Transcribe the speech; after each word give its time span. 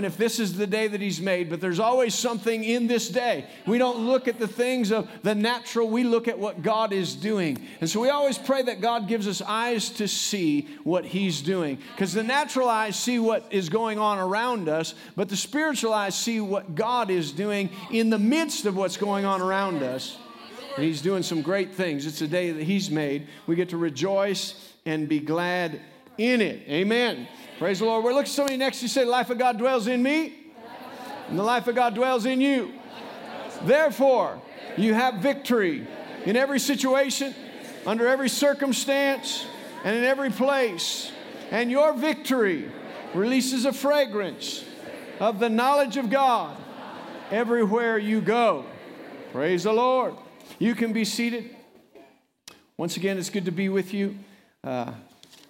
doing 0.00 0.10
if 0.10 0.16
this 0.16 0.38
is 0.38 0.56
the 0.56 0.66
day 0.66 0.86
that 0.88 1.00
He's 1.00 1.20
made, 1.20 1.50
but 1.50 1.60
there's 1.60 1.80
always 1.80 2.14
something 2.14 2.64
in 2.64 2.86
this 2.86 3.08
day. 3.08 3.46
We 3.66 3.78
don't 3.78 4.06
look 4.06 4.28
at 4.28 4.38
the 4.38 4.48
things 4.48 4.90
of 4.90 5.08
the 5.22 5.34
natural, 5.34 5.88
we 5.88 6.04
look 6.04 6.28
at 6.28 6.38
what 6.38 6.62
God 6.62 6.92
is 6.92 7.14
doing. 7.14 7.58
And 7.80 7.90
so 7.90 8.00
we 8.00 8.10
always 8.10 8.38
pray 8.38 8.62
that 8.62 8.80
God 8.80 9.08
gives 9.08 9.26
us 9.26 9.42
eyes 9.42 9.90
to 9.90 10.06
see 10.06 10.68
what 10.84 11.04
He's 11.04 11.42
doing. 11.42 11.78
Because 11.92 12.12
the 12.12 12.22
natural 12.22 12.68
eyes 12.68 12.98
see 12.98 13.18
what 13.18 13.44
is 13.50 13.68
going 13.68 13.98
on 13.98 14.18
around 14.18 14.68
us, 14.68 14.94
but 15.16 15.28
the 15.28 15.36
spiritual 15.36 15.92
eyes 15.92 16.14
see 16.14 16.40
what 16.40 16.74
God 16.74 17.10
is 17.10 17.32
doing 17.32 17.70
in 17.90 18.10
the 18.10 18.18
midst 18.18 18.66
of 18.66 18.76
what's 18.76 18.96
going 18.96 19.24
on 19.24 19.40
around 19.40 19.82
us. 19.82 20.16
And 20.76 20.84
He's 20.84 21.02
doing 21.02 21.22
some 21.22 21.42
great 21.42 21.74
things. 21.74 22.06
It's 22.06 22.22
a 22.22 22.28
day 22.28 22.52
that 22.52 22.62
He's 22.62 22.90
made. 22.90 23.26
We 23.46 23.56
get 23.56 23.70
to 23.70 23.76
rejoice 23.76 24.54
and 24.86 25.08
be 25.08 25.18
glad 25.18 25.80
in 26.18 26.40
it. 26.40 26.62
Amen. 26.68 27.26
Praise 27.58 27.78
the 27.78 27.86
Lord. 27.86 28.04
We're 28.04 28.12
looking 28.12 28.28
at 28.28 28.34
somebody 28.34 28.56
next 28.56 28.82
you 28.82 28.88
say, 28.88 29.04
life 29.04 29.30
of 29.30 29.38
God 29.38 29.56
dwells 29.56 29.86
in 29.86 30.02
me, 30.02 30.34
and 31.28 31.38
the 31.38 31.42
life 31.42 31.66
of 31.68 31.74
God 31.74 31.94
dwells 31.94 32.26
in 32.26 32.40
you. 32.40 32.72
Therefore, 33.62 34.40
you 34.76 34.94
have 34.94 35.14
victory 35.16 35.86
in 36.24 36.36
every 36.36 36.60
situation, 36.60 37.34
under 37.86 38.06
every 38.06 38.28
circumstance, 38.28 39.46
and 39.84 39.96
in 39.96 40.04
every 40.04 40.30
place. 40.30 41.10
And 41.50 41.70
your 41.70 41.94
victory 41.94 42.70
releases 43.14 43.64
a 43.64 43.72
fragrance 43.72 44.64
of 45.18 45.38
the 45.38 45.48
knowledge 45.48 45.96
of 45.96 46.10
God 46.10 46.56
everywhere 47.30 47.98
you 47.98 48.20
go. 48.20 48.64
Praise 49.32 49.64
the 49.64 49.72
Lord. 49.72 50.14
You 50.58 50.74
can 50.74 50.92
be 50.92 51.04
seated. 51.04 51.54
Once 52.76 52.96
again, 52.96 53.18
it's 53.18 53.30
good 53.30 53.44
to 53.44 53.52
be 53.52 53.68
with 53.68 53.92
you. 53.92 54.16
Uh, 54.62 54.92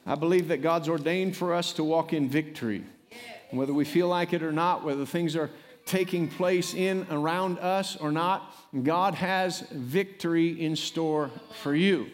I 0.09 0.15
believe 0.15 0.49
that 0.49 0.63
God's 0.63 0.89
ordained 0.89 1.37
for 1.37 1.53
us 1.53 1.75
to 1.75 1.85
walk 1.85 2.15
in 2.15 2.31
victory. 2.31 2.83
Whether 3.51 3.75
we 3.75 3.85
feel 3.85 4.09
like 4.09 4.33
it 4.33 4.43
or 4.43 4.53
not, 4.53 4.83
whether 4.83 5.05
things 5.05 5.37
are 5.37 5.51
taking 5.85 6.29
place 6.29 6.73
in 6.73 7.07
around 7.11 7.59
us 7.59 7.95
or 7.95 8.11
not, 8.11 8.55
God 8.85 9.15
has 9.15 9.61
victory 9.71 10.65
in 10.65 10.77
store 10.77 11.31
for 11.63 11.75
you. 11.75 12.07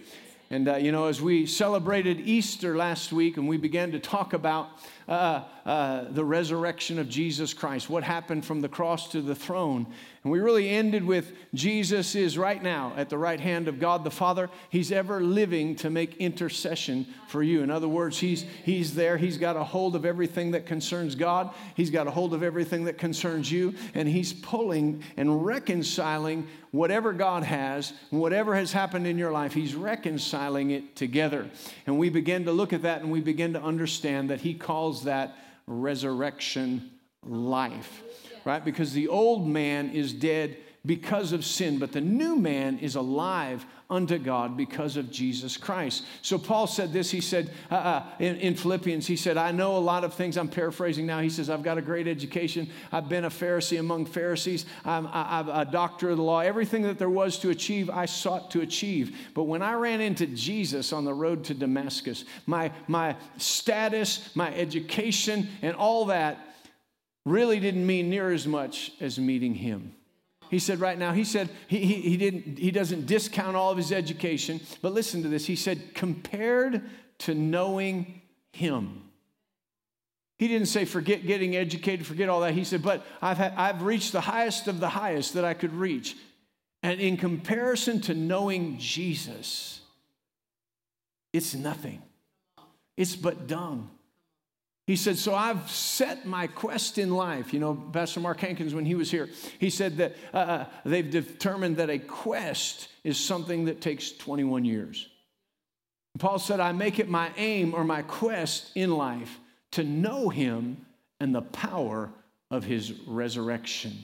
And, 0.51 0.69
uh, 0.69 0.75
you 0.75 0.91
know, 0.91 1.07
as 1.07 1.23
we 1.23 1.47
celebrated 1.47 2.19
Easter 2.19 2.77
last 2.77 3.13
week 3.13 3.37
and 3.37 3.47
we 3.47 3.59
began 3.59 3.93
to 3.93 4.01
talk 4.01 4.33
about 4.33 4.71
uh, 5.07 5.43
uh, 5.67 6.05
the 6.11 6.25
resurrection 6.25 6.99
of 6.99 7.09
Jesus 7.09 7.55
Christ, 7.55 7.89
what 7.89 8.03
happened 8.03 8.45
from 8.45 8.61
the 8.61 8.69
cross 8.69 9.09
to 9.13 9.23
the 9.23 9.35
throne. 9.35 9.87
And 10.23 10.33
we 10.33 10.41
really 10.41 10.69
ended 10.69 11.05
with 11.05 11.33
Jesus 11.53 12.15
is 12.15 12.37
right 12.39 12.63
now 12.63 12.93
at 12.97 13.11
the 13.11 13.19
right 13.19 13.41
hand 13.41 13.69
of 13.69 13.79
God 13.79 14.05
the 14.05 14.11
Father. 14.11 14.51
He's 14.71 14.93
ever 14.93 15.21
living 15.21 15.77
to 15.77 15.91
make 15.91 16.17
intercession 16.17 17.07
for 17.29 17.43
you. 17.43 17.63
In 17.63 17.71
other 17.71 17.89
words, 17.89 18.19
he's, 18.19 18.45
he's 18.65 18.95
there. 18.95 19.17
He's 19.17 19.39
got 19.39 19.57
a 19.57 19.65
hold 19.65 19.97
of 19.97 20.05
everything 20.05 20.51
that 20.53 20.67
concerns 20.67 21.15
God, 21.15 21.51
He's 21.75 21.91
got 21.91 22.07
a 22.07 22.11
hold 22.11 22.35
of 22.35 22.43
everything 22.43 22.85
that 22.85 22.99
concerns 22.99 23.51
you, 23.51 23.75
and 23.95 24.09
He's 24.09 24.33
pulling 24.33 25.03
and 25.17 25.45
reconciling 25.45 26.47
whatever 26.71 27.13
God 27.13 27.43
has, 27.43 27.93
whatever 28.11 28.55
has 28.55 28.73
happened 28.73 29.07
in 29.07 29.17
your 29.19 29.33
life, 29.33 29.53
He's 29.53 29.75
reconciling 29.75 30.71
it 30.71 30.97
together. 30.97 31.49
And 31.87 31.99
we 31.99 32.09
begin 32.09 32.45
to 32.47 32.53
look 32.53 32.73
at 32.73 32.83
that 32.83 33.03
and 33.03 33.11
we 33.11 33.21
begin 33.21 33.53
to 33.55 33.63
understand 33.63 34.31
that 34.31 34.41
He 34.41 34.55
calls 34.55 35.05
that 35.05 35.37
resurrection 35.67 36.91
life, 37.23 38.03
right? 38.45 38.65
Because 38.65 38.93
the 38.93 39.09
old 39.09 39.47
man 39.47 39.91
is 39.91 40.13
dead 40.13 40.57
because 40.87 41.33
of 41.33 41.45
sin, 41.45 41.79
but 41.79 41.93
the 41.93 42.01
new 42.01 42.37
man 42.37 42.79
is 42.79 42.95
alive 42.95 43.65
unto 43.91 44.19
God 44.19 44.57
because 44.57 44.97
of 44.97 45.11
Jesus 45.11 45.57
Christ. 45.57 46.05
So 46.23 46.39
Paul 46.39 46.67
said 46.67 46.93
this. 46.93 47.11
He 47.11 47.21
said 47.21 47.51
uh, 47.71 47.75
uh, 47.75 48.07
in, 48.19 48.37
in, 48.37 48.55
Philippians, 48.55 49.07
he 49.07 49.17
said, 49.17 49.37
I 49.37 49.53
know 49.53 49.77
a 49.77 49.79
lot 49.79 50.05
of 50.05 50.15
things. 50.15 50.39
I'm 50.39 50.49
paraphrasing 50.49 51.07
now. 51.07 51.21
He 51.21 51.29
says, 51.29 51.51
I've 51.51 51.63
got 51.63 51.77
a 51.77 51.83
great 51.83 52.09
education. 52.09 52.71
I've 52.93 53.09
been 53.09 53.25
a 53.25 53.31
Pharisee 53.31 53.79
among 53.79 54.07
Pharisees. 54.07 54.65
I'm, 54.85 55.07
I'm 55.13 55.49
a 55.49 55.65
doctor 55.65 56.11
of 56.11 56.17
the 56.17 56.23
law. 56.23 56.41
Everything 56.41 56.83
that 56.83 56.99
there 56.99 57.11
was 57.11 57.39
to 57.41 57.51
achieve, 57.51 57.91
I 57.91 58.07
sought 58.07 58.51
to 58.53 58.63
achieve. 58.63 59.17
But 59.35 59.45
when 59.45 59.63
I 59.63 59.75
ran 59.75 60.01
into 60.01 60.27
Jesus 60.27 60.93
on 60.93 61.05
the 61.05 61.15
road 61.15 61.45
to 61.45 61.55
Damascus, 61.55 62.25
my, 62.47 62.73
my 62.89 63.17
status, 63.37 64.35
my 64.35 64.53
education, 64.55 65.49
and 65.61 65.77
all 65.77 66.07
that 66.07 66.39
really 67.27 67.61
didn't 67.61 67.87
mean 67.87 68.11
near 68.11 68.33
as 68.33 68.47
much 68.47 68.93
as 69.01 69.19
meeting 69.19 69.55
him. 69.55 69.95
He 70.51 70.59
said 70.59 70.81
right 70.81 70.99
now, 70.99 71.13
he 71.13 71.25
said 71.25 71.51
he, 71.69 71.79
he, 71.79 71.95
he, 71.95 72.17
didn't, 72.17 72.59
he 72.59 72.71
doesn't 72.71 73.07
discount 73.07 73.57
all 73.57 73.71
of 73.71 73.77
his 73.77 73.93
education, 73.93 74.61
but 74.83 74.93
listen 74.93 75.23
to 75.23 75.29
this. 75.29 75.47
He 75.47 75.57
said, 75.57 75.95
compared 75.95 76.83
to 77.19 77.35
knowing 77.35 78.23
him. 78.53 79.03
He 80.39 80.49
didn't 80.49 80.69
say, 80.69 80.85
forget 80.85 81.27
getting 81.27 81.57
educated, 81.57 82.07
forget 82.07 82.29
all 82.29 82.41
that. 82.41 82.55
He 82.55 82.65
said, 82.65 82.83
but 82.83 83.05
I've, 83.23 83.39
had, 83.39 83.55
I've 83.57 83.83
reached 83.83 84.13
the 84.13 84.21
highest 84.21 84.69
of 84.69 84.81
the 84.81 84.89
highest 84.89 85.35
that 85.35 85.45
I 85.45 85.55
could 85.55 85.73
reach. 85.73 86.17
And 86.83 87.01
in 87.01 87.17
comparison 87.17 88.01
to 88.03 88.15
knowing 88.15 88.79
Jesus, 88.79 89.81
it's 91.33 91.55
nothing. 91.55 92.03
It's 92.97 93.17
but 93.17 93.47
dung. 93.47 93.91
He 94.87 94.97
said, 94.97 95.17
So 95.17 95.35
I've 95.35 95.71
set 95.71 96.27
my 96.27 96.47
quest 96.47 96.99
in 96.99 97.11
life. 97.11 97.55
You 97.55 97.61
know, 97.61 97.75
Pastor 97.75 98.21
Mark 98.21 98.41
Hankins, 98.41 98.75
when 98.75 98.85
he 98.85 98.95
was 98.95 99.11
here, 99.11 99.29
he 99.59 99.71
said 99.71 99.97
that 99.99 100.17
uh, 100.33 100.37
uh 100.37 100.65
they've 100.85 101.11
determined 101.11 101.79
that 101.79 101.91
a 101.91 101.99
quest 101.99 102.89
is 103.03 103.19
something 103.19 103.67
that 103.67 103.81
takes 103.81 104.13
21 104.13 104.65
years. 104.65 105.09
Paul 106.19 106.39
said, 106.39 106.61
I 106.61 106.73
make 106.73 106.99
it 106.99 107.09
my 107.09 107.31
aim 107.37 107.75
or 107.75 107.85
my 107.85 108.03
quest 108.03 108.71
in 108.75 108.93
life 108.97 109.41
to 109.73 109.83
know 109.83 110.29
him 110.29 110.87
and 111.19 111.35
the 111.35 111.43
power 111.43 112.11
of 112.51 112.65
his 112.65 112.93
resurrection 113.07 113.99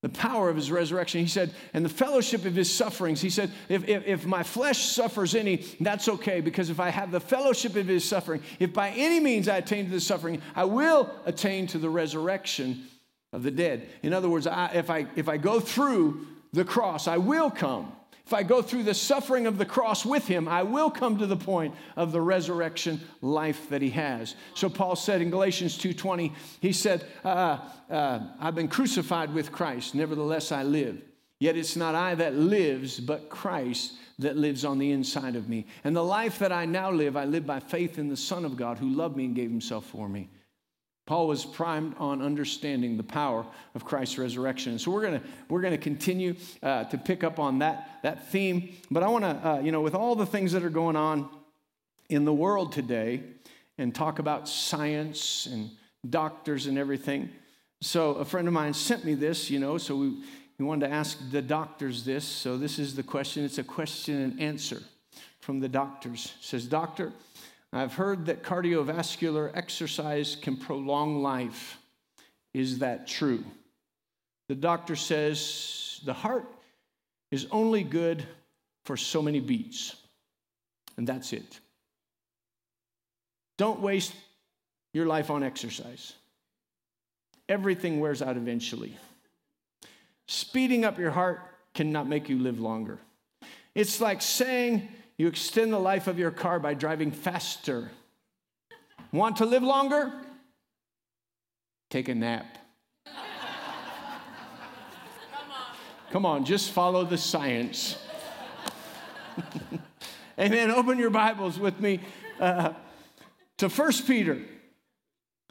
the 0.00 0.08
power 0.08 0.48
of 0.48 0.56
his 0.56 0.70
resurrection. 0.70 1.20
He 1.20 1.26
said, 1.26 1.52
and 1.74 1.84
the 1.84 1.88
fellowship 1.88 2.44
of 2.44 2.54
his 2.54 2.72
sufferings. 2.72 3.20
He 3.20 3.30
said, 3.30 3.50
if, 3.68 3.88
if, 3.88 4.06
if, 4.06 4.26
my 4.26 4.44
flesh 4.44 4.86
suffers 4.86 5.34
any, 5.34 5.64
that's 5.80 6.08
okay, 6.08 6.40
because 6.40 6.70
if 6.70 6.78
I 6.78 6.90
have 6.90 7.10
the 7.10 7.20
fellowship 7.20 7.74
of 7.74 7.86
his 7.88 8.04
suffering, 8.04 8.40
if 8.60 8.72
by 8.72 8.90
any 8.90 9.18
means 9.18 9.48
I 9.48 9.56
attain 9.56 9.86
to 9.86 9.90
the 9.90 10.00
suffering, 10.00 10.40
I 10.54 10.64
will 10.64 11.10
attain 11.26 11.66
to 11.68 11.78
the 11.78 11.90
resurrection 11.90 12.86
of 13.32 13.42
the 13.42 13.50
dead. 13.50 13.88
In 14.02 14.12
other 14.12 14.28
words, 14.28 14.46
I, 14.46 14.70
if, 14.74 14.88
I, 14.88 15.06
if 15.16 15.28
I 15.28 15.36
go 15.36 15.58
through 15.58 16.26
the 16.52 16.64
cross, 16.64 17.08
I 17.08 17.16
will 17.16 17.50
come 17.50 17.92
if 18.28 18.34
I 18.34 18.42
go 18.42 18.60
through 18.60 18.82
the 18.82 18.92
suffering 18.92 19.46
of 19.46 19.56
the 19.56 19.64
cross 19.64 20.04
with 20.04 20.26
him, 20.26 20.48
I 20.48 20.62
will 20.62 20.90
come 20.90 21.16
to 21.16 21.26
the 21.26 21.34
point 21.34 21.74
of 21.96 22.12
the 22.12 22.20
resurrection 22.20 23.00
life 23.22 23.70
that 23.70 23.80
he 23.80 23.88
has. 23.88 24.34
So 24.52 24.68
Paul 24.68 24.96
said 24.96 25.22
in 25.22 25.30
Galatians 25.30 25.78
2:20, 25.78 26.34
he 26.60 26.74
said, 26.74 27.06
uh, 27.24 27.56
uh, 27.88 28.20
"I've 28.38 28.54
been 28.54 28.68
crucified 28.68 29.32
with 29.32 29.50
Christ; 29.50 29.94
nevertheless 29.94 30.52
I 30.52 30.62
live. 30.62 31.00
Yet 31.40 31.56
it's 31.56 31.74
not 31.74 31.94
I 31.94 32.16
that 32.16 32.34
lives, 32.34 33.00
but 33.00 33.30
Christ 33.30 33.94
that 34.18 34.36
lives 34.36 34.62
on 34.62 34.78
the 34.78 34.90
inside 34.90 35.34
of 35.34 35.48
me. 35.48 35.64
And 35.82 35.96
the 35.96 36.04
life 36.04 36.38
that 36.40 36.52
I 36.52 36.66
now 36.66 36.90
live, 36.90 37.16
I 37.16 37.24
live 37.24 37.46
by 37.46 37.60
faith 37.60 37.98
in 37.98 38.10
the 38.10 38.16
Son 38.16 38.44
of 38.44 38.58
God 38.58 38.76
who 38.76 38.90
loved 38.90 39.16
me 39.16 39.24
and 39.24 39.34
gave 39.34 39.48
himself 39.48 39.86
for 39.86 40.06
me." 40.06 40.28
Paul 41.08 41.26
was 41.26 41.46
primed 41.46 41.94
on 41.98 42.20
understanding 42.20 42.98
the 42.98 43.02
power 43.02 43.46
of 43.74 43.82
Christ's 43.82 44.18
resurrection. 44.18 44.78
So 44.78 44.90
we're 44.90 45.00
gonna 45.00 45.22
we're 45.48 45.62
gonna 45.62 45.78
continue 45.78 46.34
uh, 46.62 46.84
to 46.84 46.98
pick 46.98 47.24
up 47.24 47.38
on 47.38 47.60
that 47.60 47.98
that 48.02 48.28
theme. 48.28 48.74
But 48.90 49.02
I 49.02 49.08
want 49.08 49.24
to 49.24 49.48
uh, 49.48 49.60
you 49.60 49.72
know 49.72 49.80
with 49.80 49.94
all 49.94 50.16
the 50.16 50.26
things 50.26 50.52
that 50.52 50.62
are 50.62 50.68
going 50.68 50.96
on 50.96 51.30
in 52.10 52.26
the 52.26 52.32
world 52.34 52.72
today, 52.72 53.22
and 53.78 53.94
talk 53.94 54.18
about 54.18 54.50
science 54.50 55.46
and 55.46 55.70
doctors 56.10 56.66
and 56.66 56.76
everything. 56.76 57.30
So 57.80 58.16
a 58.16 58.24
friend 58.26 58.46
of 58.46 58.52
mine 58.52 58.74
sent 58.74 59.06
me 59.06 59.14
this, 59.14 59.48
you 59.48 59.60
know. 59.60 59.78
So 59.78 59.96
we 59.96 60.22
we 60.58 60.66
wanted 60.66 60.88
to 60.88 60.92
ask 60.92 61.18
the 61.30 61.40
doctors 61.40 62.04
this. 62.04 62.26
So 62.26 62.58
this 62.58 62.78
is 62.78 62.96
the 62.96 63.02
question. 63.02 63.46
It's 63.46 63.56
a 63.56 63.64
question 63.64 64.20
and 64.20 64.38
answer 64.38 64.82
from 65.40 65.60
the 65.60 65.70
doctors. 65.70 66.34
It 66.38 66.44
says, 66.44 66.66
Doctor. 66.66 67.14
I've 67.72 67.94
heard 67.94 68.26
that 68.26 68.42
cardiovascular 68.42 69.50
exercise 69.54 70.36
can 70.40 70.56
prolong 70.56 71.22
life. 71.22 71.78
Is 72.54 72.78
that 72.78 73.06
true? 73.06 73.44
The 74.48 74.54
doctor 74.54 74.96
says 74.96 76.00
the 76.04 76.14
heart 76.14 76.46
is 77.30 77.46
only 77.50 77.82
good 77.82 78.26
for 78.86 78.96
so 78.96 79.20
many 79.20 79.40
beats, 79.40 79.94
and 80.96 81.06
that's 81.06 81.34
it. 81.34 81.60
Don't 83.58 83.80
waste 83.80 84.14
your 84.94 85.04
life 85.06 85.30
on 85.30 85.42
exercise. 85.42 86.14
Everything 87.48 88.00
wears 88.00 88.22
out 88.22 88.36
eventually. 88.36 88.96
Speeding 90.26 90.84
up 90.84 90.98
your 90.98 91.10
heart 91.10 91.40
cannot 91.74 92.08
make 92.08 92.28
you 92.28 92.38
live 92.38 92.60
longer. 92.60 92.98
It's 93.74 94.00
like 94.00 94.22
saying 94.22 94.88
you 95.18 95.26
extend 95.26 95.72
the 95.72 95.78
life 95.78 96.06
of 96.06 96.18
your 96.18 96.30
car 96.30 96.60
by 96.60 96.74
driving 96.74 97.10
faster. 97.10 97.90
Want 99.12 99.38
to 99.38 99.46
live 99.46 99.64
longer? 99.64 100.12
Take 101.90 102.08
a 102.08 102.14
nap. 102.14 102.46
Come 106.12 106.24
on, 106.24 106.44
just 106.44 106.70
follow 106.70 107.04
the 107.04 107.18
science. 107.18 107.98
Amen. 110.38 110.70
Open 110.70 110.98
your 110.98 111.10
Bibles 111.10 111.58
with 111.58 111.80
me 111.80 112.00
uh, 112.40 112.72
to 113.58 113.68
First 113.68 114.06
Peter. 114.06 114.40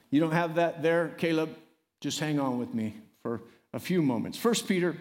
You 0.10 0.20
don't 0.20 0.32
have 0.32 0.56
that 0.56 0.82
there, 0.82 1.10
Caleb? 1.18 1.56
Just 2.02 2.20
hang 2.20 2.40
on 2.40 2.58
with 2.58 2.74
me 2.74 2.96
for 3.22 3.42
a 3.74 3.80
few 3.80 4.02
moments. 4.02 4.38
First 4.38 4.68
Peter 4.68 4.96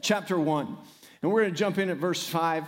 chapter 0.00 0.38
1. 0.38 0.76
And 1.22 1.30
we're 1.30 1.42
going 1.42 1.52
to 1.52 1.58
jump 1.58 1.78
in 1.78 1.90
at 1.90 1.98
verse 1.98 2.26
5 2.26 2.64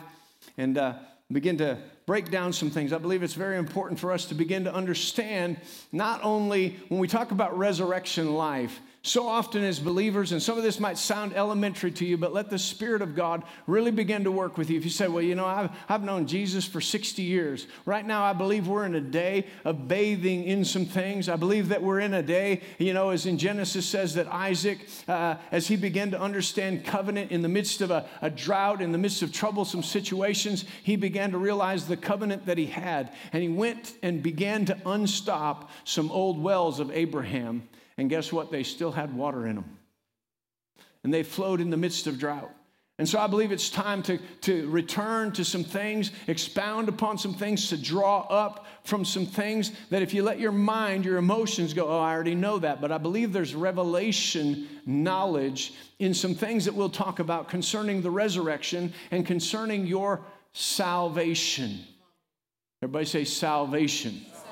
and 0.57 0.79
uh, 0.79 0.95
begin 1.31 1.59
to 1.59 1.79
break 2.07 2.31
down 2.31 2.53
some 2.53 2.71
things. 2.71 2.93
I 2.93 2.99
believe 2.99 3.23
it's 3.23 3.35
very 3.35 3.57
important 3.57 3.99
for 3.99 4.13
us 4.13 4.27
to 4.27 4.35
begin 4.35 4.65
to 4.65 4.75
understand 4.75 5.59
not 5.93 6.21
only 6.23 6.77
when 6.89 7.01
we 7.01 7.09
talk 7.09 7.33
about 7.33 7.59
resurrection 7.59 8.35
life, 8.35 8.81
so 9.07 9.29
often 9.29 9.63
as 9.63 9.79
believers, 9.79 10.33
and 10.33 10.43
some 10.43 10.59
of 10.59 10.65
this 10.65 10.81
might 10.81 10.99
sound 10.99 11.33
elementary 11.33 11.93
to 11.93 12.05
you, 12.05 12.17
but 12.17 12.35
let 12.35 12.51
the 12.51 12.59
Spirit 12.59 13.03
of 13.03 13.15
God 13.15 13.45
really 13.69 13.93
begin 13.93 14.25
to 14.25 14.33
work 14.33 14.59
with 14.59 14.69
you. 14.69 14.77
If 14.77 14.85
you 14.85 14.91
say, 14.91 15.07
Well, 15.07 15.23
you 15.23 15.37
know, 15.37 15.47
I've, 15.47 15.71
I've 15.89 16.03
known 16.03 16.27
Jesus 16.27 16.65
for 16.65 16.81
60 16.81 17.23
years. 17.23 17.69
Right 17.85 18.05
now, 18.05 18.25
I 18.25 18.33
believe 18.33 18.67
we're 18.67 18.85
in 18.85 18.97
a 18.97 19.01
day 19.01 19.47
of 19.65 19.87
bathing 19.87 20.43
in 20.43 20.65
some 20.65 20.87
things. 20.87 21.29
I 21.29 21.37
believe 21.37 21.69
that 21.69 21.85
we're 21.85 22.01
in 22.01 22.15
a 22.15 22.23
day, 22.23 22.63
you 22.79 22.93
know, 22.93 23.11
as 23.11 23.27
in 23.27 23.39
Genesis 23.39 23.87
says, 23.87 24.15
that 24.15 24.27
Isaac, 24.27 24.89
uh, 25.07 25.37
as 25.53 25.69
he 25.69 25.77
began 25.77 26.11
to 26.11 26.21
understand 26.21 26.85
covenant 26.85 27.31
in 27.31 27.43
the 27.43 27.49
midst 27.49 27.83
of 27.83 27.93
a, 27.93 28.09
a 28.23 28.29
drought, 28.29 28.83
in 28.83 28.91
the 28.91 28.99
midst 28.99 29.23
of 29.23 29.33
troublesome 29.33 29.85
situations, 29.85 30.65
he 30.83 30.97
began 30.97 31.31
to 31.31 31.39
realize 31.39 31.87
the 31.87 31.97
covenant 31.97 32.47
that 32.47 32.59
he 32.59 32.67
had. 32.67 33.13
And 33.33 33.41
he 33.41 33.49
went 33.49 33.95
and 34.03 34.21
began 34.21 34.65
to 34.65 34.77
unstop 34.85 35.71
some 35.85 36.11
old 36.11 36.43
wells 36.43 36.81
of 36.81 36.91
Abraham 36.91 37.69
and 37.99 38.11
guess 38.11 38.33
what? 38.33 38.51
They 38.51 38.63
still 38.63 38.93
had 38.93 39.15
water 39.15 39.47
in 39.47 39.57
them. 39.57 39.79
And 41.03 41.13
they 41.13 41.23
flowed 41.23 41.61
in 41.61 41.71
the 41.71 41.77
midst 41.77 42.07
of 42.07 42.19
drought. 42.19 42.51
And 42.99 43.07
so 43.07 43.19
I 43.19 43.27
believe 43.27 43.53
it's 43.53 43.69
time 43.69 44.03
to, 44.05 44.19
to 44.43 44.71
return 44.71 45.31
to 45.33 45.45
some 45.45 45.65
things, 45.65 46.13
expound 46.29 46.89
upon 46.89 47.19
some 47.19 47.35
things, 47.35 47.69
to 47.69 47.77
draw 47.77 48.21
up 48.21 48.65
from 48.85 49.05
some 49.05 49.27
things 49.27 49.71
that 49.91 50.01
if 50.01 50.15
you 50.15 50.23
let 50.23 50.41
your 50.41 50.53
mind, 50.53 51.05
your 51.05 51.19
emotions 51.19 51.75
go, 51.75 51.89
oh, 51.89 51.99
I 51.99 52.15
already 52.15 52.35
know 52.35 52.59
that. 52.59 52.81
But 52.81 52.93
I 52.93 52.99
believe 52.99 53.35
there's 53.35 53.55
revelation 53.55 54.67
knowledge 54.87 55.75
in 55.99 56.15
some 56.15 56.35
things 56.35 56.65
that 56.65 56.75
we'll 56.75 56.89
talk 56.89 57.19
about 57.19 57.51
concerning 57.51 58.01
the 58.01 58.11
resurrection 58.11 58.95
and 59.11 59.27
concerning 59.27 59.87
your 59.87 60.23
salvation. 60.55 61.81
Everybody 62.83 63.05
say 63.05 63.25
salvation. 63.25 64.25
salvation. 64.33 64.47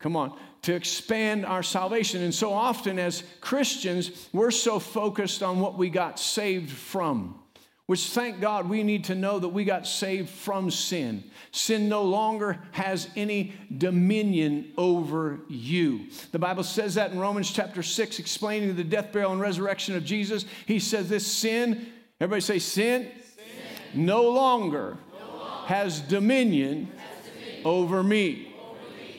Come 0.00 0.16
on 0.16 0.36
to 0.66 0.74
expand 0.74 1.46
our 1.46 1.62
salvation. 1.62 2.24
And 2.24 2.34
so 2.34 2.52
often, 2.52 2.98
as 2.98 3.22
Christians, 3.40 4.28
we're 4.32 4.50
so 4.50 4.80
focused 4.80 5.40
on 5.40 5.60
what 5.60 5.78
we 5.78 5.88
got 5.88 6.18
saved 6.18 6.72
from. 6.72 7.38
Which, 7.86 8.08
thank 8.08 8.40
God, 8.40 8.68
we 8.68 8.82
need 8.82 9.04
to 9.04 9.14
know 9.14 9.38
that 9.38 9.50
we 9.50 9.64
got 9.64 9.86
saved 9.86 10.28
from 10.28 10.72
sin. 10.72 11.22
Sin 11.52 11.88
no 11.88 12.02
longer 12.02 12.58
has 12.72 13.08
any 13.14 13.52
dominion 13.78 14.72
over 14.76 15.38
you. 15.48 16.06
The 16.32 16.40
Bible 16.40 16.64
says 16.64 16.96
that 16.96 17.12
in 17.12 17.20
Romans 17.20 17.52
chapter 17.52 17.84
6, 17.84 18.18
explaining 18.18 18.74
the 18.74 18.82
death, 18.82 19.12
burial, 19.12 19.30
and 19.30 19.40
resurrection 19.40 19.94
of 19.94 20.04
Jesus. 20.04 20.46
He 20.66 20.80
says, 20.80 21.08
This 21.08 21.24
sin, 21.24 21.86
everybody 22.20 22.40
say, 22.40 22.58
sin, 22.58 23.08
sin. 23.36 24.04
No, 24.04 24.30
longer 24.30 24.96
no 25.20 25.36
longer 25.38 25.66
has 25.66 26.00
dominion, 26.00 26.88
has 26.96 27.24
dominion. 27.24 27.62
over 27.64 28.02
me. 28.02 28.45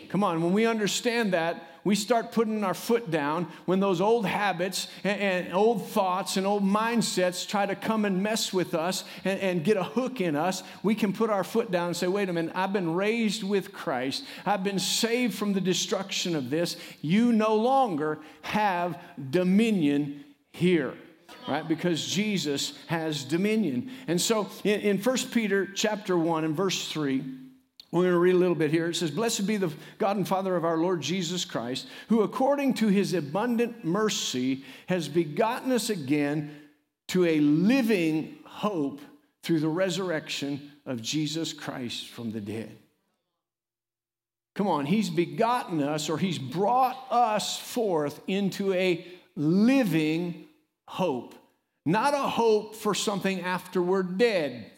Come 0.09 0.24
on, 0.24 0.42
when 0.42 0.54
we 0.54 0.65
understand 0.65 1.33
that, 1.33 1.63
we 1.88 1.95
start 1.95 2.33
putting 2.33 2.65
our 2.65 2.74
foot 2.74 3.09
down 3.09 3.48
when 3.65 3.80
those 3.80 4.01
old 4.01 4.25
habits 4.25 4.89
and, 5.06 5.21
and, 5.21 5.54
old 5.54 5.88
thoughts 5.88 6.36
and 6.36 6.45
old 6.45 6.62
mindsets 6.62 7.48
try 7.48 7.65
to 7.65 7.75
come 7.75 8.04
and 8.04 8.21
mess 8.21 8.51
with 8.51 8.75
us 8.75 9.06
and, 9.24 9.39
and, 9.39 9.63
get 9.63 9.77
a 9.77 9.83
hook 9.83 10.19
in 10.19 10.36
us. 10.36 10.63
We 10.83 10.95
can 10.95 11.13
put 11.13 11.30
our 11.30 11.45
foot 11.45 11.71
down 11.71 11.88
and 11.88 11.95
say, 11.95 12.07
wait 12.07 12.27
a 12.27 12.33
minute, 12.33 12.51
I've 12.56 12.74
been 12.74 12.94
raised 12.94 13.42
with 13.42 13.71
Christ. 13.71 14.25
I've 14.45 14.65
been 14.65 14.80
saved 14.80 15.36
from 15.36 15.54
the 15.54 15.62
destruction 15.62 16.36
of 16.36 16.50
this. 16.50 16.75
You 17.01 17.31
no 17.31 17.56
longer 17.56 18.19
have 18.42 19.00
dominion 19.30 20.25
here. 20.51 20.94
Right, 21.48 21.65
because 21.65 22.06
Jesus 22.06 22.74
has 22.88 23.24
dominion. 23.24 23.92
And 24.07 24.19
so 24.19 24.50
in, 24.65 24.81
in 24.81 24.98
1 24.98 25.18
Peter 25.31 25.65
chapter 25.65 26.18
1 26.18 26.44
and 26.44 26.54
verse 26.54 26.89
3, 26.89 27.24
we're 27.92 28.04
going 28.04 28.13
to 28.13 28.19
read 28.19 28.36
a 28.36 28.39
little 28.39 28.56
bit 28.56 28.69
here. 28.69 28.89
It 28.89 28.95
says, 28.95 29.12
Blessed 29.12 29.48
be 29.48 29.57
the 29.57 29.72
God 29.98 30.18
and 30.18 30.28
Father 30.28 30.56
of 30.56 30.66
our 30.66 30.78
Lord 30.78 31.01
Jesus 31.01 31.45
Christ, 31.45 31.88
who 32.10 32.22
according 32.22 32.74
to 32.75 32.88
his 32.88 33.13
abundant 33.13 33.86
mercy 33.86 34.66
has 34.88 35.07
begotten 35.07 35.72
us 35.72 35.89
again 35.89 36.54
to 37.10 37.25
a 37.25 37.39
living 37.39 38.39
hope 38.44 39.00
through 39.42 39.62
the 39.62 39.69
resurrection 39.69 40.74
of 40.86 41.01
Jesus 41.01 41.54
Christ 41.54 42.10
from 42.10 42.31
the 42.31 42.42
dead. 42.42 42.75
Come 44.54 44.68
on, 44.68 44.86
he's 44.86 45.10
begotten 45.10 45.81
us 45.81 46.10
or 46.10 46.18
he's 46.18 46.40
brought 46.40 46.98
us 47.10 47.57
forth 47.57 48.19
into 48.28 48.74
a 48.74 49.06
living 49.36 50.48
hope, 50.88 51.36
not 51.86 52.13
a 52.13 52.18
hope 52.18 52.75
for 52.75 52.94
something 52.94 53.42
after 53.42 53.81
we're 53.81 54.04
dead. 54.04 54.72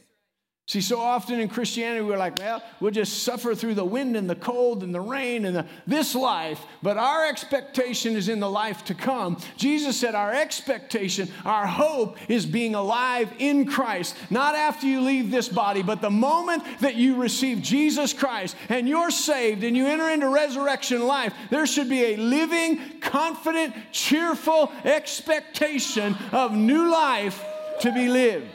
See, 0.69 0.81
so 0.81 0.99
often 0.99 1.39
in 1.39 1.49
Christianity, 1.49 2.01
we're 2.01 2.19
like, 2.19 2.37
well, 2.37 2.61
we'll 2.79 2.91
just 2.91 3.23
suffer 3.23 3.55
through 3.55 3.73
the 3.73 3.83
wind 3.83 4.15
and 4.15 4.29
the 4.29 4.35
cold 4.35 4.83
and 4.83 4.93
the 4.93 5.01
rain 5.01 5.45
and 5.45 5.55
the, 5.55 5.65
this 5.87 6.13
life, 6.13 6.63
but 6.83 6.95
our 6.95 7.25
expectation 7.25 8.15
is 8.15 8.29
in 8.29 8.39
the 8.39 8.51
life 8.51 8.85
to 8.85 8.93
come. 8.93 9.41
Jesus 9.57 9.99
said, 9.99 10.13
Our 10.13 10.31
expectation, 10.31 11.27
our 11.43 11.65
hope 11.65 12.17
is 12.29 12.45
being 12.45 12.75
alive 12.75 13.33
in 13.39 13.65
Christ, 13.65 14.15
not 14.29 14.53
after 14.53 14.85
you 14.85 15.01
leave 15.01 15.31
this 15.31 15.49
body, 15.49 15.81
but 15.81 16.03
the 16.03 16.11
moment 16.11 16.61
that 16.81 16.93
you 16.93 17.15
receive 17.15 17.63
Jesus 17.63 18.13
Christ 18.13 18.55
and 18.69 18.87
you're 18.87 19.09
saved 19.09 19.63
and 19.63 19.75
you 19.75 19.87
enter 19.87 20.11
into 20.11 20.29
resurrection 20.29 21.07
life, 21.07 21.33
there 21.49 21.65
should 21.65 21.89
be 21.89 22.13
a 22.13 22.17
living, 22.17 22.99
confident, 22.99 23.73
cheerful 23.91 24.71
expectation 24.83 26.15
of 26.31 26.51
new 26.51 26.91
life 26.91 27.43
to 27.79 27.91
be 27.91 28.07
lived. 28.07 28.45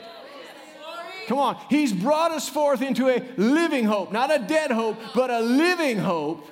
Come 1.27 1.39
on. 1.39 1.59
He's 1.69 1.91
brought 1.91 2.31
us 2.31 2.47
forth 2.47 2.81
into 2.81 3.09
a 3.09 3.23
living 3.37 3.85
hope, 3.85 4.11
not 4.11 4.33
a 4.33 4.39
dead 4.39 4.71
hope, 4.71 4.97
but 5.13 5.29
a 5.29 5.39
living 5.39 5.97
hope 5.97 6.47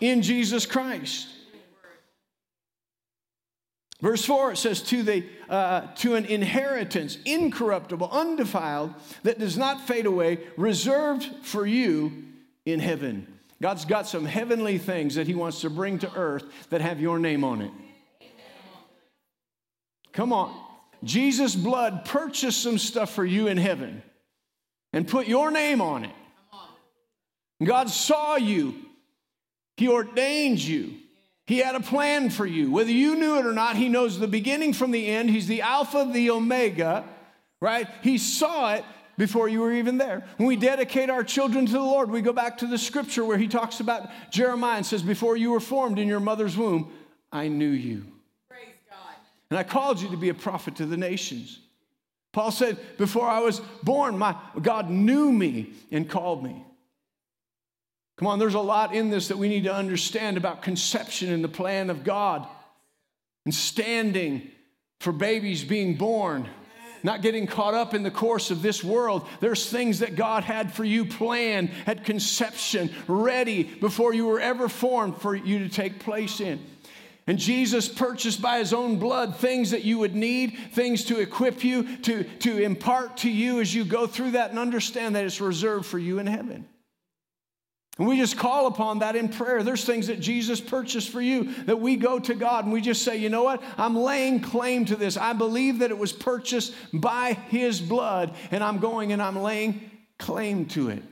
in 0.00 0.22
Jesus 0.22 0.66
Christ. 0.66 1.28
Verse 4.00 4.24
4 4.24 4.52
it 4.52 4.56
says, 4.56 4.82
to, 4.82 5.02
the, 5.02 5.24
uh, 5.48 5.82
to 5.96 6.16
an 6.16 6.26
inheritance 6.26 7.18
incorruptible, 7.24 8.08
undefiled, 8.10 8.94
that 9.22 9.38
does 9.38 9.56
not 9.56 9.86
fade 9.86 10.06
away, 10.06 10.38
reserved 10.56 11.24
for 11.42 11.64
you 11.64 12.24
in 12.66 12.80
heaven. 12.80 13.26
God's 13.62 13.86
got 13.86 14.06
some 14.06 14.26
heavenly 14.26 14.76
things 14.76 15.14
that 15.14 15.26
He 15.26 15.34
wants 15.34 15.62
to 15.62 15.70
bring 15.70 15.98
to 16.00 16.12
earth 16.14 16.44
that 16.68 16.82
have 16.82 17.00
your 17.00 17.18
name 17.18 17.42
on 17.42 17.62
it. 17.62 17.70
Come 20.12 20.32
on. 20.32 20.54
Jesus' 21.02 21.54
blood 21.54 22.04
purchased 22.04 22.62
some 22.62 22.78
stuff 22.78 23.14
for 23.14 23.24
you 23.24 23.46
in 23.46 23.56
heaven 23.56 24.02
and 24.96 25.06
put 25.06 25.26
your 25.26 25.50
name 25.50 25.82
on 25.82 26.06
it. 26.06 26.14
God 27.62 27.90
saw 27.90 28.36
you, 28.36 28.74
He 29.76 29.88
ordained 29.88 30.58
you. 30.58 30.94
He 31.46 31.58
had 31.58 31.74
a 31.74 31.80
plan 31.80 32.30
for 32.30 32.46
you. 32.46 32.72
Whether 32.72 32.92
you 32.92 33.14
knew 33.14 33.38
it 33.38 33.44
or 33.44 33.52
not, 33.52 33.76
He 33.76 33.90
knows 33.90 34.18
the 34.18 34.26
beginning 34.26 34.72
from 34.72 34.92
the 34.92 35.06
end. 35.06 35.28
He's 35.28 35.46
the 35.46 35.60
Alpha, 35.60 36.08
the 36.10 36.30
Omega, 36.30 37.04
right? 37.60 37.86
He 38.02 38.16
saw 38.16 38.72
it 38.72 38.86
before 39.18 39.50
you 39.50 39.60
were 39.60 39.72
even 39.72 39.98
there. 39.98 40.24
When 40.38 40.48
we 40.48 40.56
dedicate 40.56 41.10
our 41.10 41.22
children 41.22 41.66
to 41.66 41.72
the 41.72 41.78
Lord, 41.78 42.10
we 42.10 42.22
go 42.22 42.32
back 42.32 42.56
to 42.58 42.66
the 42.66 42.78
scripture 42.78 43.24
where 43.24 43.36
He 43.36 43.48
talks 43.48 43.80
about 43.80 44.08
Jeremiah 44.30 44.78
and 44.78 44.86
says, 44.86 45.02
Before 45.02 45.36
you 45.36 45.50
were 45.50 45.60
formed 45.60 45.98
in 45.98 46.08
your 46.08 46.20
mother's 46.20 46.56
womb, 46.56 46.90
I 47.30 47.48
knew 47.48 47.68
you. 47.68 48.06
And 49.50 49.58
I 49.58 49.62
called 49.62 50.00
you 50.00 50.08
to 50.08 50.16
be 50.16 50.30
a 50.30 50.34
prophet 50.34 50.76
to 50.76 50.86
the 50.86 50.96
nations. 50.96 51.60
Paul 52.36 52.50
said, 52.50 52.76
Before 52.98 53.26
I 53.26 53.40
was 53.40 53.62
born, 53.82 54.18
my 54.18 54.36
God 54.60 54.90
knew 54.90 55.32
me 55.32 55.72
and 55.90 56.06
called 56.06 56.44
me. 56.44 56.62
Come 58.18 58.28
on, 58.28 58.38
there's 58.38 58.52
a 58.52 58.60
lot 58.60 58.94
in 58.94 59.08
this 59.08 59.28
that 59.28 59.38
we 59.38 59.48
need 59.48 59.64
to 59.64 59.72
understand 59.72 60.36
about 60.36 60.60
conception 60.60 61.32
and 61.32 61.42
the 61.42 61.48
plan 61.48 61.88
of 61.88 62.04
God 62.04 62.46
and 63.46 63.54
standing 63.54 64.50
for 65.00 65.12
babies 65.12 65.64
being 65.64 65.96
born, 65.96 66.46
not 67.02 67.22
getting 67.22 67.46
caught 67.46 67.72
up 67.72 67.94
in 67.94 68.02
the 68.02 68.10
course 68.10 68.50
of 68.50 68.60
this 68.60 68.84
world. 68.84 69.26
There's 69.40 69.70
things 69.70 70.00
that 70.00 70.14
God 70.14 70.44
had 70.44 70.70
for 70.70 70.84
you 70.84 71.06
planned 71.06 71.70
at 71.86 72.04
conception, 72.04 72.90
ready 73.08 73.62
before 73.62 74.12
you 74.12 74.26
were 74.26 74.40
ever 74.40 74.68
formed 74.68 75.16
for 75.22 75.34
you 75.34 75.60
to 75.60 75.70
take 75.70 76.00
place 76.00 76.42
in. 76.42 76.62
And 77.26 77.38
Jesus 77.38 77.88
purchased 77.88 78.40
by 78.40 78.58
his 78.58 78.72
own 78.72 78.98
blood 78.98 79.36
things 79.36 79.72
that 79.72 79.84
you 79.84 79.98
would 79.98 80.14
need, 80.14 80.56
things 80.72 81.04
to 81.06 81.18
equip 81.18 81.64
you, 81.64 81.96
to, 81.98 82.22
to 82.22 82.62
impart 82.62 83.18
to 83.18 83.30
you 83.30 83.60
as 83.60 83.74
you 83.74 83.84
go 83.84 84.06
through 84.06 84.32
that 84.32 84.50
and 84.50 84.58
understand 84.58 85.16
that 85.16 85.24
it's 85.24 85.40
reserved 85.40 85.86
for 85.86 85.98
you 85.98 86.20
in 86.20 86.26
heaven. 86.28 86.68
And 87.98 88.06
we 88.06 88.18
just 88.18 88.36
call 88.36 88.66
upon 88.66 88.98
that 88.98 89.16
in 89.16 89.28
prayer. 89.28 89.62
There's 89.62 89.84
things 89.84 90.08
that 90.08 90.20
Jesus 90.20 90.60
purchased 90.60 91.08
for 91.08 91.20
you 91.20 91.54
that 91.64 91.80
we 91.80 91.96
go 91.96 92.18
to 92.18 92.34
God 92.34 92.64
and 92.64 92.72
we 92.72 92.82
just 92.82 93.02
say, 93.02 93.16
you 93.16 93.30
know 93.30 93.42
what? 93.42 93.62
I'm 93.78 93.96
laying 93.96 94.40
claim 94.40 94.84
to 94.84 94.96
this. 94.96 95.16
I 95.16 95.32
believe 95.32 95.78
that 95.78 95.90
it 95.90 95.98
was 95.98 96.12
purchased 96.12 96.74
by 96.92 97.32
his 97.48 97.80
blood, 97.80 98.34
and 98.50 98.62
I'm 98.62 98.78
going 98.78 99.12
and 99.12 99.22
I'm 99.22 99.40
laying 99.40 99.90
claim 100.18 100.66
to 100.66 100.90
it. 100.90 101.02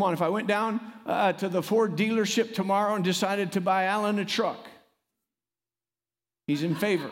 Come 0.00 0.06
on, 0.06 0.14
if 0.14 0.22
I 0.22 0.30
went 0.30 0.46
down 0.46 0.80
uh, 1.04 1.34
to 1.34 1.50
the 1.50 1.62
Ford 1.62 1.94
dealership 1.94 2.54
tomorrow 2.54 2.94
and 2.94 3.04
decided 3.04 3.52
to 3.52 3.60
buy 3.60 3.84
Alan 3.84 4.18
a 4.18 4.24
truck, 4.24 4.66
he's 6.46 6.62
in 6.62 6.74
favor. 6.74 7.10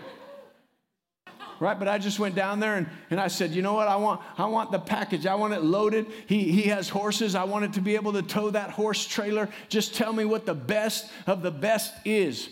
Right, 1.60 1.78
but 1.78 1.86
I 1.86 1.98
just 1.98 2.18
went 2.18 2.34
down 2.34 2.60
there 2.60 2.76
and, 2.76 2.86
and 3.10 3.20
I 3.20 3.28
said, 3.28 3.50
you 3.50 3.60
know 3.60 3.74
what? 3.74 3.88
I 3.88 3.96
want, 3.96 4.22
I 4.38 4.46
want 4.46 4.72
the 4.72 4.78
package. 4.78 5.26
I 5.26 5.34
want 5.34 5.52
it 5.52 5.62
loaded. 5.62 6.06
He, 6.28 6.50
he 6.50 6.62
has 6.70 6.88
horses. 6.88 7.34
I 7.34 7.44
want 7.44 7.66
it 7.66 7.74
to 7.74 7.82
be 7.82 7.94
able 7.94 8.14
to 8.14 8.22
tow 8.22 8.48
that 8.48 8.70
horse 8.70 9.06
trailer. 9.06 9.50
Just 9.68 9.94
tell 9.94 10.14
me 10.14 10.24
what 10.24 10.46
the 10.46 10.54
best 10.54 11.12
of 11.26 11.42
the 11.42 11.50
best 11.50 11.92
is. 12.06 12.48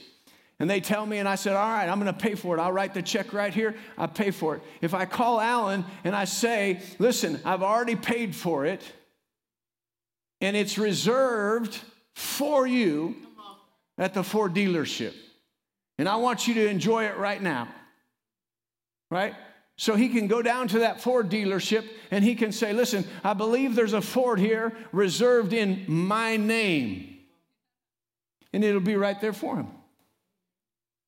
And 0.59 0.69
they 0.69 0.83
tell 0.83 1.07
me, 1.07 1.17
and 1.17 1.27
I 1.27 1.37
said, 1.37 1.57
All 1.57 1.67
right, 1.67 1.89
I'm 1.89 1.99
going 1.99 2.13
to 2.13 2.21
pay 2.21 2.35
for 2.35 2.55
it. 2.55 2.61
I'll 2.61 2.73
write 2.73 2.93
the 2.93 3.01
check 3.01 3.33
right 3.33 3.55
here. 3.55 3.75
I 3.97 4.07
pay 4.07 4.33
for 4.33 4.57
it. 4.57 4.63
If 4.83 4.93
I 4.93 5.07
call 5.07 5.41
Alan 5.41 5.87
and 6.05 6.15
I 6.15 6.27
say, 6.27 6.83
Listen, 6.99 7.41
I've 7.43 7.63
already 7.63 7.97
paid 7.97 8.37
for 8.37 8.67
it, 8.67 8.83
and 10.41 10.57
it's 10.57 10.79
reserved 10.79 11.81
for 12.15 12.67
you 12.67 13.17
at 13.99 14.15
the 14.15 14.23
Ford 14.23 14.55
dealership. 14.55 15.15
And 15.99 16.09
I 16.09 16.17
want 16.17 16.47
you 16.47 16.55
to 16.55 16.69
enjoy 16.69 17.05
it 17.05 17.17
right 17.17 17.41
now. 17.41 17.69
Right? 19.11 19.35
So 19.77 19.95
he 19.95 20.09
can 20.09 20.27
go 20.27 20.43
down 20.43 20.69
to 20.69 20.81
that 20.81 21.01
Ford 21.01 21.29
dealership 21.29 21.87
and 22.11 22.25
he 22.25 22.35
can 22.35 22.53
say, 22.53 22.73
Listen, 22.73 23.05
I 23.23 23.35
believe 23.35 23.75
there's 23.75 23.93
a 23.93 24.01
Ford 24.01 24.39
here 24.39 24.73
reserved 24.93 25.53
in 25.53 25.85
my 25.87 26.37
name. 26.37 27.19
And 28.53 28.65
it'll 28.65 28.81
be 28.81 28.97
right 28.97 29.21
there 29.21 29.35
for 29.35 29.57
him. 29.57 29.69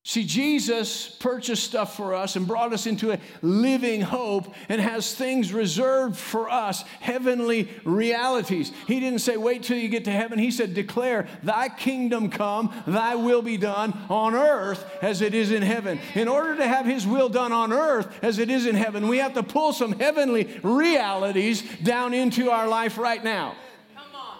See, 0.09 0.25
Jesus 0.25 1.07
purchased 1.07 1.63
stuff 1.63 1.95
for 1.95 2.15
us 2.15 2.35
and 2.35 2.47
brought 2.47 2.73
us 2.73 2.87
into 2.87 3.11
a 3.11 3.19
living 3.43 4.01
hope 4.01 4.55
and 4.67 4.81
has 4.81 5.13
things 5.13 5.53
reserved 5.53 6.17
for 6.17 6.49
us, 6.49 6.81
heavenly 6.99 7.69
realities. 7.83 8.71
He 8.87 8.99
didn't 8.99 9.19
say, 9.19 9.37
wait 9.37 9.61
till 9.61 9.77
you 9.77 9.87
get 9.87 10.05
to 10.05 10.11
heaven. 10.11 10.39
He 10.39 10.49
said, 10.49 10.73
declare, 10.73 11.27
thy 11.43 11.69
kingdom 11.69 12.31
come, 12.31 12.73
thy 12.87 13.13
will 13.13 13.43
be 13.43 13.55
done 13.55 13.95
on 14.09 14.33
earth 14.33 14.83
as 15.03 15.21
it 15.21 15.35
is 15.35 15.51
in 15.51 15.61
heaven. 15.61 15.99
In 16.15 16.27
order 16.27 16.55
to 16.55 16.67
have 16.67 16.87
his 16.87 17.05
will 17.05 17.29
done 17.29 17.51
on 17.51 17.71
earth 17.71 18.11
as 18.23 18.39
it 18.39 18.49
is 18.49 18.65
in 18.65 18.73
heaven, 18.73 19.09
we 19.09 19.19
have 19.19 19.35
to 19.35 19.43
pull 19.43 19.73
some 19.73 19.91
heavenly 19.91 20.59
realities 20.63 21.61
down 21.83 22.15
into 22.15 22.49
our 22.49 22.67
life 22.67 22.97
right 22.97 23.23
now. 23.23 23.55
Come 23.95 24.15
on. 24.15 24.37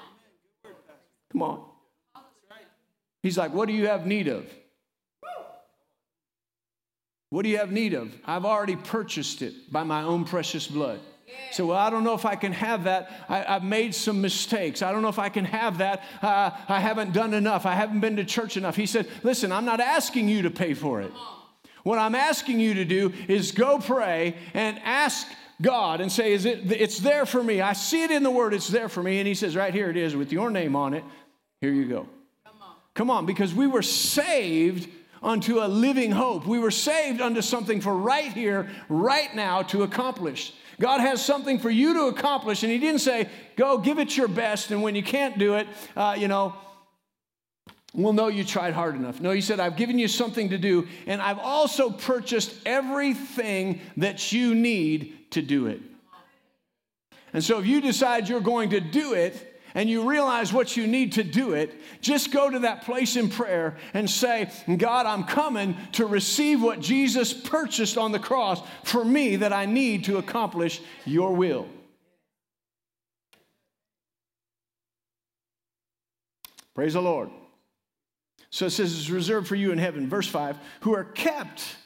Come 1.31 1.43
on. 1.43 1.63
He's 3.21 3.38
like, 3.38 3.53
what 3.53 3.67
do 3.67 3.75
you 3.75 3.85
have 3.85 4.07
need 4.07 4.29
of? 4.29 4.51
What 7.29 7.43
do 7.43 7.50
you 7.50 7.57
have 7.57 7.71
need 7.71 7.93
of? 7.93 8.12
I've 8.25 8.45
already 8.45 8.75
purchased 8.75 9.41
it 9.41 9.71
by 9.71 9.83
my 9.83 10.01
own 10.01 10.25
precious 10.25 10.67
blood. 10.67 11.00
So, 11.51 11.67
well, 11.67 11.77
I 11.77 11.89
don't 11.89 12.03
know 12.03 12.15
if 12.15 12.25
I 12.25 12.36
can 12.36 12.51
have 12.53 12.86
that. 12.86 13.12
I, 13.29 13.39
have 13.41 13.63
made 13.63 13.93
some 13.93 14.19
mistakes. 14.19 14.81
I 14.81 14.91
don't 14.91 15.01
know 15.01 15.09
if 15.09 15.19
I 15.19 15.29
can 15.29 15.45
have 15.45 15.77
that. 15.77 16.03
Uh, 16.21 16.51
I 16.67 16.79
haven't 16.79 17.13
done 17.13 17.33
enough. 17.33 17.65
I 17.65 17.75
haven't 17.75 18.00
been 18.00 18.15
to 18.15 18.25
church 18.25 18.57
enough. 18.57 18.75
He 18.75 18.88
said, 18.88 19.07
Listen, 19.24 19.51
I'm 19.51 19.65
not 19.65 19.79
asking 19.79 20.27
you 20.27 20.43
to 20.43 20.51
pay 20.51 20.74
for 20.74 21.01
it. 21.01 21.12
What 21.83 22.00
I'm 22.00 22.15
asking 22.15 22.59
you 22.59 22.75
to 22.75 22.86
do 22.86 23.13
is 23.27 23.51
go 23.51 23.79
pray 23.79 24.36
and 24.53 24.79
ask 24.83 25.27
God 25.62 26.01
and 26.01 26.12
say, 26.12 26.33
Is 26.33 26.45
it, 26.45 26.71
It's 26.71 27.00
there 27.00 27.25
for 27.25 27.43
me. 27.43 27.62
I 27.62 27.74
see 27.74 28.03
it 28.03 28.12
in 28.12 28.24
the 28.24 28.31
Word. 28.31 28.53
It's 28.53 28.67
there 28.67 28.89
for 28.89 29.03
me. 29.03 29.19
And 29.19 29.27
He 29.27 29.36
says, 29.36 29.55
Right 29.55 29.74
here 29.74 29.89
it 29.89 29.98
is 29.98 30.15
with 30.15 30.31
your 30.31 30.50
name 30.50 30.75
on 30.75 30.93
it. 30.93 31.03
Here 31.62 31.71
you 31.71 31.86
go. 31.86 32.07
Come 32.45 32.62
on, 32.62 32.75
Come 32.95 33.09
on 33.12 33.25
because 33.25 33.53
we 33.53 33.67
were 33.67 33.83
saved 33.83 34.89
unto 35.21 35.59
a 35.59 35.67
living 35.67 36.11
hope. 36.11 36.45
We 36.45 36.59
were 36.59 36.71
saved 36.71 37.21
unto 37.21 37.41
something 37.41 37.81
for 37.81 37.95
right 37.95 38.31
here, 38.31 38.69
right 38.88 39.33
now 39.35 39.63
to 39.63 39.83
accomplish. 39.83 40.53
God 40.79 41.01
has 41.01 41.23
something 41.23 41.59
for 41.59 41.69
you 41.69 41.93
to 41.93 42.03
accomplish, 42.03 42.63
and 42.63 42.71
He 42.71 42.77
didn't 42.77 43.01
say, 43.01 43.29
go 43.55 43.77
give 43.77 43.99
it 43.99 44.15
your 44.15 44.29
best, 44.29 44.71
and 44.71 44.81
when 44.81 44.95
you 44.95 45.03
can't 45.03 45.38
do 45.38 45.55
it, 45.55 45.67
uh, 45.95 46.15
you 46.17 46.27
know, 46.27 46.55
we'll 47.93 48.13
know 48.13 48.29
you 48.29 48.45
tried 48.45 48.73
hard 48.73 48.95
enough. 48.95 49.19
No, 49.19 49.31
He 49.31 49.41
said, 49.41 49.59
I've 49.59 49.75
given 49.75 49.99
you 49.99 50.07
something 50.07 50.49
to 50.49 50.57
do, 50.57 50.88
and 51.05 51.21
I've 51.21 51.39
also 51.39 51.89
purchased 51.89 52.55
everything 52.65 53.81
that 53.97 54.31
you 54.31 54.55
need 54.55 55.31
to 55.31 55.41
do 55.41 55.67
it. 55.67 55.81
And 57.33 57.43
so 57.43 57.59
if 57.59 57.67
you 57.67 57.81
decide 57.81 58.29
you're 58.29 58.39
going 58.39 58.69
to 58.71 58.79
do 58.79 59.13
it, 59.13 59.49
and 59.79 59.89
you 59.89 60.09
realize 60.09 60.51
what 60.51 60.75
you 60.75 60.86
need 60.86 61.13
to 61.13 61.24
do 61.24 61.53
it, 61.53 61.74
just 62.01 62.33
go 62.33 62.50
to 62.50 62.59
that 62.59 62.83
place 62.83 63.15
in 63.15 63.29
prayer 63.29 63.77
and 63.93 64.09
say, 64.09 64.51
God, 64.77 65.05
I'm 65.05 65.24
coming 65.24 65.77
to 65.93 66.05
receive 66.05 66.62
what 66.62 66.81
Jesus 66.81 67.31
purchased 67.31 67.98
on 67.98 68.12
the 68.12 68.19
cross 68.19 68.62
for 68.83 69.05
me 69.05 69.38
that 69.38 69.53
I 69.53 69.65
need 69.65 70.03
to 70.03 70.17
accomplish 70.17 70.81
your 71.05 71.33
will. 71.33 71.65
Praise 76.75 76.91
the 76.91 77.01
Lord. 77.01 77.29
So 78.50 78.65
it 78.65 78.71
says 78.71 78.93
it's 79.00 79.09
reserved 79.09 79.48
for 79.48 79.55
you 79.55 79.71
in 79.71 79.77
heaven. 79.77 80.09
Verse 80.09 80.27
5 80.27 80.57
who 80.81 80.93
are 80.93 81.05
kept 81.05 81.77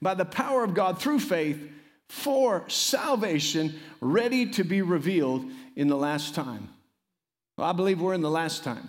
by 0.00 0.14
the 0.14 0.24
power 0.24 0.62
of 0.62 0.74
God 0.74 1.00
through 1.00 1.18
faith 1.18 1.60
for 2.08 2.62
salvation, 2.68 3.80
ready 4.00 4.46
to 4.50 4.62
be 4.62 4.80
revealed 4.80 5.50
in 5.74 5.88
the 5.88 5.96
last 5.96 6.36
time. 6.36 6.68
Well, 7.56 7.68
I 7.68 7.72
believe 7.72 8.00
we're 8.00 8.14
in 8.14 8.22
the 8.22 8.30
last 8.30 8.64
time. 8.64 8.88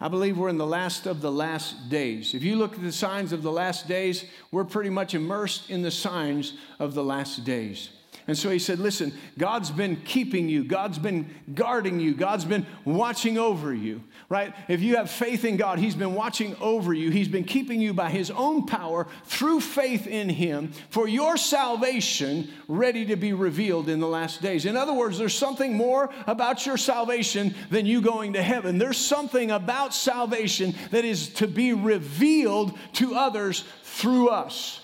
I 0.00 0.08
believe 0.08 0.36
we're 0.36 0.48
in 0.48 0.58
the 0.58 0.66
last 0.66 1.06
of 1.06 1.20
the 1.20 1.30
last 1.30 1.88
days. 1.88 2.34
If 2.34 2.42
you 2.42 2.56
look 2.56 2.74
at 2.74 2.82
the 2.82 2.92
signs 2.92 3.32
of 3.32 3.42
the 3.42 3.52
last 3.52 3.86
days, 3.86 4.24
we're 4.50 4.64
pretty 4.64 4.90
much 4.90 5.14
immersed 5.14 5.70
in 5.70 5.82
the 5.82 5.90
signs 5.90 6.54
of 6.80 6.94
the 6.94 7.04
last 7.04 7.44
days. 7.44 7.90
And 8.26 8.38
so 8.38 8.48
he 8.48 8.58
said, 8.58 8.78
Listen, 8.78 9.12
God's 9.36 9.70
been 9.70 9.96
keeping 9.96 10.48
you, 10.48 10.64
God's 10.64 10.98
been 10.98 11.28
guarding 11.54 12.00
you, 12.00 12.14
God's 12.14 12.46
been 12.46 12.66
watching 12.84 13.36
over 13.36 13.74
you, 13.74 14.02
right? 14.30 14.54
If 14.68 14.80
you 14.80 14.96
have 14.96 15.10
faith 15.10 15.44
in 15.44 15.56
God, 15.56 15.78
He's 15.78 15.94
been 15.94 16.14
watching 16.14 16.56
over 16.60 16.94
you. 16.94 17.10
He's 17.10 17.28
been 17.28 17.44
keeping 17.44 17.80
you 17.80 17.92
by 17.92 18.10
His 18.10 18.30
own 18.30 18.66
power 18.66 19.06
through 19.24 19.60
faith 19.60 20.06
in 20.06 20.30
Him 20.30 20.72
for 20.88 21.06
your 21.06 21.36
salvation 21.36 22.48
ready 22.66 23.04
to 23.06 23.16
be 23.16 23.32
revealed 23.32 23.90
in 23.90 24.00
the 24.00 24.08
last 24.08 24.40
days. 24.40 24.64
In 24.64 24.76
other 24.76 24.94
words, 24.94 25.18
there's 25.18 25.36
something 25.36 25.76
more 25.76 26.10
about 26.26 26.64
your 26.64 26.78
salvation 26.78 27.54
than 27.70 27.84
you 27.84 28.00
going 28.00 28.32
to 28.34 28.42
heaven. 28.42 28.78
There's 28.78 28.96
something 28.96 29.50
about 29.50 29.92
salvation 29.94 30.74
that 30.92 31.04
is 31.04 31.28
to 31.34 31.46
be 31.46 31.74
revealed 31.74 32.78
to 32.94 33.14
others 33.14 33.64
through 33.82 34.28
us. 34.28 34.80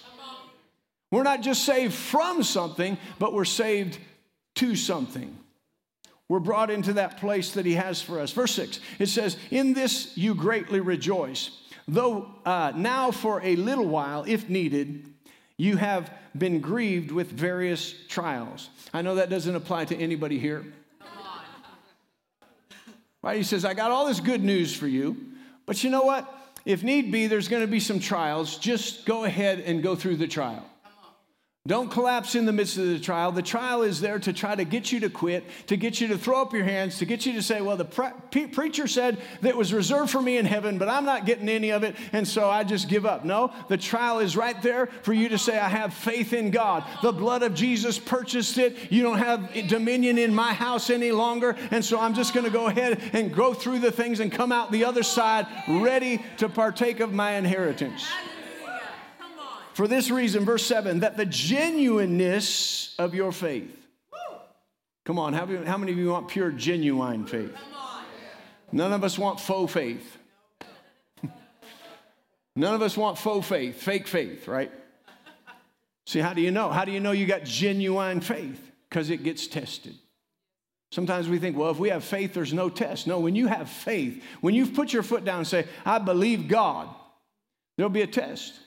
We're 1.11 1.25
not 1.25 1.43
just 1.43 1.64
saved 1.64 1.95
from 1.95 2.43
something, 2.43 2.97
but 3.19 3.33
we're 3.33 3.45
saved 3.45 3.99
to 4.57 4.76
something. 4.76 5.37
We're 6.29 6.38
brought 6.38 6.71
into 6.71 6.93
that 6.93 7.19
place 7.19 7.52
that 7.52 7.67
He 7.67 7.75
has 7.75 8.00
for 8.00 8.21
us. 8.21 8.31
Verse 8.31 8.55
6, 8.55 8.79
it 9.00 9.07
says, 9.07 9.37
In 9.50 9.73
this 9.73 10.17
you 10.17 10.35
greatly 10.35 10.79
rejoice, 10.79 11.50
though 11.88 12.33
uh, 12.45 12.73
now 12.76 13.11
for 13.11 13.43
a 13.43 13.57
little 13.57 13.88
while, 13.88 14.25
if 14.29 14.49
needed, 14.49 15.12
you 15.57 15.76
have 15.76 16.12
been 16.38 16.61
grieved 16.61 17.11
with 17.11 17.33
various 17.33 17.93
trials. 18.07 18.71
I 18.95 19.02
know 19.02 19.17
that 19.17 19.29
doesn't 19.29 19.55
apply 19.55 19.87
to 19.87 19.97
anybody 19.97 20.38
here. 20.38 20.64
Right? 23.23 23.37
He 23.37 23.43
says, 23.43 23.64
I 23.64 23.75
got 23.75 23.90
all 23.90 24.07
this 24.07 24.21
good 24.21 24.43
news 24.43 24.75
for 24.75 24.87
you, 24.87 25.17
but 25.67 25.83
you 25.83 25.90
know 25.90 26.02
what? 26.02 26.33
If 26.64 26.83
need 26.85 27.11
be, 27.11 27.26
there's 27.26 27.49
going 27.49 27.62
to 27.62 27.67
be 27.67 27.81
some 27.81 27.99
trials. 27.99 28.57
Just 28.57 29.05
go 29.05 29.25
ahead 29.25 29.61
and 29.61 29.83
go 29.83 29.97
through 29.97 30.17
the 30.17 30.29
trial. 30.29 30.64
Don't 31.67 31.90
collapse 31.90 32.37
in 32.37 32.47
the 32.47 32.55
midst 32.55 32.79
of 32.79 32.87
the 32.87 32.99
trial. 32.99 33.33
The 33.33 33.43
trial 33.43 33.83
is 33.83 34.00
there 34.00 34.19
to 34.21 34.33
try 34.33 34.55
to 34.55 34.64
get 34.64 34.90
you 34.90 35.00
to 35.00 35.11
quit, 35.11 35.45
to 35.67 35.76
get 35.76 36.00
you 36.00 36.09
to 36.09 36.17
throw 36.17 36.40
up 36.40 36.55
your 36.55 36.64
hands, 36.64 36.99
to 37.00 37.05
get 37.05 37.26
you 37.26 37.35
to 37.35 37.43
say, 37.43 37.61
Well, 37.61 37.76
the 37.76 37.85
pre- 37.85 38.47
preacher 38.47 38.87
said 38.87 39.19
that 39.43 39.55
was 39.55 39.71
reserved 39.71 40.11
for 40.11 40.23
me 40.23 40.38
in 40.38 40.47
heaven, 40.47 40.79
but 40.79 40.88
I'm 40.88 41.05
not 41.05 41.26
getting 41.26 41.50
any 41.50 41.71
of 41.71 41.83
it, 41.83 41.97
and 42.14 42.26
so 42.26 42.49
I 42.49 42.64
just 42.64 42.88
give 42.88 43.05
up. 43.05 43.26
No, 43.26 43.52
the 43.69 43.76
trial 43.76 44.21
is 44.21 44.38
right 44.38 44.61
there 44.62 44.87
for 45.02 45.12
you 45.12 45.29
to 45.29 45.37
say, 45.37 45.59
I 45.59 45.69
have 45.69 45.93
faith 45.93 46.33
in 46.33 46.50
God. 46.50 46.83
The 47.02 47.12
blood 47.12 47.43
of 47.43 47.52
Jesus 47.52 47.99
purchased 47.99 48.57
it. 48.57 48.90
You 48.90 49.02
don't 49.02 49.19
have 49.19 49.52
dominion 49.69 50.17
in 50.17 50.35
my 50.35 50.55
house 50.55 50.88
any 50.88 51.12
longer, 51.12 51.59
and 51.71 51.85
so 51.85 52.00
I'm 52.00 52.14
just 52.14 52.33
going 52.33 52.47
to 52.47 52.52
go 52.52 52.69
ahead 52.69 53.02
and 53.12 53.35
go 53.35 53.52
through 53.52 53.81
the 53.81 53.93
things 53.93 54.21
and 54.21 54.33
come 54.33 54.50
out 54.50 54.73
the 54.73 54.87
other 54.87 55.02
side 55.02 55.47
ready 55.69 56.25
to 56.38 56.49
partake 56.49 57.00
of 57.00 57.12
my 57.12 57.33
inheritance. 57.33 58.11
For 59.75 59.87
this 59.87 60.11
reason, 60.11 60.45
verse 60.45 60.65
7, 60.67 61.00
that 61.00 61.17
the 61.17 61.27
genuineness 61.27 62.95
of 62.99 63.15
your 63.15 63.33
faith. 63.33 63.77
Come 65.05 65.19
on, 65.19 65.33
how, 65.33 65.47
many 65.77 65.93
of 65.93 65.99
you 65.99 66.11
want 66.11 66.29
pure, 66.29 66.50
genuine 66.50 67.27
faith? 67.27 67.55
None 68.73 68.93
of 68.93 69.03
us 69.03 69.19
want 69.19 69.41
faux 69.41 69.73
faith. 69.73 70.19
None 72.57 72.75
of 72.75 72.83
us 72.83 72.97
want 72.97 73.19
faux 73.19 73.47
faith, 73.49 73.83
fake 73.83 74.07
faith, 74.07 74.47
right? 74.47 74.71
See, 76.07 76.21
how 76.21 76.35
do 76.35 76.41
you 76.41 76.50
know? 76.50 76.71
How 76.71 76.85
do 76.85 76.93
you 76.93 77.00
know 77.00 77.12
you 77.12 77.27
got 77.27 77.45
genuine 77.45 78.21
faith? 78.21 78.61
Because 78.89 79.11
it 79.11 79.23
gets 79.23 79.47
tested. 79.47 79.95
Sometimes 80.93 81.29
we 81.29 81.39
think, 81.39 81.57
well, 81.57 81.71
if 81.71 81.79
we 81.79 81.91
have 81.91 82.03
faith, 82.03 82.35
there's 82.35 82.53
no 82.53 82.69
test. 82.69 83.07
No, 83.07 83.21
when 83.21 83.37
you 83.37 83.47
have 83.47 83.69
faith, 83.69 84.23
when 84.41 84.55
you've 84.55 84.75
put 84.75 84.93
your 84.93 85.05
foot 85.05 85.25
down 85.25 85.39
and 85.39 85.47
say, 85.47 85.67
I 85.85 85.99
believe 85.99 86.49
God, 86.49 86.89
there'll 87.77 87.91
be 87.91 88.03
a 88.03 88.09
test. 88.09 88.59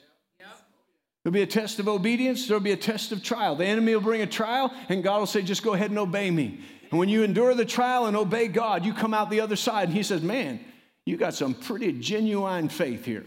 There'll 1.24 1.34
be 1.34 1.42
a 1.42 1.48
test 1.48 1.80
of 1.80 1.88
obedience, 1.88 2.48
there'll 2.48 2.62
be 2.62 2.74
a 2.74 2.78
test 2.78 3.14
of 3.14 3.24
trial. 3.24 3.56
The 3.56 3.66
enemy 3.66 3.94
will 3.96 4.02
bring 4.02 4.22
a 4.22 4.28
trial, 4.28 4.74
and 4.90 5.02
God 5.02 5.20
will 5.20 5.26
say, 5.26 5.42
just 5.42 5.64
go 5.64 5.74
ahead 5.74 5.90
and 5.90 6.00
obey 6.00 6.30
me. 6.30 6.60
And 6.92 7.00
when 7.00 7.08
you 7.08 7.24
endure 7.24 7.54
the 7.54 7.66
trial 7.66 8.08
and 8.08 8.18
obey 8.18 8.50
God, 8.50 8.86
you 8.86 8.94
come 8.94 9.14
out 9.14 9.30
the 9.30 9.40
other 9.40 9.56
side, 9.56 9.88
and 9.88 9.98
He 9.98 10.04
says, 10.04 10.22
man, 10.22 10.60
you 11.06 11.16
got 11.16 11.34
some 11.34 11.54
pretty 11.54 11.94
genuine 11.94 12.68
faith 12.68 13.06
here, 13.06 13.26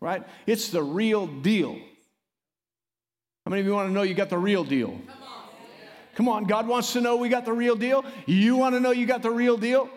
right? 0.00 0.22
It's 0.46 0.68
the 0.68 0.82
real 0.82 1.26
deal. 1.26 1.74
How 3.44 3.50
many 3.50 3.60
of 3.60 3.66
you 3.66 3.72
want 3.72 3.88
to 3.88 3.92
know 3.92 4.02
you 4.02 4.14
got 4.14 4.30
the 4.30 4.38
real 4.38 4.62
deal? 4.62 5.00
Come 6.14 6.28
on, 6.28 6.44
God 6.44 6.68
wants 6.68 6.92
to 6.92 7.00
know 7.00 7.16
we 7.16 7.28
got 7.28 7.44
the 7.44 7.52
real 7.52 7.74
deal. 7.74 8.04
You 8.26 8.56
want 8.56 8.74
to 8.74 8.80
know 8.80 8.90
you 8.90 9.06
got 9.06 9.22
the 9.22 9.30
real 9.30 9.56
deal? 9.56 9.88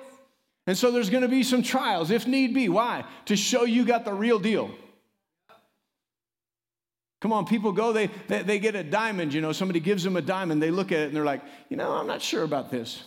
And 0.65 0.77
so 0.77 0.91
there's 0.91 1.09
going 1.09 1.23
to 1.23 1.27
be 1.27 1.43
some 1.43 1.61
trials 1.61 2.09
if 2.09 2.25
need 2.25 2.53
be. 2.53 2.69
Why? 2.69 3.03
To 3.25 3.35
show 3.35 3.65
you 3.65 3.83
got 3.85 4.05
the 4.05 4.13
real 4.13 4.39
deal. 4.39 4.71
Come 7.23 7.31
on, 7.31 7.45
people 7.45 7.71
go, 7.71 7.93
they, 7.93 8.07
they, 8.27 8.43
they, 8.43 8.59
get 8.59 8.75
a 8.75 8.83
diamond, 8.83 9.33
you 9.33 9.39
know, 9.39 9.53
somebody 9.53 9.79
gives 9.79 10.03
them 10.03 10.17
a 10.17 10.21
diamond, 10.21 10.61
they 10.61 10.71
look 10.71 10.91
at 10.91 10.99
it 10.99 11.05
and 11.05 11.15
they're 11.15 11.23
like, 11.23 11.41
you 11.69 11.77
know, 11.77 11.93
I'm 11.93 12.05
not 12.05 12.21
sure 12.21 12.43
about 12.43 12.69
this. 12.69 13.01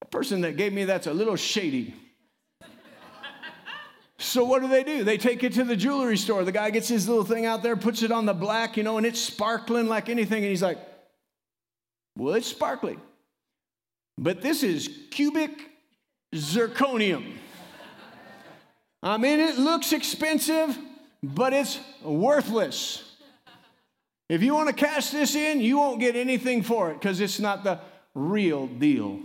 The 0.00 0.06
person 0.06 0.40
that 0.40 0.56
gave 0.56 0.72
me 0.72 0.86
that's 0.86 1.06
a 1.06 1.12
little 1.12 1.36
shady. 1.36 1.94
so 4.18 4.46
what 4.46 4.62
do 4.62 4.68
they 4.68 4.82
do? 4.82 5.04
They 5.04 5.18
take 5.18 5.44
it 5.44 5.52
to 5.52 5.64
the 5.64 5.76
jewelry 5.76 6.16
store. 6.16 6.42
The 6.42 6.52
guy 6.52 6.70
gets 6.70 6.88
his 6.88 7.06
little 7.06 7.22
thing 7.22 7.44
out 7.44 7.62
there, 7.62 7.76
puts 7.76 8.02
it 8.02 8.10
on 8.10 8.24
the 8.24 8.32
black, 8.32 8.78
you 8.78 8.82
know, 8.82 8.96
and 8.96 9.04
it's 9.04 9.20
sparkling 9.20 9.86
like 9.86 10.08
anything. 10.08 10.42
And 10.42 10.48
he's 10.48 10.62
like, 10.62 10.78
well, 12.16 12.32
it's 12.32 12.46
sparkling. 12.46 12.98
But 14.16 14.40
this 14.40 14.62
is 14.62 14.88
cubic 15.10 15.50
zirconium. 16.34 17.34
I 19.02 19.18
mean, 19.18 19.38
it 19.38 19.58
looks 19.58 19.92
expensive 19.92 20.78
but 21.22 21.52
it's 21.52 21.78
worthless. 22.02 23.04
If 24.28 24.42
you 24.42 24.54
want 24.54 24.68
to 24.68 24.74
cash 24.74 25.10
this 25.10 25.34
in, 25.34 25.60
you 25.60 25.78
won't 25.78 26.00
get 26.00 26.16
anything 26.16 26.62
for 26.62 26.90
it 26.90 26.94
because 26.94 27.20
it's 27.20 27.40
not 27.40 27.64
the 27.64 27.80
real 28.14 28.66
deal. 28.66 29.20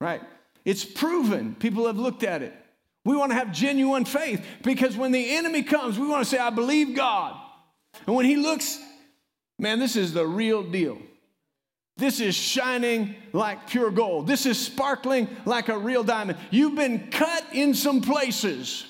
Right? 0.00 0.20
It's 0.64 0.84
proven. 0.84 1.54
People 1.54 1.86
have 1.86 1.98
looked 1.98 2.22
at 2.22 2.42
it. 2.42 2.54
We 3.04 3.16
want 3.16 3.32
to 3.32 3.36
have 3.36 3.52
genuine 3.52 4.04
faith 4.04 4.44
because 4.62 4.96
when 4.96 5.12
the 5.12 5.36
enemy 5.36 5.62
comes, 5.62 5.98
we 5.98 6.06
want 6.06 6.24
to 6.24 6.30
say, 6.30 6.38
I 6.38 6.50
believe 6.50 6.94
God. 6.94 7.34
And 8.06 8.16
when 8.16 8.26
he 8.26 8.36
looks, 8.36 8.78
man, 9.58 9.78
this 9.78 9.96
is 9.96 10.12
the 10.12 10.26
real 10.26 10.62
deal. 10.62 10.98
This 11.96 12.20
is 12.20 12.34
shining 12.34 13.14
like 13.32 13.68
pure 13.68 13.90
gold. 13.90 14.26
This 14.26 14.46
is 14.46 14.58
sparkling 14.58 15.28
like 15.44 15.68
a 15.68 15.78
real 15.78 16.02
diamond. 16.02 16.38
You've 16.50 16.74
been 16.74 17.10
cut 17.10 17.44
in 17.52 17.72
some 17.74 18.00
places. 18.00 18.84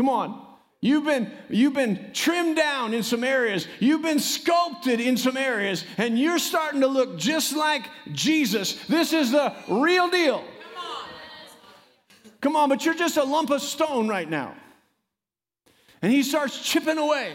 Come 0.00 0.08
on. 0.08 0.46
You've 0.80 1.04
been, 1.04 1.30
you've 1.50 1.74
been 1.74 2.12
trimmed 2.14 2.56
down 2.56 2.94
in 2.94 3.02
some 3.02 3.22
areas. 3.22 3.66
You've 3.80 4.00
been 4.00 4.18
sculpted 4.18 4.98
in 4.98 5.18
some 5.18 5.36
areas, 5.36 5.84
and 5.98 6.18
you're 6.18 6.38
starting 6.38 6.80
to 6.80 6.86
look 6.86 7.18
just 7.18 7.54
like 7.54 7.82
Jesus. 8.10 8.82
This 8.86 9.12
is 9.12 9.30
the 9.30 9.54
real 9.68 10.08
deal. 10.08 10.38
Come 10.38 10.82
on. 10.82 11.04
Come 12.40 12.56
on, 12.56 12.68
but 12.70 12.86
you're 12.86 12.94
just 12.94 13.18
a 13.18 13.24
lump 13.24 13.50
of 13.50 13.60
stone 13.60 14.08
right 14.08 14.26
now. 14.26 14.54
And 16.00 16.10
he 16.10 16.22
starts 16.22 16.58
chipping 16.62 16.96
away. 16.96 17.34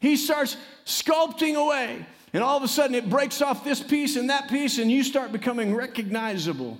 He 0.00 0.16
starts 0.16 0.56
sculpting 0.84 1.54
away. 1.54 2.04
And 2.32 2.42
all 2.42 2.56
of 2.56 2.64
a 2.64 2.68
sudden, 2.68 2.96
it 2.96 3.08
breaks 3.08 3.40
off 3.40 3.62
this 3.62 3.80
piece 3.80 4.16
and 4.16 4.30
that 4.30 4.50
piece, 4.50 4.78
and 4.78 4.90
you 4.90 5.04
start 5.04 5.30
becoming 5.30 5.76
recognizable. 5.76 6.76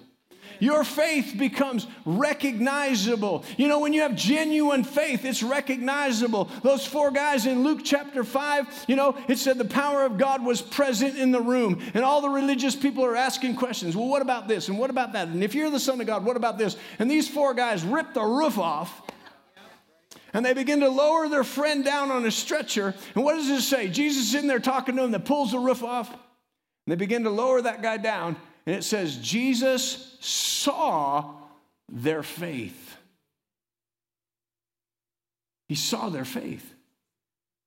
Your 0.61 0.85
faith 0.85 1.35
becomes 1.37 1.87
recognizable. 2.05 3.45
You 3.57 3.69
know, 3.69 3.81
when 3.81 3.93
you 3.93 4.03
have 4.03 4.15
genuine 4.15 4.85
faith, 4.85 5.25
it's 5.25 5.43
recognizable. 5.43 6.51
Those 6.63 6.87
four 6.87 7.11
guys 7.11 7.47
in 7.47 7.63
Luke 7.63 7.81
chapter 7.85 8.25
5, 8.25 8.85
you 8.89 8.97
know, 8.97 9.17
it 9.29 9.39
said 9.39 9.59
the 9.59 9.65
power 9.65 10.05
of 10.05 10.19
God 10.19 10.45
was 10.45 10.63
present 10.63 11.17
in 11.17 11.31
the 11.31 11.41
room. 11.41 11.83
And 11.95 12.05
all 12.05 12.21
the 12.21 12.31
religious 12.31 12.77
people 12.77 13.05
are 13.05 13.17
asking 13.17 13.57
questions. 13.57 13.97
Well, 13.97 14.09
what 14.09 14.23
about 14.23 14.49
this? 14.49 14.69
And 14.69 14.79
what 14.79 14.91
about 14.91 15.13
that? 15.13 15.29
And 15.29 15.43
if 15.43 15.55
you're 15.55 15.71
the 15.71 15.81
Son 15.81 16.01
of 16.01 16.07
God, 16.07 16.25
what 16.25 16.37
about 16.37 16.59
this? 16.59 16.77
And 16.99 17.11
these 17.11 17.29
four 17.29 17.55
guys 17.55 17.83
rip 17.85 18.15
the 18.15 18.23
roof 18.23 18.59
off 18.59 19.03
and 20.35 20.45
they 20.45 20.53
begin 20.53 20.81
to 20.81 20.89
lower 20.89 21.29
their 21.29 21.45
friend 21.45 21.85
down 21.85 22.11
on 22.11 22.27
a 22.27 22.31
stretcher. 22.31 22.93
And 23.15 23.25
what 23.25 23.37
does 23.37 23.49
it 23.49 23.63
say? 23.63 23.89
Jesus 23.89 24.29
is 24.29 24.35
in 24.35 24.49
there 24.49 24.59
talking 24.59 24.97
to 24.97 25.03
them 25.03 25.13
that 25.13 25.25
pulls 25.25 25.53
the 25.53 25.61
roof 25.61 25.83
off. 25.85 26.11
And 26.11 26.19
they 26.89 26.97
begin 26.97 27.23
to 27.23 27.31
lower 27.31 27.63
that 27.63 27.83
guy 27.83 27.97
down. 27.97 28.37
And 28.67 28.75
it 28.75 28.85
says, 28.85 29.17
Jesus 29.19 30.17
saw 30.21 31.35
their 31.89 32.23
faith. 32.23 32.97
He 35.69 35.75
saw 35.75 36.09
their 36.09 36.25
faith. 36.25 36.73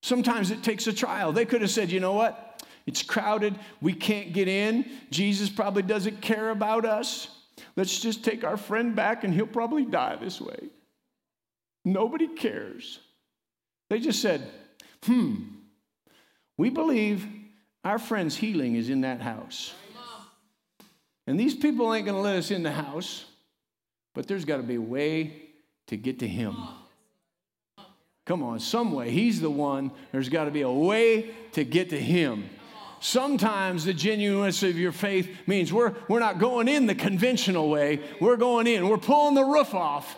Sometimes 0.01 0.51
it 0.51 0.63
takes 0.63 0.87
a 0.87 0.93
trial. 0.93 1.31
They 1.31 1.45
could 1.45 1.61
have 1.61 1.71
said, 1.71 1.91
you 1.91 1.99
know 1.99 2.13
what? 2.13 2.63
It's 2.85 3.03
crowded. 3.03 3.55
We 3.81 3.93
can't 3.93 4.33
get 4.33 4.47
in. 4.47 4.85
Jesus 5.11 5.49
probably 5.49 5.83
doesn't 5.83 6.21
care 6.21 6.49
about 6.49 6.85
us. 6.85 7.29
Let's 7.75 7.99
just 7.99 8.23
take 8.23 8.43
our 8.43 8.57
friend 8.57 8.95
back 8.95 9.23
and 9.23 9.33
he'll 9.33 9.45
probably 9.45 9.85
die 9.85 10.15
this 10.15 10.39
way. 10.39 10.69
Nobody 11.83 12.27
cares. 12.27 12.99
They 13.89 13.99
just 13.99 14.21
said, 14.21 14.47
hmm, 15.03 15.35
we 16.57 16.69
believe 16.69 17.25
our 17.83 17.99
friend's 17.99 18.35
healing 18.35 18.75
is 18.75 18.89
in 18.89 19.01
that 19.01 19.21
house. 19.21 19.73
And 21.27 21.37
these 21.37 21.53
people 21.53 21.93
ain't 21.93 22.05
going 22.05 22.15
to 22.15 22.21
let 22.21 22.37
us 22.37 22.51
in 22.51 22.63
the 22.63 22.71
house, 22.71 23.25
but 24.15 24.27
there's 24.27 24.45
got 24.45 24.57
to 24.57 24.63
be 24.63 24.75
a 24.75 24.81
way 24.81 25.33
to 25.87 25.97
get 25.97 26.19
to 26.19 26.27
him. 26.27 26.55
Come 28.25 28.43
on, 28.43 28.59
some 28.59 28.93
way. 28.93 29.11
He's 29.11 29.39
the 29.41 29.49
one. 29.49 29.91
There's 30.11 30.29
got 30.29 30.45
to 30.45 30.51
be 30.51 30.61
a 30.61 30.71
way 30.71 31.31
to 31.51 31.63
get 31.63 31.89
to 31.91 31.99
him. 31.99 32.49
Sometimes 32.99 33.85
the 33.85 33.93
genuineness 33.93 34.63
of 34.63 34.77
your 34.77 34.91
faith 34.91 35.29
means 35.45 35.71
we're, 35.71 35.93
we're 36.07 36.19
not 36.19 36.39
going 36.39 36.67
in 36.67 36.87
the 36.87 36.95
conventional 36.95 37.69
way. 37.69 38.01
We're 38.19 38.37
going 38.37 38.65
in. 38.65 38.89
We're 38.89 38.97
pulling 38.97 39.35
the 39.35 39.43
roof 39.43 39.73
off. 39.75 40.17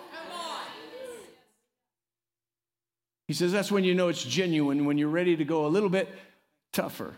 He 3.28 3.34
says 3.34 3.52
that's 3.52 3.72
when 3.72 3.84
you 3.84 3.94
know 3.94 4.08
it's 4.08 4.24
genuine, 4.24 4.86
when 4.86 4.98
you're 4.98 5.10
ready 5.10 5.36
to 5.36 5.44
go 5.44 5.66
a 5.66 5.70
little 5.70 5.90
bit 5.90 6.10
tougher 6.72 7.16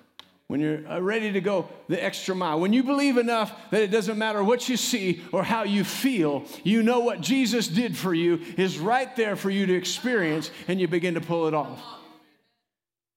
when 0.51 0.59
you're 0.59 0.85
uh, 0.85 0.99
ready 0.99 1.31
to 1.31 1.39
go 1.39 1.69
the 1.87 2.03
extra 2.03 2.35
mile, 2.35 2.59
when 2.59 2.73
you 2.73 2.83
believe 2.83 3.15
enough 3.15 3.57
that 3.71 3.83
it 3.83 3.87
doesn't 3.87 4.17
matter 4.17 4.43
what 4.43 4.67
you 4.67 4.75
see 4.75 5.21
or 5.31 5.43
how 5.43 5.63
you 5.63 5.85
feel, 5.85 6.43
you 6.65 6.83
know 6.83 6.99
what 6.99 7.21
Jesus 7.21 7.69
did 7.69 7.95
for 7.95 8.13
you 8.13 8.41
is 8.57 8.77
right 8.77 9.15
there 9.15 9.37
for 9.37 9.49
you 9.49 9.65
to 9.65 9.73
experience, 9.73 10.51
and 10.67 10.81
you 10.81 10.89
begin 10.89 11.13
to 11.13 11.21
pull 11.21 11.47
it 11.47 11.53
off. 11.53 11.81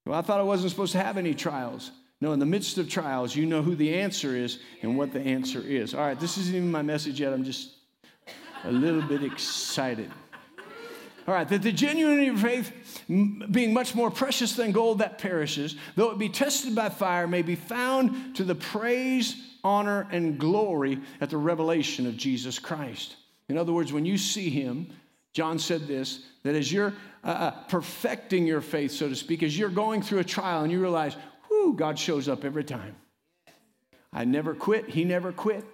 Well, 0.06 0.16
I 0.16 0.22
thought 0.22 0.38
I 0.38 0.44
wasn't 0.44 0.70
supposed 0.70 0.92
to 0.92 1.02
have 1.02 1.16
any 1.16 1.34
trials. 1.34 1.90
No, 2.20 2.32
in 2.32 2.38
the 2.38 2.46
midst 2.46 2.78
of 2.78 2.88
trials, 2.88 3.34
you 3.34 3.46
know 3.46 3.62
who 3.62 3.74
the 3.74 3.96
answer 3.96 4.36
is 4.36 4.60
and 4.82 4.96
what 4.96 5.12
the 5.12 5.20
answer 5.20 5.60
is. 5.60 5.92
All 5.92 6.02
right, 6.06 6.20
this 6.20 6.38
isn't 6.38 6.54
even 6.54 6.70
my 6.70 6.82
message 6.82 7.20
yet. 7.20 7.32
I'm 7.32 7.42
just 7.42 7.72
a 8.62 8.70
little 8.70 9.02
bit 9.02 9.24
excited. 9.24 10.08
All 11.26 11.34
right, 11.34 11.48
that 11.48 11.62
the 11.62 11.72
genuinity 11.72 12.32
of 12.32 12.40
faith, 12.40 12.72
being 13.08 13.72
much 13.72 13.94
more 13.94 14.10
precious 14.10 14.54
than 14.54 14.72
gold 14.72 14.98
that 14.98 15.18
perishes, 15.18 15.76
though 15.96 16.10
it 16.10 16.18
be 16.18 16.28
tested 16.28 16.74
by 16.74 16.88
fire, 16.88 17.26
may 17.26 17.42
be 17.42 17.54
found 17.54 18.36
to 18.36 18.44
the 18.44 18.54
praise, 18.54 19.36
honor, 19.62 20.06
and 20.10 20.38
glory 20.38 20.98
at 21.20 21.30
the 21.30 21.36
revelation 21.36 22.06
of 22.06 22.16
Jesus 22.16 22.58
Christ. 22.58 23.16
In 23.48 23.58
other 23.58 23.72
words, 23.72 23.92
when 23.92 24.06
you 24.06 24.16
see 24.16 24.48
him, 24.48 24.88
John 25.32 25.58
said 25.58 25.86
this 25.86 26.24
that 26.44 26.54
as 26.54 26.70
you're 26.70 26.94
uh, 27.24 27.26
uh 27.26 27.50
perfecting 27.68 28.46
your 28.46 28.60
faith, 28.60 28.92
so 28.92 29.08
to 29.08 29.16
speak, 29.16 29.42
as 29.42 29.58
you're 29.58 29.68
going 29.68 30.02
through 30.02 30.20
a 30.20 30.24
trial 30.24 30.62
and 30.62 30.72
you 30.72 30.80
realize, 30.80 31.16
whoo, 31.50 31.74
God 31.74 31.98
shows 31.98 32.28
up 32.28 32.44
every 32.44 32.64
time. 32.64 32.96
I 34.12 34.24
never 34.24 34.54
quit, 34.54 34.88
he 34.88 35.04
never 35.04 35.32
quit. 35.32 35.64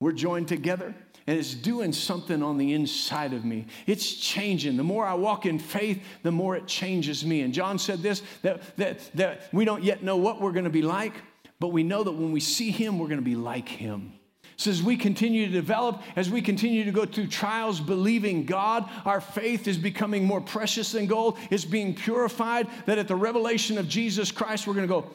We're 0.00 0.12
joined 0.12 0.48
together 0.48 0.94
and 1.28 1.38
it's 1.38 1.52
doing 1.52 1.92
something 1.92 2.42
on 2.42 2.56
the 2.56 2.72
inside 2.72 3.34
of 3.34 3.44
me. 3.44 3.66
It's 3.86 4.14
changing. 4.14 4.78
The 4.78 4.82
more 4.82 5.04
I 5.04 5.12
walk 5.12 5.44
in 5.44 5.58
faith, 5.58 6.02
the 6.22 6.32
more 6.32 6.56
it 6.56 6.66
changes 6.66 7.22
me. 7.22 7.42
And 7.42 7.52
John 7.52 7.78
said 7.78 7.98
this 7.98 8.22
that, 8.40 8.62
that, 8.78 9.10
that 9.14 9.42
we 9.52 9.66
don't 9.66 9.84
yet 9.84 10.02
know 10.02 10.16
what 10.16 10.40
we're 10.40 10.52
going 10.52 10.64
to 10.64 10.70
be 10.70 10.80
like, 10.80 11.12
but 11.60 11.68
we 11.68 11.82
know 11.82 12.02
that 12.02 12.12
when 12.12 12.32
we 12.32 12.40
see 12.40 12.70
him, 12.70 12.98
we're 12.98 13.08
going 13.08 13.20
to 13.20 13.24
be 13.24 13.36
like 13.36 13.68
him. 13.68 14.14
So 14.56 14.70
as 14.70 14.82
we 14.82 14.96
continue 14.96 15.44
to 15.44 15.52
develop, 15.52 16.02
as 16.16 16.30
we 16.30 16.40
continue 16.40 16.84
to 16.84 16.92
go 16.92 17.04
through 17.04 17.26
trials, 17.26 17.78
believing 17.78 18.46
God, 18.46 18.88
our 19.04 19.20
faith 19.20 19.68
is 19.68 19.76
becoming 19.76 20.24
more 20.24 20.40
precious 20.40 20.92
than 20.92 21.04
gold. 21.04 21.36
It's 21.50 21.66
being 21.66 21.94
purified. 21.94 22.68
That 22.86 22.96
at 22.96 23.06
the 23.06 23.16
revelation 23.16 23.76
of 23.76 23.86
Jesus 23.86 24.32
Christ, 24.32 24.66
we're 24.66 24.72
going 24.72 24.88
to 24.88 24.94
go, 24.94 25.10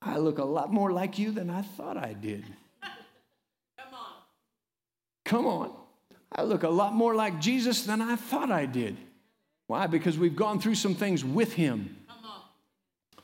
I 0.00 0.16
look 0.16 0.38
a 0.38 0.44
lot 0.44 0.72
more 0.72 0.92
like 0.92 1.18
you 1.18 1.30
than 1.30 1.50
I 1.50 1.60
thought 1.60 1.98
I 1.98 2.14
did. 2.14 2.46
Come 5.32 5.46
on. 5.46 5.72
I 6.30 6.42
look 6.42 6.62
a 6.62 6.68
lot 6.68 6.92
more 6.92 7.14
like 7.14 7.40
Jesus 7.40 7.84
than 7.84 8.02
I 8.02 8.16
thought 8.16 8.50
I 8.50 8.66
did. 8.66 8.98
Why? 9.66 9.86
Because 9.86 10.18
we've 10.18 10.36
gone 10.36 10.60
through 10.60 10.74
some 10.74 10.94
things 10.94 11.24
with 11.24 11.54
Him. 11.54 11.96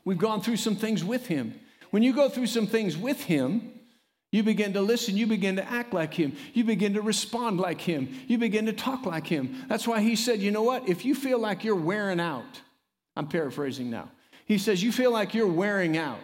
We've 0.06 0.16
gone 0.16 0.40
through 0.40 0.56
some 0.56 0.74
things 0.74 1.04
with 1.04 1.26
Him. 1.26 1.60
When 1.90 2.02
you 2.02 2.14
go 2.14 2.30
through 2.30 2.46
some 2.46 2.66
things 2.66 2.96
with 2.96 3.24
Him, 3.24 3.74
you 4.32 4.42
begin 4.42 4.72
to 4.72 4.80
listen. 4.80 5.18
You 5.18 5.26
begin 5.26 5.56
to 5.56 5.70
act 5.70 5.92
like 5.92 6.14
Him. 6.14 6.34
You 6.54 6.64
begin 6.64 6.94
to 6.94 7.02
respond 7.02 7.60
like 7.60 7.82
Him. 7.82 8.08
You 8.26 8.38
begin 8.38 8.64
to 8.64 8.72
talk 8.72 9.04
like 9.04 9.26
Him. 9.26 9.66
That's 9.68 9.86
why 9.86 10.00
He 10.00 10.16
said, 10.16 10.40
you 10.40 10.50
know 10.50 10.62
what? 10.62 10.88
If 10.88 11.04
you 11.04 11.14
feel 11.14 11.38
like 11.38 11.62
you're 11.62 11.76
wearing 11.76 12.20
out, 12.20 12.62
I'm 13.16 13.28
paraphrasing 13.28 13.90
now. 13.90 14.08
He 14.46 14.56
says, 14.56 14.82
You 14.82 14.92
feel 14.92 15.12
like 15.12 15.34
you're 15.34 15.46
wearing 15.46 15.98
out. 15.98 16.20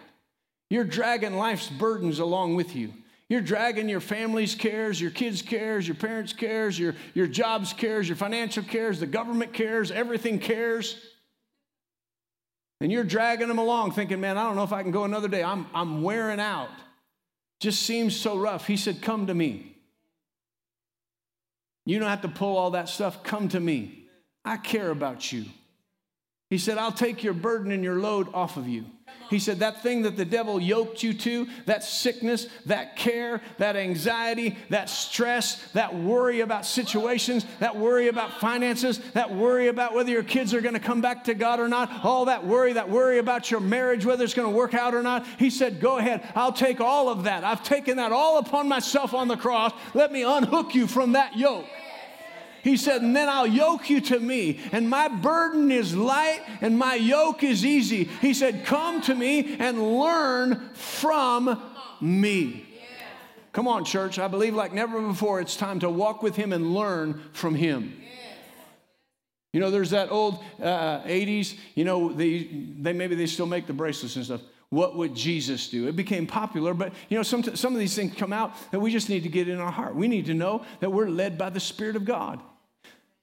You're 0.71 0.83
dragging 0.83 1.35
life's 1.35 1.69
burdens 1.69 2.17
along 2.17 2.55
with 2.55 2.75
you. 2.75 2.91
You're 3.27 3.41
dragging 3.41 3.89
your 3.89 4.01
family's 4.01 4.53
cares, 4.53 5.01
your 5.01 5.09
kids' 5.09 5.41
cares, 5.41 5.87
your 5.87 5.95
parents' 5.95 6.31
cares, 6.31 6.77
your, 6.77 6.95
your 7.15 7.25
job's 7.25 7.73
cares, 7.73 8.07
your 8.07 8.15
financial 8.15 8.63
cares, 8.63 8.99
the 8.99 9.07
government 9.07 9.51
cares, 9.51 9.89
everything 9.89 10.37
cares. 10.37 10.99
And 12.81 12.91
you're 12.91 13.03
dragging 13.03 13.47
them 13.47 13.57
along 13.57 13.93
thinking, 13.93 14.19
man, 14.19 14.37
I 14.37 14.43
don't 14.43 14.55
know 14.55 14.63
if 14.63 14.73
I 14.73 14.83
can 14.83 14.91
go 14.91 15.05
another 15.05 15.27
day. 15.27 15.43
I'm, 15.43 15.65
I'm 15.73 16.03
wearing 16.03 16.39
out. 16.39 16.69
Just 17.59 17.83
seems 17.83 18.15
so 18.15 18.37
rough. 18.37 18.67
He 18.67 18.77
said, 18.77 19.01
Come 19.01 19.27
to 19.27 19.33
me. 19.33 19.77
You 21.85 21.99
don't 21.99 22.09
have 22.09 22.21
to 22.21 22.27
pull 22.27 22.57
all 22.57 22.71
that 22.71 22.89
stuff. 22.89 23.23
Come 23.23 23.47
to 23.49 23.59
me. 23.59 24.07
I 24.43 24.57
care 24.57 24.91
about 24.91 25.31
you. 25.31 25.45
He 26.49 26.57
said, 26.57 26.77
I'll 26.77 26.91
take 26.91 27.23
your 27.23 27.33
burden 27.33 27.71
and 27.71 27.83
your 27.83 27.99
load 27.99 28.27
off 28.33 28.57
of 28.57 28.67
you. 28.67 28.85
He 29.29 29.39
said, 29.39 29.59
That 29.59 29.81
thing 29.81 30.03
that 30.03 30.17
the 30.17 30.25
devil 30.25 30.59
yoked 30.59 31.01
you 31.03 31.13
to, 31.13 31.47
that 31.65 31.83
sickness, 31.83 32.47
that 32.65 32.95
care, 32.95 33.41
that 33.57 33.75
anxiety, 33.75 34.57
that 34.69 34.89
stress, 34.89 35.61
that 35.71 35.95
worry 35.95 36.41
about 36.41 36.65
situations, 36.65 37.45
that 37.59 37.75
worry 37.75 38.07
about 38.07 38.39
finances, 38.39 38.99
that 39.13 39.33
worry 39.33 39.67
about 39.67 39.93
whether 39.93 40.11
your 40.11 40.23
kids 40.23 40.53
are 40.53 40.61
going 40.61 40.73
to 40.73 40.79
come 40.79 41.01
back 41.01 41.23
to 41.25 41.33
God 41.33 41.59
or 41.59 41.67
not, 41.67 42.05
all 42.05 42.25
that 42.25 42.45
worry, 42.45 42.73
that 42.73 42.89
worry 42.89 43.19
about 43.19 43.49
your 43.49 43.59
marriage, 43.59 44.05
whether 44.05 44.23
it's 44.23 44.33
going 44.33 44.51
to 44.51 44.55
work 44.55 44.73
out 44.73 44.93
or 44.93 45.01
not. 45.01 45.25
He 45.39 45.49
said, 45.49 45.79
Go 45.79 45.97
ahead, 45.97 46.23
I'll 46.35 46.53
take 46.53 46.79
all 46.79 47.09
of 47.09 47.23
that. 47.23 47.43
I've 47.43 47.63
taken 47.63 47.97
that 47.97 48.11
all 48.11 48.37
upon 48.37 48.67
myself 48.67 49.13
on 49.13 49.27
the 49.27 49.37
cross. 49.37 49.73
Let 49.93 50.11
me 50.11 50.23
unhook 50.23 50.75
you 50.75 50.87
from 50.87 51.13
that 51.13 51.35
yoke. 51.35 51.65
He 52.65 52.77
said, 52.77 53.03
and 53.03 53.15
then 53.15 53.29
I'll 53.29 53.45
yoke 53.45 53.91
you 53.91 54.01
to 54.01 54.19
me, 54.19 54.59
and 54.71 54.89
my 54.89 55.07
burden 55.07 55.69
is 55.69 55.95
light 55.95 56.41
and 56.61 56.75
my 56.79 56.95
yoke 56.95 57.43
is 57.43 57.63
easy. 57.63 58.05
He 58.21 58.33
said, 58.33 58.65
Come 58.65 59.01
to 59.01 59.13
me 59.13 59.55
and 59.59 59.99
learn 59.99 60.71
from 60.73 61.61
me. 62.01 62.65
Come 63.53 63.67
on, 63.67 63.85
church. 63.85 64.17
I 64.17 64.27
believe 64.27 64.55
like 64.55 64.73
never 64.73 64.99
before, 64.99 65.39
it's 65.41 65.55
time 65.55 65.79
to 65.81 65.91
walk 65.91 66.23
with 66.23 66.35
Him 66.35 66.51
and 66.51 66.73
learn 66.73 67.21
from 67.33 67.53
Him. 67.53 68.01
You 69.53 69.59
know, 69.59 69.69
there's 69.69 69.91
that 69.91 70.11
old 70.11 70.43
uh, 70.59 71.01
80s, 71.03 71.55
you 71.75 71.85
know, 71.85 72.11
they, 72.11 72.49
they 72.79 72.93
maybe 72.93 73.13
they 73.13 73.27
still 73.27 73.45
make 73.45 73.67
the 73.67 73.73
bracelets 73.73 74.15
and 74.15 74.25
stuff. 74.25 74.41
What 74.69 74.97
would 74.97 75.13
Jesus 75.13 75.69
do? 75.69 75.87
It 75.87 75.95
became 75.95 76.25
popular, 76.25 76.73
but 76.73 76.93
you 77.09 77.17
know, 77.17 77.21
some, 77.21 77.43
some 77.43 77.73
of 77.73 77.79
these 77.79 77.95
things 77.95 78.15
come 78.15 78.33
out 78.33 78.55
that 78.71 78.79
we 78.79 78.91
just 78.91 79.07
need 79.07 79.21
to 79.21 79.29
get 79.29 79.47
in 79.47 79.59
our 79.59 79.71
heart. 79.71 79.95
We 79.95 80.07
need 80.07 80.25
to 80.25 80.33
know 80.33 80.65
that 80.79 80.91
we're 80.91 81.09
led 81.09 81.37
by 81.37 81.51
the 81.51 81.59
Spirit 81.59 81.95
of 81.95 82.05
God. 82.05 82.41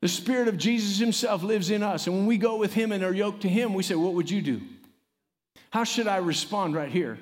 The 0.02 0.08
Spirit 0.08 0.48
of 0.48 0.58
Jesus 0.58 0.98
Himself 0.98 1.44
lives 1.44 1.70
in 1.70 1.82
us. 1.82 2.08
And 2.08 2.16
when 2.16 2.26
we 2.26 2.36
go 2.36 2.56
with 2.56 2.74
Him 2.74 2.90
and 2.90 3.04
are 3.04 3.14
yoked 3.14 3.42
to 3.42 3.48
Him, 3.48 3.72
we 3.72 3.84
say, 3.84 3.94
What 3.94 4.14
would 4.14 4.28
you 4.28 4.42
do? 4.42 4.60
How 5.70 5.84
should 5.84 6.08
I 6.08 6.16
respond 6.16 6.74
right 6.74 6.90
here? 6.90 7.18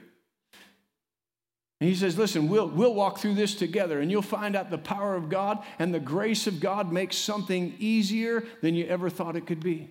And 1.79 1.89
he 1.89 1.95
says, 1.95 2.17
Listen, 2.17 2.49
we'll, 2.49 2.69
we'll 2.69 2.95
walk 2.95 3.19
through 3.19 3.35
this 3.35 3.55
together 3.55 4.01
and 4.01 4.11
you'll 4.11 4.23
find 4.23 4.57
out 4.57 4.71
the 4.71 4.79
power 4.79 5.15
of 5.15 5.29
God 5.29 5.63
and 5.79 5.93
the 5.93 6.01
grace 6.01 6.47
of 6.47 6.59
God 6.59 6.91
makes 6.91 7.17
something 7.17 7.77
easier 7.79 8.45
than 8.63 8.75
you 8.75 8.87
ever 8.87 9.11
thought 9.11 9.37
it 9.37 9.47
could 9.47 9.63
be. 9.63 9.91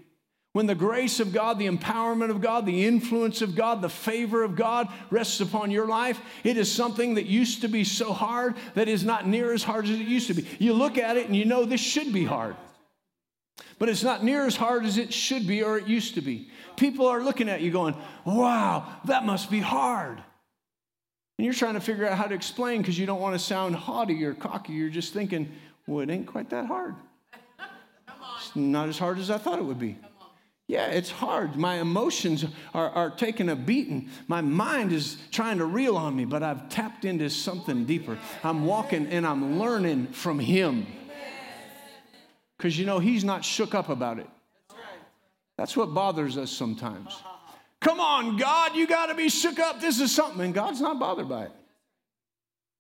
When 0.54 0.66
the 0.66 0.74
grace 0.74 1.20
of 1.20 1.32
God, 1.32 1.60
the 1.60 1.70
empowerment 1.70 2.32
of 2.32 2.42
God, 2.42 2.66
the 2.66 2.86
influence 2.86 3.44
of 3.44 3.56
God, 3.56 3.84
the 3.84 3.90
favor 3.90 4.44
of 4.44 4.56
God 4.56 4.88
rests 5.12 5.42
upon 5.42 5.70
your 5.70 5.88
life, 5.88 6.20
it 6.44 6.58
is 6.58 6.72
something 6.72 7.14
that 7.16 7.28
used 7.28 7.62
to 7.62 7.68
be 7.68 7.84
so 7.84 8.14
hard 8.14 8.56
that 8.74 8.88
is 8.88 9.04
not 9.04 9.28
near 9.28 9.54
as 9.54 9.62
hard 9.62 9.86
as 9.86 9.92
it 9.92 10.08
used 10.08 10.26
to 10.28 10.34
be. 10.34 10.48
You 10.58 10.74
look 10.74 10.98
at 10.98 11.18
it 11.18 11.28
and 11.28 11.36
you 11.36 11.46
know 11.46 11.66
this 11.66 11.82
should 11.82 12.12
be 12.12 12.26
hard 12.26 12.56
but 13.78 13.90
it's 13.90 14.04
not 14.04 14.24
near 14.24 14.46
as 14.46 14.56
hard 14.56 14.86
as 14.86 14.98
it 14.98 15.14
should 15.14 15.48
be 15.48 15.64
or 15.64 15.78
it 15.78 15.88
used 15.88 16.16
to 16.16 16.22
be. 16.22 16.50
People 16.76 17.08
are 17.08 17.24
looking 17.24 17.50
at 17.50 17.62
you 17.62 17.72
going, 17.72 17.96
wow, 18.26 18.88
that 19.06 19.26
must 19.26 19.50
be 19.50 19.60
hard. 19.60 20.22
And 21.38 21.46
you're 21.46 21.54
trying 21.54 21.76
to 21.76 21.80
figure 21.82 22.08
out 22.08 22.18
how 22.18 22.26
to 22.26 22.36
explain 22.36 22.82
because 22.82 23.00
you 23.00 23.06
don't 23.06 23.22
want 23.22 23.34
to 23.34 23.40
sound 23.40 23.76
haughty 23.76 24.24
or 24.26 24.34
cocky. 24.34 24.74
You're 24.74 24.90
just 24.90 25.14
thinking, 25.14 25.52
well, 25.88 26.02
it 26.02 26.10
ain't 26.10 26.28
quite 26.28 26.50
that 26.50 26.66
hard. 26.66 26.96
It's 28.38 28.56
not 28.56 28.90
as 28.90 28.98
hard 28.98 29.20
as 29.20 29.30
I 29.30 29.38
thought 29.38 29.60
it 29.60 29.66
would 29.66 29.80
be. 29.80 29.98
Yeah, 30.68 30.86
it's 30.86 31.10
hard. 31.10 31.56
My 31.56 31.76
emotions 31.76 32.46
are, 32.76 32.90
are 32.92 33.10
taking 33.10 33.50
a 33.50 33.56
beating. 33.56 34.10
My 34.28 34.42
mind 34.42 34.92
is 34.92 35.18
trying 35.32 35.58
to 35.58 35.66
reel 35.66 35.98
on 35.98 36.16
me, 36.16 36.26
but 36.26 36.44
I've 36.44 36.70
tapped 36.70 37.06
into 37.06 37.30
something 37.30 37.86
deeper. 37.86 38.20
I'm 38.44 38.66
walking 38.66 39.08
and 39.08 39.26
I'm 39.26 39.60
learning 39.60 40.08
from 40.08 40.38
Him 40.38 40.86
because 42.60 42.78
you 42.78 42.86
know 42.86 43.00
he's 43.00 43.24
not 43.24 43.46
shook 43.46 43.74
up 43.74 43.88
about 43.88 44.20
it. 44.20 44.28
That's 45.58 45.78
what 45.78 45.94
bothers 45.94 46.38
us 46.38 46.52
sometimes. 46.52 47.18
Come 47.80 48.02
on, 48.02 48.36
God, 48.36 48.76
you 48.76 48.86
got 48.86 49.06
to 49.06 49.16
be 49.16 49.30
shook 49.30 49.60
up. 49.60 49.80
This 49.80 50.02
is 50.02 50.14
something. 50.14 50.42
And 50.42 50.54
God's 50.54 50.82
not 50.82 51.00
bothered 51.00 51.30
by 51.30 51.46
it. 51.46 51.52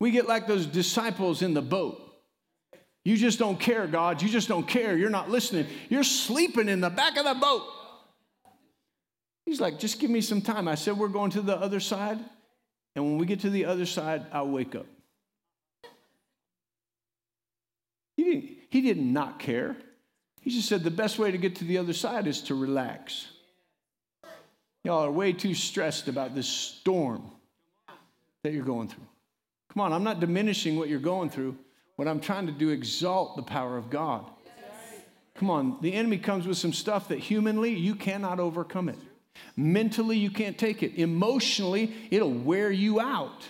We 0.01 0.11
get 0.11 0.27
like 0.27 0.47
those 0.47 0.65
disciples 0.65 1.41
in 1.41 1.53
the 1.53 1.61
boat. 1.61 2.05
You 3.05 3.15
just 3.15 3.39
don't 3.39 3.57
care, 3.57 3.87
God. 3.87 4.21
You 4.21 4.27
just 4.27 4.49
don't 4.49 4.67
care. 4.67 4.97
You're 4.97 5.09
not 5.09 5.29
listening. 5.29 5.65
You're 5.87 6.03
sleeping 6.03 6.67
in 6.67 6.81
the 6.81 6.89
back 6.89 7.15
of 7.15 7.23
the 7.23 7.33
boat. 7.33 7.63
He's 9.45 9.61
like, 9.61 9.79
just 9.79 9.99
give 9.99 10.11
me 10.11 10.19
some 10.19 10.41
time. 10.41 10.67
I 10.67 10.75
said, 10.75 10.97
we're 10.97 11.07
going 11.07 11.31
to 11.31 11.41
the 11.41 11.55
other 11.55 11.79
side. 11.79 12.19
And 12.95 13.05
when 13.05 13.17
we 13.17 13.25
get 13.25 13.39
to 13.41 13.49
the 13.49 13.65
other 13.65 13.85
side, 13.85 14.25
I'll 14.33 14.49
wake 14.49 14.75
up. 14.75 14.85
He 18.17 18.23
didn't, 18.25 18.58
he 18.69 18.81
did 18.81 18.97
not 18.97 19.39
care. 19.39 19.75
He 20.41 20.49
just 20.51 20.69
said 20.69 20.83
the 20.83 20.91
best 20.91 21.19
way 21.19 21.31
to 21.31 21.37
get 21.37 21.57
to 21.57 21.65
the 21.65 21.77
other 21.77 21.93
side 21.93 22.27
is 22.27 22.41
to 22.43 22.55
relax. 22.55 23.27
Y'all 24.83 25.05
are 25.05 25.11
way 25.11 25.33
too 25.33 25.53
stressed 25.53 26.07
about 26.07 26.33
this 26.33 26.47
storm 26.47 27.29
that 28.43 28.53
you're 28.53 28.63
going 28.63 28.87
through. 28.87 29.07
Come 29.73 29.81
on, 29.81 29.93
I'm 29.93 30.03
not 30.03 30.19
diminishing 30.19 30.77
what 30.77 30.89
you're 30.89 30.99
going 30.99 31.29
through. 31.29 31.57
What 31.97 32.07
I'm 32.07 32.21
trying 32.21 32.47
to 32.47 32.53
do 32.53 32.69
is 32.69 32.75
exalt 32.75 33.35
the 33.35 33.43
power 33.43 33.77
of 33.77 33.89
God. 33.89 34.25
Come 35.35 35.49
on, 35.49 35.77
the 35.81 35.93
enemy 35.93 36.17
comes 36.17 36.47
with 36.47 36.57
some 36.57 36.73
stuff 36.73 37.09
that 37.09 37.19
humanly 37.19 37.73
you 37.73 37.95
cannot 37.95 38.39
overcome 38.39 38.89
it. 38.89 38.97
Mentally 39.55 40.17
you 40.17 40.29
can't 40.29 40.57
take 40.57 40.83
it. 40.83 40.95
Emotionally 40.95 41.93
it'll 42.09 42.33
wear 42.33 42.71
you 42.71 42.99
out. 42.99 43.47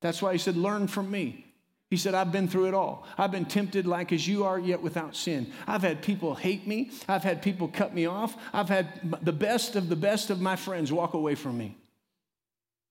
That's 0.00 0.20
why 0.20 0.32
he 0.32 0.38
said 0.38 0.56
learn 0.56 0.88
from 0.88 1.10
me. 1.10 1.45
He 1.88 1.96
said, 1.96 2.14
I've 2.14 2.32
been 2.32 2.48
through 2.48 2.66
it 2.66 2.74
all. 2.74 3.06
I've 3.16 3.30
been 3.30 3.44
tempted 3.44 3.86
like 3.86 4.12
as 4.12 4.26
you 4.26 4.44
are, 4.44 4.58
yet 4.58 4.82
without 4.82 5.14
sin. 5.14 5.52
I've 5.68 5.82
had 5.82 6.02
people 6.02 6.34
hate 6.34 6.66
me. 6.66 6.90
I've 7.06 7.22
had 7.22 7.42
people 7.42 7.68
cut 7.68 7.94
me 7.94 8.06
off. 8.06 8.36
I've 8.52 8.68
had 8.68 9.16
the 9.22 9.32
best 9.32 9.76
of 9.76 9.88
the 9.88 9.94
best 9.94 10.30
of 10.30 10.40
my 10.40 10.56
friends 10.56 10.92
walk 10.92 11.14
away 11.14 11.36
from 11.36 11.56
me. 11.56 11.76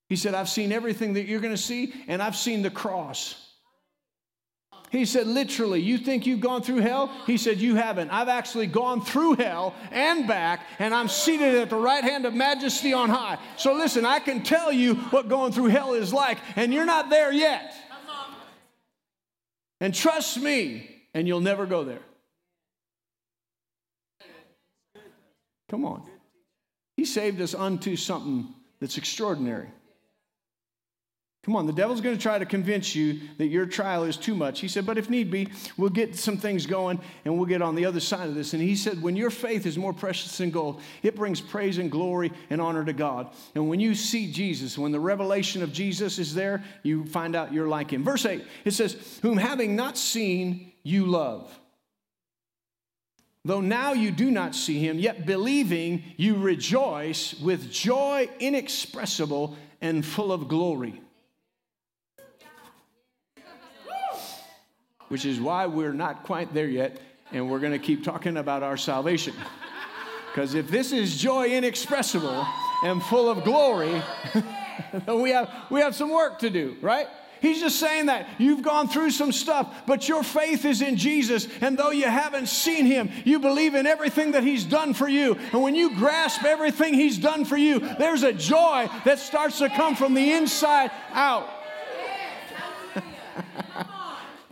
He 0.08 0.16
said, 0.16 0.34
I've 0.34 0.48
seen 0.48 0.72
everything 0.72 1.14
that 1.16 1.26
you're 1.26 1.42
going 1.42 1.54
to 1.54 1.62
see, 1.62 1.94
and 2.08 2.22
I've 2.22 2.38
seen 2.38 2.62
the 2.62 2.70
cross. 2.70 3.42
He 4.92 5.04
said, 5.04 5.28
literally, 5.28 5.82
you 5.82 5.98
think 5.98 6.26
you've 6.26 6.40
gone 6.40 6.62
through 6.62 6.78
hell? 6.78 7.12
He 7.26 7.38
said, 7.38 7.58
you 7.58 7.76
haven't. 7.76 8.12
I've 8.12 8.30
actually 8.30 8.68
gone 8.68 9.02
through 9.02 9.36
hell 9.36 9.76
and 9.92 10.26
back, 10.26 10.62
and 10.80 10.94
I'm 10.94 11.10
seated 11.10 11.56
at 11.56 11.70
the 11.70 11.76
right 11.76 12.04
hand 12.04 12.26
of 12.26 12.34
majesty 12.34 12.94
on 12.94 13.10
high. 13.10 13.40
So 13.58 13.74
listen, 13.74 14.06
I 14.06 14.20
can 14.20 14.42
tell 14.42 14.72
you 14.72 14.96
what 14.96 15.28
going 15.28 15.52
through 15.52 15.68
hell 15.68 15.96
is 15.96 16.14
like, 16.14 16.38
and 16.56 16.74
you're 16.74 16.86
not 16.86 17.10
there 17.10 17.34
yet. 17.34 17.74
And 19.82 19.94
trust 19.94 20.40
me, 20.40 20.90
and 21.14 21.28
you'll 21.28 21.42
never 21.42 21.66
go 21.66 21.84
there. 21.84 22.02
Come 25.70 25.86
on. 25.86 26.08
He 26.96 27.06
saved 27.06 27.42
us 27.42 27.54
unto 27.54 27.96
something 27.96 28.54
that's 28.80 28.98
extraordinary. 28.98 29.70
Come 31.46 31.56
on, 31.56 31.68
the 31.68 31.74
devil's 31.74 32.02
going 32.02 32.16
to 32.16 32.22
try 32.22 32.40
to 32.40 32.46
convince 32.46 32.96
you 32.96 33.20
that 33.38 33.46
your 33.50 33.68
trial 33.68 34.04
is 34.04 34.18
too 34.18 34.34
much. 34.34 34.62
He 34.62 34.68
said, 34.68 34.84
but 34.84 34.98
if 34.98 35.12
need 35.12 35.30
be, 35.30 35.48
we'll 35.78 35.92
get 35.92 36.16
some 36.16 36.38
things 36.38 36.66
going 36.66 37.00
and 37.24 37.38
we'll 37.38 37.46
get 37.46 37.62
on 37.62 37.76
the 37.76 37.86
other 37.86 38.00
side 38.00 38.28
of 38.28 38.34
this. 38.34 38.54
And 38.54 38.64
he 38.64 38.76
said, 38.76 39.00
when 39.00 39.16
your 39.16 39.30
faith 39.30 39.68
is 39.68 39.78
more 39.78 39.94
precious 39.94 40.40
than 40.40 40.50
gold, 40.50 40.82
it 41.04 41.16
brings 41.16 41.40
praise 41.40 41.78
and 41.78 41.92
glory 41.92 42.32
and 42.50 42.60
honor 42.60 42.84
to 42.84 42.94
God. 42.94 43.30
And 43.54 43.70
when 43.70 43.80
you 43.80 43.94
see 43.94 44.32
Jesus, 44.32 44.76
when 44.76 44.92
the 44.92 45.00
revelation 45.00 45.62
of 45.62 45.72
Jesus 45.72 46.18
is 46.18 46.34
there, 46.34 46.64
you 46.82 47.06
find 47.06 47.36
out 47.36 47.54
you're 47.54 47.68
like 47.68 47.92
him. 47.94 48.04
Verse 48.04 48.26
8, 48.26 48.44
it 48.64 48.72
says, 48.72 49.20
Whom 49.22 49.38
having 49.38 49.76
not 49.76 50.00
seen, 50.00 50.72
you 50.82 51.06
love. 51.06 51.56
Though 53.44 53.62
now 53.62 53.94
you 53.94 54.10
do 54.10 54.32
not 54.32 54.56
see 54.56 54.80
him, 54.80 54.98
yet 54.98 55.28
believing, 55.28 56.02
you 56.18 56.38
rejoice 56.38 57.40
with 57.40 57.72
joy 57.72 58.30
inexpressible 58.40 59.56
and 59.80 60.04
full 60.04 60.32
of 60.32 60.48
glory 60.48 61.04
which 65.10 65.26
is 65.26 65.40
why 65.40 65.66
we're 65.66 65.94
not 65.94 66.24
quite 66.24 66.54
there 66.54 66.68
yet, 66.68 67.00
and 67.32 67.50
we're 67.50 67.60
going 67.60 67.74
to 67.74 67.80
keep 67.80 68.04
talking 68.04 68.38
about 68.38 68.64
our 68.64 68.78
salvation. 68.78 69.34
Because 70.32 70.54
if 70.54 70.68
this 70.68 70.92
is 70.92 71.16
joy 71.16 71.48
inexpressible 71.48 72.46
and 72.84 73.02
full 73.04 73.30
of 73.30 73.44
glory, 73.44 74.02
we 75.08 75.30
have, 75.30 75.50
we 75.70 75.80
have 75.80 75.96
some 75.96 76.10
work 76.10 76.40
to 76.40 76.50
do, 76.50 76.76
right? 76.82 77.08
He's 77.42 77.60
just 77.60 77.80
saying 77.80 78.08
that 78.08 78.28
you've 78.38 78.62
gone 78.62 78.88
through 78.88 79.12
some 79.12 79.32
stuff, 79.32 79.84
but 79.86 80.10
your 80.10 80.24
faith 80.24 80.66
is 80.66 80.82
in 80.82 80.98
Jesus. 80.98 81.48
And 81.62 81.78
though 81.78 81.92
you 81.92 82.06
haven't 82.06 82.48
seen 82.48 82.86
him, 82.86 83.10
you 83.24 83.40
believe 83.40 83.76
in 83.76 83.86
everything 83.86 84.32
that 84.32 84.44
he's 84.44 84.64
done 84.64 84.94
for 84.94 85.08
you. 85.08 85.38
And 85.54 85.62
when 85.62 85.76
you 85.76 85.96
grasp 85.96 86.44
everything 86.44 86.96
he's 86.96 87.18
done 87.18 87.46
for 87.46 87.56
you, 87.56 87.80
there's 87.80 88.24
a 88.24 88.34
joy 88.34 88.90
that 89.04 89.20
starts 89.20 89.60
to 89.60 89.70
come 89.70 89.96
from 89.96 90.16
the 90.16 90.34
inside 90.34 90.92
out. 91.12 91.48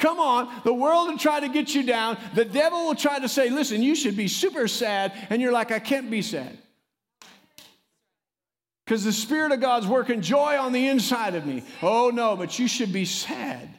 Come 0.04 0.20
on, 0.20 0.50
the 0.66 0.74
world 0.74 1.08
will 1.08 1.18
try 1.18 1.40
to 1.40 1.48
get 1.48 1.74
you 1.74 1.82
down. 1.82 2.18
The 2.36 2.44
devil 2.44 2.88
will 2.88 2.96
try 2.96 3.20
to 3.20 3.30
say, 3.30 3.50
listen, 3.50 3.82
you 3.82 3.96
should 3.96 4.18
be 4.18 4.28
super 4.28 4.68
sad. 4.68 5.14
And 5.30 5.42
you're 5.42 5.54
like, 5.54 5.72
I 5.72 5.80
can't 5.80 6.12
be 6.12 6.22
sad. 6.22 6.58
Because 8.84 9.06
the 9.06 9.14
Spirit 9.14 9.54
of 9.54 9.62
God's 9.62 9.88
working 9.88 10.20
joy 10.20 10.58
on 10.60 10.74
the 10.74 10.90
inside 10.90 11.36
of 11.36 11.46
me. 11.46 11.64
Oh, 11.82 12.12
no, 12.14 12.36
but 12.36 12.60
you 12.60 12.68
should 12.68 12.92
be 12.92 13.06
sad. 13.06 13.70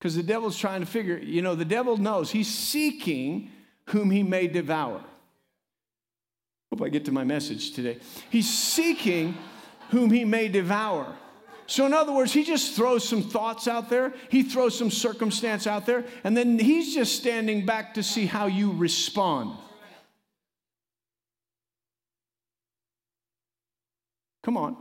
Because 0.00 0.16
the 0.16 0.24
devil's 0.24 0.58
trying 0.58 0.80
to 0.80 0.86
figure, 0.86 1.18
you 1.18 1.40
know, 1.40 1.54
the 1.54 1.64
devil 1.64 1.96
knows 1.96 2.28
he's 2.28 2.52
seeking 2.52 3.48
whom 3.90 4.10
he 4.10 4.24
may 4.24 4.48
devour. 4.48 5.04
Hope 6.72 6.82
I 6.82 6.88
get 6.88 7.04
to 7.04 7.12
my 7.12 7.22
message 7.22 7.74
today. 7.74 7.98
He's 8.28 8.52
seeking 8.52 9.36
whom 9.90 10.10
he 10.10 10.24
may 10.24 10.48
devour. 10.48 11.14
So, 11.72 11.86
in 11.86 11.94
other 11.94 12.12
words, 12.12 12.34
he 12.34 12.44
just 12.44 12.74
throws 12.74 13.08
some 13.08 13.22
thoughts 13.22 13.66
out 13.66 13.88
there, 13.88 14.12
he 14.28 14.42
throws 14.42 14.76
some 14.76 14.90
circumstance 14.90 15.66
out 15.66 15.86
there, 15.86 16.04
and 16.22 16.36
then 16.36 16.58
he's 16.58 16.94
just 16.94 17.16
standing 17.16 17.64
back 17.64 17.94
to 17.94 18.02
see 18.02 18.26
how 18.26 18.44
you 18.44 18.72
respond. 18.72 19.56
Come 24.42 24.58
on. 24.58 24.76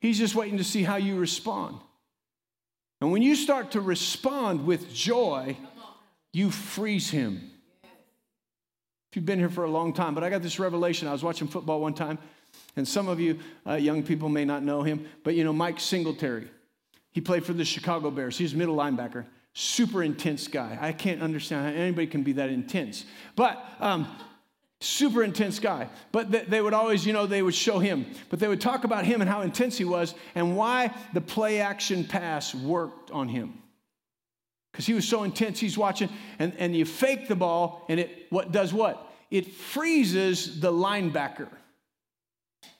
He's 0.00 0.18
just 0.18 0.34
waiting 0.34 0.58
to 0.58 0.64
see 0.64 0.82
how 0.82 0.96
you 0.96 1.16
respond. 1.16 1.78
And 3.00 3.10
when 3.10 3.22
you 3.22 3.34
start 3.34 3.70
to 3.70 3.80
respond 3.80 4.66
with 4.66 4.92
joy, 4.92 5.56
you 6.34 6.50
freeze 6.50 7.08
him. 7.08 7.50
If 9.10 9.16
you've 9.16 9.24
been 9.24 9.38
here 9.38 9.48
for 9.48 9.64
a 9.64 9.70
long 9.70 9.94
time, 9.94 10.14
but 10.14 10.22
I 10.22 10.28
got 10.28 10.42
this 10.42 10.58
revelation. 10.58 11.08
I 11.08 11.12
was 11.12 11.24
watching 11.24 11.48
football 11.48 11.80
one 11.80 11.94
time, 11.94 12.18
and 12.76 12.86
some 12.86 13.08
of 13.08 13.18
you 13.18 13.38
uh, 13.66 13.74
young 13.74 14.02
people 14.02 14.28
may 14.28 14.44
not 14.44 14.62
know 14.62 14.82
him, 14.82 15.06
but 15.24 15.34
you 15.34 15.44
know 15.44 15.52
Mike 15.52 15.80
Singletary. 15.80 16.48
He 17.10 17.20
played 17.20 17.44
for 17.44 17.52
the 17.52 17.64
Chicago 17.64 18.10
Bears. 18.10 18.38
He's 18.38 18.54
a 18.54 18.56
middle 18.56 18.76
linebacker. 18.76 19.24
Super 19.52 20.02
intense 20.04 20.46
guy. 20.46 20.78
I 20.80 20.92
can't 20.92 21.20
understand 21.20 21.66
how 21.66 21.82
anybody 21.82 22.06
can 22.06 22.22
be 22.22 22.32
that 22.34 22.50
intense. 22.50 23.04
But 23.34 23.64
um, 23.80 24.06
super 24.80 25.24
intense 25.24 25.58
guy. 25.58 25.88
But 26.12 26.30
they 26.30 26.60
would 26.60 26.74
always, 26.74 27.04
you 27.04 27.12
know, 27.12 27.26
they 27.26 27.42
would 27.42 27.54
show 27.54 27.80
him. 27.80 28.06
But 28.30 28.38
they 28.38 28.46
would 28.46 28.60
talk 28.60 28.84
about 28.84 29.04
him 29.04 29.20
and 29.20 29.28
how 29.28 29.40
intense 29.40 29.76
he 29.76 29.84
was 29.84 30.14
and 30.36 30.56
why 30.56 30.94
the 31.14 31.20
play 31.20 31.60
action 31.60 32.04
pass 32.04 32.54
worked 32.54 33.10
on 33.10 33.28
him. 33.28 33.60
Because 34.70 34.86
he 34.86 34.94
was 34.94 35.08
so 35.08 35.24
intense, 35.24 35.58
he's 35.58 35.76
watching, 35.76 36.08
and, 36.38 36.54
and 36.58 36.76
you 36.76 36.84
fake 36.84 37.26
the 37.26 37.34
ball, 37.34 37.84
and 37.88 37.98
it 37.98 38.26
what 38.30 38.52
does 38.52 38.72
what? 38.72 39.10
It 39.30 39.52
freezes 39.52 40.60
the 40.60 40.70
linebacker 40.70 41.48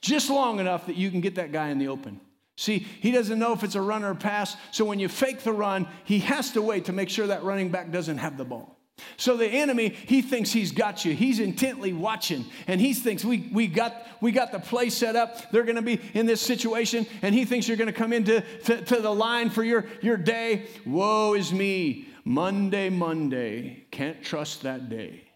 just 0.01 0.31
long 0.31 0.61
enough 0.61 0.87
that 0.87 0.97
you 0.97 1.11
can 1.11 1.21
get 1.21 1.37
that 1.37 1.53
guy 1.53 1.69
in 1.69 1.79
the 1.79 1.89
open. 1.89 2.21
See, 2.57 2.81
he 2.81 3.13
doesn't 3.13 3.39
know 3.39 3.53
if 3.53 3.63
it's 3.63 3.77
a 3.77 3.81
run 3.81 4.03
or 4.03 4.11
a 4.11 4.17
pass, 4.17 4.57
so 4.73 4.85
when 4.85 4.99
you 4.99 5.09
fake 5.09 5.45
the 5.45 5.53
run, 5.53 5.87
he 6.05 6.19
has 6.21 6.53
to 6.53 6.63
wait 6.63 6.87
to 6.87 6.93
make 6.93 7.09
sure 7.09 7.29
that 7.29 7.45
running 7.45 7.71
back 7.71 7.93
doesn't 7.93 8.19
have 8.19 8.37
the 8.37 8.45
ball. 8.45 8.77
So 9.17 9.37
the 9.37 9.47
enemy, 9.47 9.91
he 9.91 10.23
thinks 10.23 10.51
he's 10.51 10.73
got 10.73 11.05
you. 11.05 11.15
He's 11.15 11.39
intently 11.39 11.93
watching, 11.93 12.45
and 12.67 12.81
he 12.81 12.95
thinks 12.95 13.25
we, 13.25 13.49
we, 13.53 13.69
got, 13.69 13.95
we 14.21 14.33
got 14.33 14.51
the 14.51 14.59
play 14.59 14.91
set 14.91 15.15
up. 15.15 15.53
They're 15.53 15.63
going 15.63 15.77
to 15.77 15.83
be 15.83 16.01
in 16.15 16.27
this 16.27 16.41
situation, 16.41 17.07
and 17.23 17.33
he 17.33 17.45
thinks 17.45 17.69
you're 17.69 17.77
going 17.77 17.87
to 17.87 17.93
come 17.93 18.13
into 18.13 18.41
to, 18.65 18.83
to 18.83 19.01
the 19.01 19.15
line 19.15 19.51
for 19.51 19.63
your, 19.63 19.87
your 20.03 20.17
day. 20.17 20.67
Woe 20.85 21.35
is 21.35 21.53
me. 21.53 22.09
Monday, 22.25 22.91
Monday. 22.91 23.87
Can't 23.91 24.23
trust 24.23 24.63
that 24.63 24.89
day. 24.89 25.28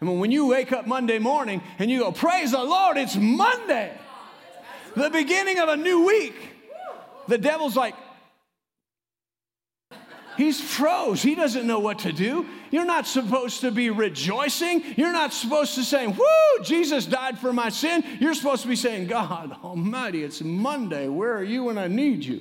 And 0.00 0.20
when 0.20 0.30
you 0.30 0.46
wake 0.46 0.72
up 0.72 0.86
Monday 0.86 1.18
morning 1.18 1.62
and 1.78 1.90
you 1.90 2.00
go, 2.00 2.12
Praise 2.12 2.52
the 2.52 2.62
Lord, 2.62 2.96
it's 2.96 3.16
Monday, 3.16 3.92
the 4.94 5.10
beginning 5.10 5.58
of 5.58 5.68
a 5.68 5.76
new 5.76 6.06
week, 6.06 6.34
the 7.26 7.38
devil's 7.38 7.76
like, 7.76 7.94
He's 10.36 10.60
froze. 10.60 11.20
He 11.20 11.34
doesn't 11.34 11.66
know 11.66 11.80
what 11.80 11.98
to 12.00 12.12
do. 12.12 12.46
You're 12.70 12.84
not 12.84 13.08
supposed 13.08 13.62
to 13.62 13.72
be 13.72 13.90
rejoicing. 13.90 14.84
You're 14.96 15.12
not 15.12 15.32
supposed 15.32 15.74
to 15.74 15.82
say, 15.82 16.06
Woo, 16.06 16.62
Jesus 16.62 17.06
died 17.06 17.40
for 17.40 17.52
my 17.52 17.70
sin. 17.70 18.04
You're 18.20 18.34
supposed 18.34 18.62
to 18.62 18.68
be 18.68 18.76
saying, 18.76 19.08
God 19.08 19.56
Almighty, 19.64 20.22
it's 20.22 20.40
Monday. 20.40 21.08
Where 21.08 21.36
are 21.36 21.42
you 21.42 21.64
when 21.64 21.76
I 21.76 21.88
need 21.88 22.24
you? 22.24 22.40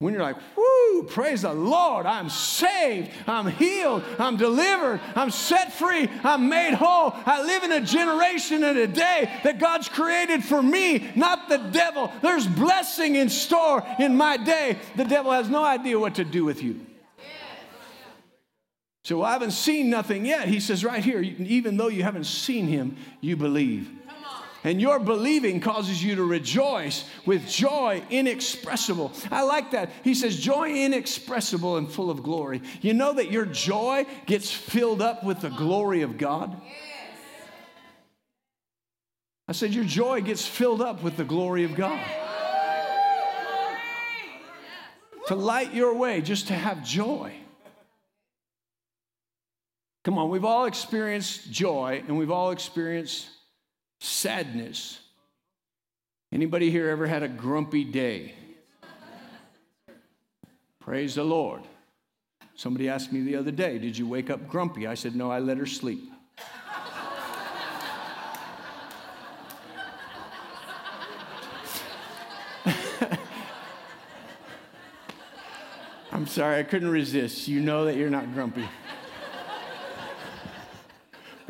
When 0.00 0.14
you're 0.14 0.22
like, 0.22 0.38
whoo, 0.56 1.02
praise 1.02 1.42
the 1.42 1.52
Lord, 1.52 2.06
I'm 2.06 2.30
saved, 2.30 3.10
I'm 3.26 3.46
healed, 3.46 4.02
I'm 4.18 4.38
delivered, 4.38 4.98
I'm 5.14 5.30
set 5.30 5.74
free, 5.74 6.08
I'm 6.24 6.48
made 6.48 6.72
whole. 6.72 7.12
I 7.14 7.42
live 7.42 7.64
in 7.64 7.72
a 7.72 7.82
generation 7.82 8.64
and 8.64 8.78
a 8.78 8.86
day 8.86 9.30
that 9.44 9.58
God's 9.58 9.90
created 9.90 10.42
for 10.42 10.62
me, 10.62 11.10
not 11.14 11.50
the 11.50 11.58
devil. 11.58 12.10
There's 12.22 12.46
blessing 12.46 13.16
in 13.16 13.28
store 13.28 13.86
in 13.98 14.16
my 14.16 14.38
day. 14.38 14.78
The 14.96 15.04
devil 15.04 15.32
has 15.32 15.50
no 15.50 15.62
idea 15.62 15.98
what 15.98 16.14
to 16.14 16.24
do 16.24 16.46
with 16.46 16.62
you. 16.62 16.80
So 19.04 19.22
I 19.22 19.32
haven't 19.32 19.50
seen 19.50 19.90
nothing 19.90 20.24
yet. 20.24 20.48
He 20.48 20.60
says 20.60 20.82
right 20.82 21.04
here, 21.04 21.20
even 21.20 21.76
though 21.76 21.88
you 21.88 22.04
haven't 22.04 22.24
seen 22.24 22.68
him, 22.68 22.96
you 23.20 23.36
believe. 23.36 23.90
And 24.62 24.80
your 24.80 24.98
believing 24.98 25.60
causes 25.60 26.04
you 26.04 26.16
to 26.16 26.24
rejoice 26.24 27.04
with 27.24 27.48
joy 27.48 28.02
inexpressible. 28.10 29.12
I 29.30 29.42
like 29.42 29.70
that. 29.70 29.90
He 30.04 30.14
says, 30.14 30.38
joy 30.38 30.84
inexpressible 30.84 31.78
and 31.78 31.90
full 31.90 32.10
of 32.10 32.22
glory. 32.22 32.60
You 32.82 32.92
know 32.92 33.14
that 33.14 33.30
your 33.30 33.46
joy 33.46 34.04
gets 34.26 34.50
filled 34.50 35.00
up 35.00 35.24
with 35.24 35.40
the 35.40 35.48
glory 35.48 36.02
of 36.02 36.18
God? 36.18 36.60
I 39.48 39.52
said, 39.52 39.72
your 39.72 39.84
joy 39.84 40.20
gets 40.20 40.46
filled 40.46 40.82
up 40.82 41.02
with 41.02 41.16
the 41.16 41.24
glory 41.24 41.64
of 41.64 41.74
God. 41.74 42.00
To 45.28 45.34
light 45.34 45.72
your 45.72 45.94
way, 45.94 46.20
just 46.20 46.48
to 46.48 46.54
have 46.54 46.84
joy. 46.84 47.32
Come 50.04 50.18
on, 50.18 50.28
we've 50.28 50.44
all 50.44 50.66
experienced 50.66 51.50
joy 51.50 52.02
and 52.06 52.18
we've 52.18 52.30
all 52.30 52.50
experienced 52.50 53.28
sadness. 54.00 54.98
Anybody 56.32 56.70
here 56.70 56.88
ever 56.88 57.06
had 57.06 57.22
a 57.22 57.28
grumpy 57.28 57.84
day? 57.84 58.34
Praise 60.80 61.14
the 61.14 61.22
Lord. 61.22 61.62
Somebody 62.56 62.88
asked 62.88 63.12
me 63.12 63.20
the 63.22 63.36
other 63.36 63.52
day, 63.52 63.78
Did 63.78 63.96
you 63.96 64.08
wake 64.08 64.30
up 64.30 64.48
grumpy? 64.48 64.86
I 64.86 64.94
said, 64.94 65.14
No, 65.14 65.30
I 65.30 65.38
let 65.38 65.58
her 65.58 65.66
sleep. 65.66 66.10
I'm 76.12 76.26
sorry, 76.26 76.58
I 76.58 76.62
couldn't 76.64 76.90
resist. 76.90 77.48
You 77.48 77.60
know 77.60 77.84
that 77.84 77.96
you're 77.96 78.10
not 78.10 78.34
grumpy. 78.34 78.68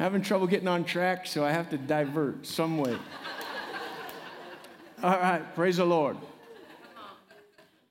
I'm 0.01 0.05
having 0.05 0.23
trouble 0.23 0.47
getting 0.47 0.67
on 0.67 0.85
track, 0.85 1.27
so 1.27 1.45
I 1.45 1.53
have 1.53 1.69
to 1.69 1.77
divert 1.77 2.47
some 2.47 2.79
way. 2.79 2.97
All 5.03 5.11
right, 5.11 5.55
praise 5.55 5.77
the 5.77 5.85
Lord. 5.85 6.17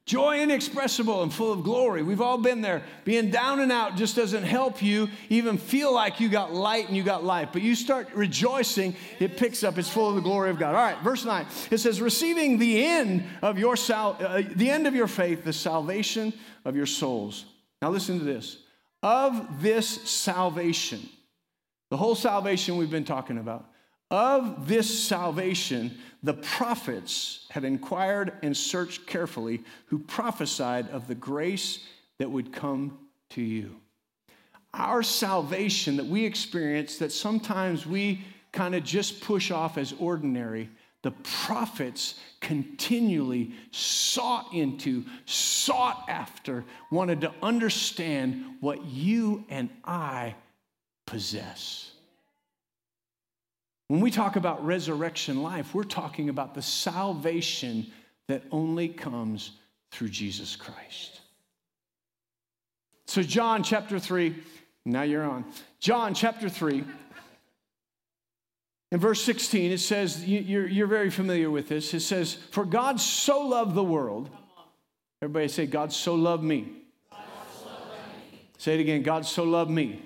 Joy 0.05 0.41
inexpressible 0.41 1.21
and 1.21 1.31
full 1.31 1.53
of 1.53 1.61
glory. 1.61 2.01
We've 2.01 2.19
all 2.19 2.39
been 2.39 2.61
there. 2.61 2.81
Being 3.05 3.29
down 3.29 3.59
and 3.59 3.71
out 3.71 3.95
just 3.95 4.15
doesn't 4.15 4.41
help 4.41 4.81
you 4.81 5.07
even 5.29 5.59
feel 5.59 5.93
like 5.93 6.19
you 6.19 6.29
got 6.29 6.51
light 6.51 6.87
and 6.87 6.97
you 6.97 7.03
got 7.03 7.23
life. 7.23 7.49
But 7.53 7.61
you 7.61 7.75
start 7.75 8.07
rejoicing, 8.15 8.95
it 9.19 9.37
picks 9.37 9.63
up. 9.63 9.77
It's 9.77 9.87
full 9.87 10.09
of 10.09 10.15
the 10.15 10.21
glory 10.21 10.49
of 10.49 10.57
God. 10.57 10.73
All 10.73 10.81
right, 10.81 10.97
verse 11.03 11.25
9. 11.25 11.45
It 11.69 11.77
says, 11.77 12.01
receiving 12.01 12.57
the 12.57 12.87
end 12.87 13.23
of 13.43 13.59
your 13.59 13.75
sal- 13.77 14.17
uh, 14.19 14.41
the 14.55 14.71
end 14.71 14.87
of 14.87 14.95
your 14.95 15.05
faith, 15.05 15.43
the 15.43 15.53
salvation 15.53 16.33
of 16.65 16.75
your 16.75 16.87
souls. 16.87 17.45
Now 17.83 17.91
listen 17.91 18.17
to 18.17 18.25
this. 18.25 18.57
Of 19.03 19.61
this 19.61 19.87
salvation, 20.09 21.07
the 21.89 21.97
whole 21.97 22.15
salvation 22.15 22.77
we've 22.77 22.91
been 22.91 23.03
talking 23.03 23.37
about. 23.37 23.65
Of 24.11 24.67
this 24.67 25.03
salvation, 25.03 25.97
the 26.23 26.33
prophets 26.33 27.45
have 27.51 27.63
inquired 27.63 28.33
and 28.41 28.55
searched 28.57 29.05
carefully 29.05 29.61
who 29.87 29.99
prophesied 29.99 30.89
of 30.89 31.07
the 31.07 31.15
grace 31.15 31.85
that 32.17 32.29
would 32.29 32.51
come 32.51 32.97
to 33.31 33.41
you. 33.41 33.75
Our 34.73 35.03
salvation 35.03 35.97
that 35.97 36.05
we 36.05 36.25
experience, 36.25 36.97
that 36.97 37.11
sometimes 37.11 37.85
we 37.85 38.21
kind 38.51 38.73
of 38.73 38.83
just 38.83 39.21
push 39.21 39.51
off 39.51 39.77
as 39.77 39.93
ordinary, 39.99 40.69
the 41.01 41.11
prophets 41.11 42.19
continually 42.41 43.53
sought 43.71 44.53
into, 44.53 45.05
sought 45.25 46.03
after, 46.09 46.65
wanted 46.91 47.21
to 47.21 47.33
understand 47.41 48.43
what 48.59 48.83
you 48.85 49.45
and 49.49 49.69
I 49.85 50.35
possess. 51.09 51.91
When 53.87 53.99
we 53.99 54.11
talk 54.11 54.35
about 54.35 54.63
resurrection 54.63 55.41
life, 55.41 55.73
we're 55.73 55.83
talking 55.83 56.29
about 56.29 56.53
the 56.53 56.61
salvation 56.61 57.87
that 58.27 58.43
only 58.51 58.87
comes 58.87 59.51
through 59.91 60.09
Jesus 60.09 60.55
Christ. 60.55 61.21
So, 63.07 63.23
John 63.23 63.63
chapter 63.63 63.97
3, 63.97 64.35
now 64.85 65.01
you're 65.01 65.23
on. 65.23 65.45
John 65.79 66.13
chapter 66.13 66.47
3, 66.47 66.83
in 68.91 68.99
verse 68.99 69.23
16, 69.23 69.71
it 69.71 69.79
says, 69.79 70.23
you're, 70.23 70.67
you're 70.67 70.87
very 70.87 71.09
familiar 71.09 71.49
with 71.49 71.69
this. 71.69 71.91
It 71.95 72.01
says, 72.01 72.35
For 72.35 72.65
God 72.65 72.99
so 72.99 73.41
loved 73.41 73.73
the 73.73 73.83
world. 73.83 74.29
Everybody 75.23 75.47
say, 75.47 75.65
God 75.65 75.91
so 75.91 76.13
loved 76.13 76.43
me. 76.43 76.71
So 77.09 77.65
loved 77.65 77.79
me. 78.31 78.39
Say 78.59 78.75
it 78.75 78.81
again, 78.81 79.01
God 79.01 79.25
so 79.25 79.43
loved 79.43 79.71
me. 79.71 80.03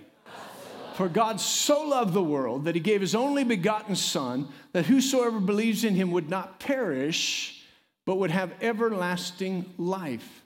For 0.96 1.10
God 1.10 1.40
so 1.40 1.88
loved 1.88 2.14
the 2.14 2.24
world 2.24 2.66
that 2.66 2.76
he 2.76 2.82
gave 2.82 3.02
his 3.02 3.16
only 3.16 3.44
begotten 3.44 3.96
Son, 3.96 4.48
that 4.74 4.86
whosoever 4.86 5.40
believes 5.40 5.84
in 5.84 5.96
him 5.96 6.12
would 6.12 6.30
not 6.30 6.60
perish, 6.60 7.64
but 8.06 8.18
would 8.18 8.32
have 8.32 8.54
everlasting 8.62 9.66
life. 9.78 10.44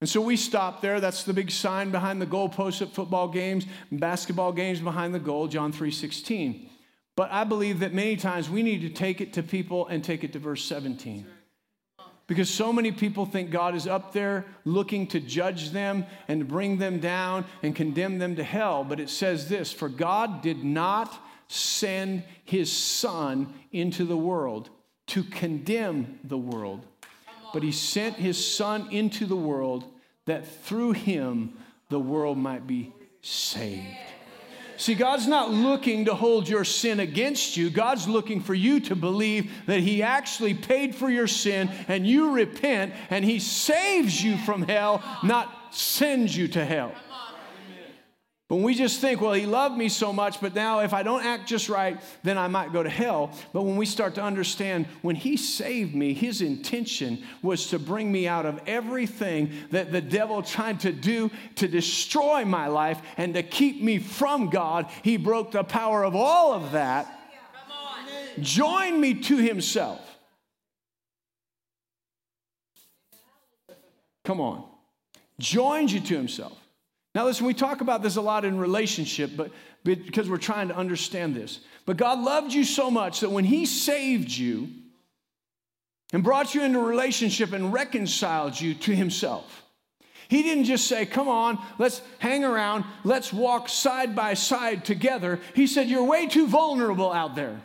And 0.00 0.08
so 0.08 0.20
we 0.20 0.36
stop 0.36 0.82
there. 0.82 1.00
That's 1.00 1.22
the 1.22 1.32
big 1.32 1.50
sign 1.50 1.90
behind 1.90 2.20
the 2.20 2.26
goalposts 2.26 2.82
at 2.82 2.92
football 2.92 3.28
games, 3.28 3.66
basketball 3.90 4.52
games 4.52 4.80
behind 4.80 5.14
the 5.14 5.18
goal, 5.18 5.48
John 5.48 5.72
3:16. 5.72 6.68
But 7.16 7.32
I 7.32 7.44
believe 7.44 7.80
that 7.80 7.94
many 7.94 8.16
times 8.16 8.50
we 8.50 8.62
need 8.62 8.82
to 8.82 8.90
take 8.90 9.22
it 9.22 9.32
to 9.34 9.42
people 9.42 9.86
and 9.86 10.04
take 10.04 10.22
it 10.22 10.34
to 10.34 10.38
verse 10.38 10.64
17. 10.64 11.26
Because 12.26 12.50
so 12.50 12.72
many 12.72 12.90
people 12.90 13.24
think 13.24 13.50
God 13.50 13.74
is 13.76 13.86
up 13.86 14.12
there 14.12 14.46
looking 14.64 15.06
to 15.08 15.20
judge 15.20 15.70
them 15.70 16.04
and 16.26 16.48
bring 16.48 16.78
them 16.78 16.98
down 16.98 17.44
and 17.62 17.74
condemn 17.74 18.18
them 18.18 18.34
to 18.36 18.42
hell. 18.42 18.82
But 18.82 18.98
it 18.98 19.10
says 19.10 19.48
this 19.48 19.72
For 19.72 19.88
God 19.88 20.42
did 20.42 20.64
not 20.64 21.16
send 21.48 22.24
his 22.44 22.72
Son 22.72 23.54
into 23.70 24.04
the 24.04 24.16
world 24.16 24.70
to 25.08 25.22
condemn 25.22 26.18
the 26.24 26.38
world, 26.38 26.84
but 27.52 27.62
he 27.62 27.70
sent 27.70 28.16
his 28.16 28.44
Son 28.54 28.88
into 28.90 29.24
the 29.24 29.36
world 29.36 29.84
that 30.24 30.46
through 30.64 30.92
him 30.92 31.56
the 31.90 32.00
world 32.00 32.36
might 32.36 32.66
be 32.66 32.92
saved. 33.22 33.86
See, 34.76 34.94
God's 34.94 35.26
not 35.26 35.50
looking 35.50 36.04
to 36.04 36.14
hold 36.14 36.48
your 36.48 36.64
sin 36.64 37.00
against 37.00 37.56
you. 37.56 37.70
God's 37.70 38.06
looking 38.06 38.40
for 38.40 38.54
you 38.54 38.80
to 38.80 38.96
believe 38.96 39.50
that 39.66 39.80
He 39.80 40.02
actually 40.02 40.54
paid 40.54 40.94
for 40.94 41.08
your 41.08 41.26
sin 41.26 41.70
and 41.88 42.06
you 42.06 42.32
repent 42.32 42.92
and 43.10 43.24
He 43.24 43.38
saves 43.38 44.22
you 44.22 44.36
from 44.38 44.62
hell, 44.62 45.02
not 45.22 45.74
sends 45.74 46.36
you 46.36 46.48
to 46.48 46.64
hell. 46.64 46.92
But 48.48 48.56
we 48.56 48.74
just 48.74 49.00
think, 49.00 49.20
well, 49.20 49.32
he 49.32 49.44
loved 49.44 49.76
me 49.76 49.88
so 49.88 50.12
much, 50.12 50.40
but 50.40 50.54
now 50.54 50.78
if 50.78 50.92
I 50.92 51.02
don't 51.02 51.24
act 51.24 51.48
just 51.48 51.68
right, 51.68 52.00
then 52.22 52.38
I 52.38 52.46
might 52.46 52.72
go 52.72 52.80
to 52.82 52.88
hell. 52.88 53.32
But 53.52 53.62
when 53.62 53.76
we 53.76 53.86
start 53.86 54.14
to 54.14 54.22
understand, 54.22 54.86
when 55.02 55.16
he 55.16 55.36
saved 55.36 55.96
me, 55.96 56.14
his 56.14 56.42
intention 56.42 57.24
was 57.42 57.68
to 57.70 57.80
bring 57.80 58.12
me 58.12 58.28
out 58.28 58.46
of 58.46 58.60
everything 58.68 59.50
that 59.72 59.90
the 59.90 60.00
devil 60.00 60.42
tried 60.42 60.78
to 60.80 60.92
do 60.92 61.32
to 61.56 61.66
destroy 61.66 62.44
my 62.44 62.68
life 62.68 63.00
and 63.16 63.34
to 63.34 63.42
keep 63.42 63.82
me 63.82 63.98
from 63.98 64.48
God. 64.48 64.86
He 65.02 65.16
broke 65.16 65.50
the 65.50 65.64
power 65.64 66.04
of 66.04 66.14
all 66.14 66.52
of 66.52 66.70
that, 66.70 67.16
Join 68.40 69.00
me 69.00 69.14
to 69.14 69.36
himself. 69.38 70.00
Come 74.24 74.40
on. 74.40 74.64
Joined 75.38 75.92
you 75.92 76.00
to 76.00 76.16
himself. 76.16 76.65
Now, 77.16 77.24
listen, 77.24 77.46
we 77.46 77.54
talk 77.54 77.80
about 77.80 78.02
this 78.02 78.16
a 78.16 78.20
lot 78.20 78.44
in 78.44 78.58
relationship, 78.58 79.30
but 79.34 79.50
because 79.84 80.28
we're 80.28 80.36
trying 80.36 80.68
to 80.68 80.76
understand 80.76 81.34
this. 81.34 81.60
But 81.86 81.96
God 81.96 82.18
loved 82.18 82.52
you 82.52 82.62
so 82.62 82.90
much 82.90 83.20
that 83.20 83.30
when 83.30 83.46
He 83.46 83.64
saved 83.64 84.30
you 84.30 84.68
and 86.12 86.22
brought 86.22 86.54
you 86.54 86.62
into 86.62 86.78
relationship 86.78 87.54
and 87.54 87.72
reconciled 87.72 88.60
you 88.60 88.74
to 88.74 88.94
Himself, 88.94 89.64
He 90.28 90.42
didn't 90.42 90.64
just 90.64 90.88
say, 90.88 91.06
Come 91.06 91.26
on, 91.26 91.58
let's 91.78 92.02
hang 92.18 92.44
around, 92.44 92.84
let's 93.02 93.32
walk 93.32 93.70
side 93.70 94.14
by 94.14 94.34
side 94.34 94.84
together. 94.84 95.40
He 95.54 95.66
said, 95.66 95.88
You're 95.88 96.04
way 96.04 96.26
too 96.26 96.46
vulnerable 96.46 97.10
out 97.10 97.34
there. 97.34 97.62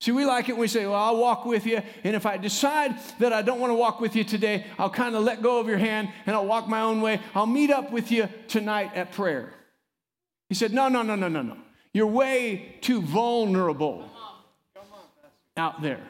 See, 0.00 0.12
we 0.12 0.26
like 0.26 0.48
it 0.48 0.52
when 0.52 0.60
we 0.60 0.68
say, 0.68 0.84
Well, 0.84 0.94
I'll 0.94 1.16
walk 1.16 1.46
with 1.46 1.66
you. 1.66 1.80
And 2.04 2.14
if 2.14 2.26
I 2.26 2.36
decide 2.36 2.96
that 3.18 3.32
I 3.32 3.42
don't 3.42 3.60
want 3.60 3.70
to 3.70 3.74
walk 3.74 4.00
with 4.00 4.14
you 4.14 4.24
today, 4.24 4.66
I'll 4.78 4.90
kind 4.90 5.16
of 5.16 5.24
let 5.24 5.42
go 5.42 5.58
of 5.58 5.68
your 5.68 5.78
hand 5.78 6.10
and 6.26 6.36
I'll 6.36 6.46
walk 6.46 6.68
my 6.68 6.82
own 6.82 7.00
way. 7.00 7.20
I'll 7.34 7.46
meet 7.46 7.70
up 7.70 7.90
with 7.90 8.12
you 8.12 8.28
tonight 8.48 8.92
at 8.94 9.12
prayer. 9.12 9.52
He 10.48 10.54
said, 10.54 10.72
No, 10.72 10.88
no, 10.88 11.02
no, 11.02 11.14
no, 11.16 11.28
no, 11.28 11.42
no. 11.42 11.56
You're 11.92 12.06
way 12.06 12.76
too 12.82 13.00
vulnerable 13.00 14.10
out 15.56 15.80
there. 15.80 16.06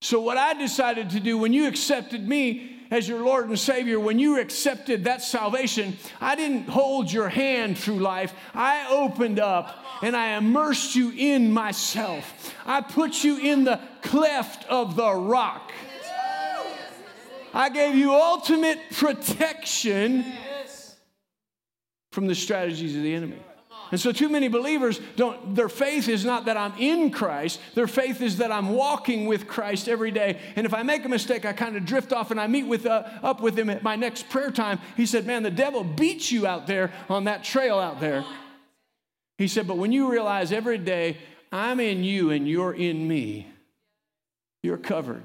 So, 0.00 0.20
what 0.20 0.36
I 0.38 0.54
decided 0.54 1.10
to 1.10 1.20
do 1.20 1.36
when 1.36 1.52
you 1.52 1.66
accepted 1.66 2.26
me 2.26 2.75
as 2.90 3.08
your 3.08 3.22
Lord 3.22 3.48
and 3.48 3.58
Savior, 3.58 3.98
when 3.98 4.18
you 4.18 4.40
accepted 4.40 5.04
that 5.04 5.22
salvation, 5.22 5.96
I 6.20 6.36
didn't 6.36 6.68
hold 6.68 7.12
your 7.12 7.28
hand 7.28 7.78
through 7.78 7.98
life. 7.98 8.34
I 8.54 8.86
opened 8.90 9.38
up 9.38 9.84
and 10.02 10.16
I 10.16 10.36
immersed 10.36 10.94
you 10.94 11.10
in 11.10 11.52
myself. 11.52 12.54
I 12.64 12.80
put 12.80 13.24
you 13.24 13.38
in 13.38 13.64
the 13.64 13.80
cleft 14.02 14.64
of 14.68 14.96
the 14.96 15.12
rock. 15.12 15.72
I 17.52 17.70
gave 17.70 17.94
you 17.94 18.12
ultimate 18.12 18.78
protection 18.92 20.24
from 22.12 22.26
the 22.26 22.34
strategies 22.34 22.94
of 22.96 23.02
the 23.02 23.14
enemy. 23.14 23.38
And 23.90 24.00
so, 24.00 24.10
too 24.10 24.28
many 24.28 24.48
believers 24.48 25.00
don't, 25.14 25.54
their 25.54 25.68
faith 25.68 26.08
is 26.08 26.24
not 26.24 26.46
that 26.46 26.56
I'm 26.56 26.74
in 26.78 27.10
Christ, 27.10 27.60
their 27.74 27.86
faith 27.86 28.20
is 28.20 28.38
that 28.38 28.50
I'm 28.50 28.70
walking 28.70 29.26
with 29.26 29.46
Christ 29.46 29.88
every 29.88 30.10
day. 30.10 30.38
And 30.56 30.66
if 30.66 30.74
I 30.74 30.82
make 30.82 31.04
a 31.04 31.08
mistake, 31.08 31.44
I 31.44 31.52
kind 31.52 31.76
of 31.76 31.84
drift 31.84 32.12
off 32.12 32.30
and 32.30 32.40
I 32.40 32.46
meet 32.46 32.64
with, 32.64 32.86
uh, 32.86 33.04
up 33.22 33.40
with 33.40 33.58
him 33.58 33.70
at 33.70 33.82
my 33.82 33.96
next 33.96 34.28
prayer 34.28 34.50
time. 34.50 34.80
He 34.96 35.06
said, 35.06 35.26
Man, 35.26 35.42
the 35.42 35.50
devil 35.50 35.84
beats 35.84 36.32
you 36.32 36.46
out 36.46 36.66
there 36.66 36.92
on 37.08 37.24
that 37.24 37.44
trail 37.44 37.78
out 37.78 38.00
there. 38.00 38.24
He 39.38 39.48
said, 39.48 39.66
But 39.66 39.78
when 39.78 39.92
you 39.92 40.10
realize 40.10 40.52
every 40.52 40.78
day 40.78 41.18
I'm 41.52 41.78
in 41.80 42.02
you 42.02 42.30
and 42.30 42.48
you're 42.48 42.74
in 42.74 43.06
me, 43.06 43.48
you're 44.62 44.76
covered. 44.76 45.24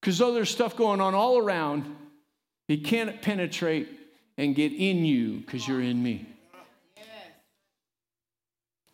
Because 0.00 0.18
though 0.18 0.34
there's 0.34 0.50
stuff 0.50 0.76
going 0.76 1.00
on 1.00 1.14
all 1.14 1.38
around, 1.38 1.96
he 2.68 2.78
can't 2.78 3.22
penetrate 3.22 3.88
and 4.36 4.54
get 4.54 4.72
in 4.72 5.04
you 5.04 5.38
because 5.40 5.66
you're 5.66 5.80
in 5.80 6.02
me. 6.02 6.26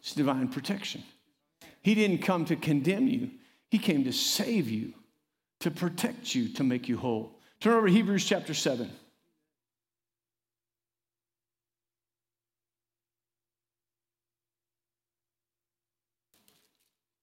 It's 0.08 0.14
divine 0.14 0.48
protection. 0.48 1.04
He 1.82 1.94
didn't 1.94 2.22
come 2.22 2.46
to 2.46 2.56
condemn 2.56 3.08
you, 3.08 3.30
He 3.68 3.76
came 3.76 4.04
to 4.04 4.12
save 4.12 4.70
you, 4.70 4.94
to 5.60 5.70
protect 5.70 6.34
you, 6.34 6.48
to 6.54 6.64
make 6.64 6.88
you 6.88 6.96
whole. 6.96 7.38
Turn 7.60 7.74
over 7.74 7.88
to 7.88 7.92
Hebrews 7.92 8.24
chapter 8.24 8.54
7. 8.54 8.90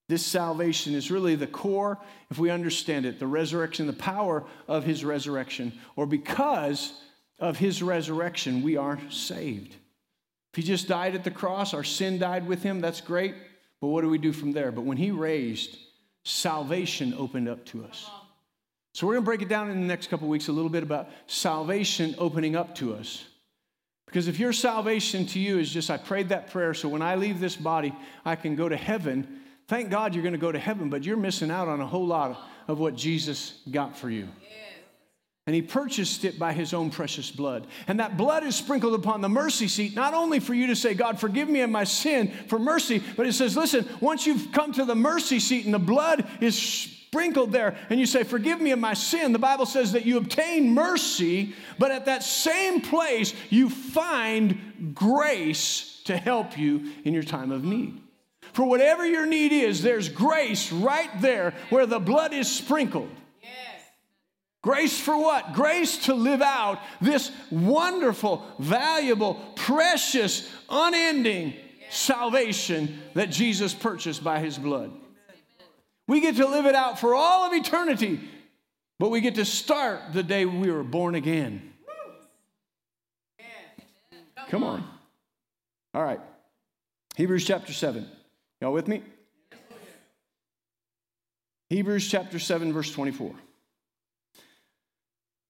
This 0.07 0.23
salvation 0.23 0.93
is 0.93 1.09
really 1.09 1.33
the 1.33 1.47
core, 1.47 1.97
if 2.29 2.37
we 2.37 2.51
understand 2.51 3.07
it, 3.07 3.17
the 3.17 3.25
resurrection, 3.25 3.87
the 3.87 3.93
power 3.93 4.45
of 4.67 4.83
his 4.83 5.03
resurrection, 5.03 5.73
or 5.95 6.05
because 6.05 7.01
of 7.39 7.57
his 7.57 7.81
resurrection, 7.81 8.61
we 8.61 8.77
are 8.77 8.99
saved. 9.09 9.75
If 10.55 10.63
he 10.63 10.63
just 10.63 10.87
died 10.87 11.15
at 11.15 11.25
the 11.25 11.31
cross, 11.31 11.73
our 11.73 11.83
sin 11.83 12.17
died 12.17 12.47
with 12.47 12.63
him, 12.63 12.79
that's 12.79 13.01
great, 13.01 13.35
but 13.81 13.87
what 13.87 14.03
do 14.03 14.09
we 14.09 14.17
do 14.17 14.31
from 14.31 14.53
there? 14.53 14.71
But 14.71 14.85
when 14.85 14.95
he 14.95 15.11
raised, 15.11 15.77
salvation 16.23 17.13
opened 17.17 17.49
up 17.49 17.65
to 17.65 17.83
us. 17.83 18.09
So 18.93 19.05
we're 19.05 19.15
going 19.15 19.23
to 19.23 19.25
break 19.25 19.41
it 19.41 19.49
down 19.49 19.69
in 19.69 19.81
the 19.81 19.85
next 19.87 20.07
couple 20.07 20.29
weeks 20.29 20.47
a 20.47 20.53
little 20.53 20.69
bit 20.69 20.81
about 20.81 21.09
salvation 21.27 22.15
opening 22.17 22.55
up 22.55 22.73
to 22.75 22.93
us. 22.93 23.25
Because 24.05 24.29
if 24.29 24.39
your 24.39 24.53
salvation 24.53 25.25
to 25.27 25.39
you 25.39 25.59
is 25.59 25.69
just, 25.69 25.91
I 25.91 25.97
prayed 25.97 26.29
that 26.29 26.51
prayer, 26.51 26.73
so 26.73 26.87
when 26.87 27.01
I 27.01 27.15
leave 27.15 27.41
this 27.41 27.57
body, 27.57 27.93
I 28.23 28.37
can 28.37 28.55
go 28.55 28.69
to 28.69 28.77
heaven 28.77 29.41
Thank 29.67 29.89
God 29.89 30.13
you're 30.13 30.23
going 30.23 30.33
to 30.33 30.39
go 30.39 30.51
to 30.51 30.59
heaven, 30.59 30.89
but 30.89 31.03
you're 31.03 31.17
missing 31.17 31.49
out 31.49 31.67
on 31.67 31.81
a 31.81 31.87
whole 31.87 32.05
lot 32.05 32.39
of 32.67 32.79
what 32.79 32.95
Jesus 32.95 33.61
got 33.71 33.97
for 33.97 34.09
you. 34.09 34.27
And 35.47 35.55
he 35.55 35.61
purchased 35.61 36.25
it 36.25 36.39
by 36.39 36.53
his 36.53 36.73
own 36.73 36.89
precious 36.89 37.29
blood. 37.29 37.67
And 37.87 37.99
that 37.99 38.17
blood 38.17 38.43
is 38.43 38.55
sprinkled 38.55 38.95
upon 38.95 39.21
the 39.21 39.29
mercy 39.29 39.67
seat, 39.67 39.95
not 39.95 40.15
only 40.15 40.39
for 40.39 40.55
you 40.55 40.67
to 40.67 40.75
say, 40.75 40.95
God, 40.95 41.19
forgive 41.19 41.47
me 41.47 41.61
of 41.61 41.69
my 41.69 41.83
sin 41.83 42.31
for 42.47 42.57
mercy, 42.57 43.03
but 43.15 43.27
it 43.27 43.33
says, 43.33 43.55
listen, 43.55 43.87
once 44.01 44.25
you've 44.25 44.51
come 44.51 44.71
to 44.73 44.85
the 44.85 44.95
mercy 44.95 45.39
seat 45.39 45.65
and 45.65 45.73
the 45.73 45.79
blood 45.79 46.27
is 46.41 46.57
sprinkled 46.57 47.51
there, 47.51 47.77
and 47.91 47.99
you 47.99 48.07
say, 48.07 48.23
forgive 48.23 48.59
me 48.59 48.71
of 48.71 48.79
my 48.79 48.95
sin, 48.95 49.33
the 49.33 49.39
Bible 49.39 49.67
says 49.67 49.91
that 49.91 50.05
you 50.05 50.17
obtain 50.17 50.73
mercy, 50.73 51.53
but 51.77 51.91
at 51.91 52.05
that 52.05 52.23
same 52.23 52.81
place, 52.81 53.35
you 53.51 53.69
find 53.69 54.93
grace 54.95 56.01
to 56.05 56.17
help 56.17 56.57
you 56.57 56.91
in 57.03 57.13
your 57.13 57.23
time 57.23 57.51
of 57.51 57.63
need. 57.63 58.01
For 58.53 58.65
whatever 58.65 59.05
your 59.05 59.27
need 59.27 59.51
is, 59.51 59.83
there's 59.83 60.09
grace 60.09 60.71
right 60.71 61.21
there 61.21 61.53
where 61.69 61.85
the 61.85 61.99
blood 61.99 62.33
is 62.33 62.51
sprinkled. 62.51 63.09
Grace 64.65 64.99
for 64.99 65.15
what? 65.15 65.53
Grace 65.53 66.05
to 66.05 66.15
live 66.15 66.41
out 66.41 66.79
this 66.99 67.29
wonderful, 67.51 68.43
valuable, 68.57 69.35
precious, 69.55 70.51
unending 70.67 71.53
salvation 71.91 72.99
that 73.13 73.29
Jesus 73.29 73.75
purchased 73.75 74.23
by 74.23 74.39
his 74.39 74.57
blood. 74.57 74.91
We 76.07 76.19
get 76.19 76.37
to 76.37 76.47
live 76.47 76.65
it 76.65 76.73
out 76.73 76.97
for 76.97 77.13
all 77.13 77.45
of 77.45 77.53
eternity, 77.53 78.19
but 78.97 79.09
we 79.09 79.21
get 79.21 79.35
to 79.35 79.45
start 79.45 80.13
the 80.13 80.23
day 80.23 80.45
we 80.45 80.71
were 80.71 80.83
born 80.83 81.13
again. 81.13 81.71
Come 84.49 84.63
on. 84.63 84.83
All 85.93 86.03
right. 86.03 86.21
Hebrews 87.15 87.45
chapter 87.45 87.71
7. 87.71 88.09
Y'all 88.61 88.73
with 88.73 88.87
me? 88.87 89.03
Hebrews 91.69 92.09
chapter 92.09 92.39
7, 92.39 92.73
verse 92.73 92.91
24. 92.91 93.35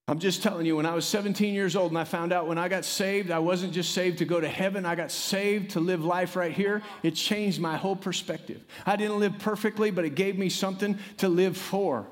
I'm 0.07 0.19
just 0.19 0.43
telling 0.43 0.67
you, 0.67 0.75
when 0.75 0.85
I 0.85 0.93
was 0.93 1.03
17 1.03 1.55
years 1.55 1.75
old 1.75 1.91
and 1.91 1.97
I 1.97 2.03
found 2.03 2.31
out 2.31 2.47
when 2.47 2.59
I 2.59 2.67
got 2.67 2.85
saved, 2.85 3.31
I 3.31 3.39
wasn't 3.39 3.73
just 3.73 3.91
saved 3.91 4.19
to 4.19 4.25
go 4.25 4.39
to 4.39 4.47
heaven, 4.47 4.85
I 4.85 4.93
got 4.93 5.11
saved 5.11 5.71
to 5.71 5.79
live 5.79 6.05
life 6.05 6.35
right 6.35 6.51
here. 6.51 6.83
It 7.01 7.15
changed 7.15 7.59
my 7.59 7.75
whole 7.75 7.95
perspective. 7.95 8.63
I 8.85 8.97
didn't 8.97 9.19
live 9.19 9.39
perfectly, 9.39 9.89
but 9.89 10.05
it 10.05 10.13
gave 10.13 10.37
me 10.37 10.49
something 10.49 10.99
to 11.17 11.27
live 11.27 11.57
for. 11.57 12.05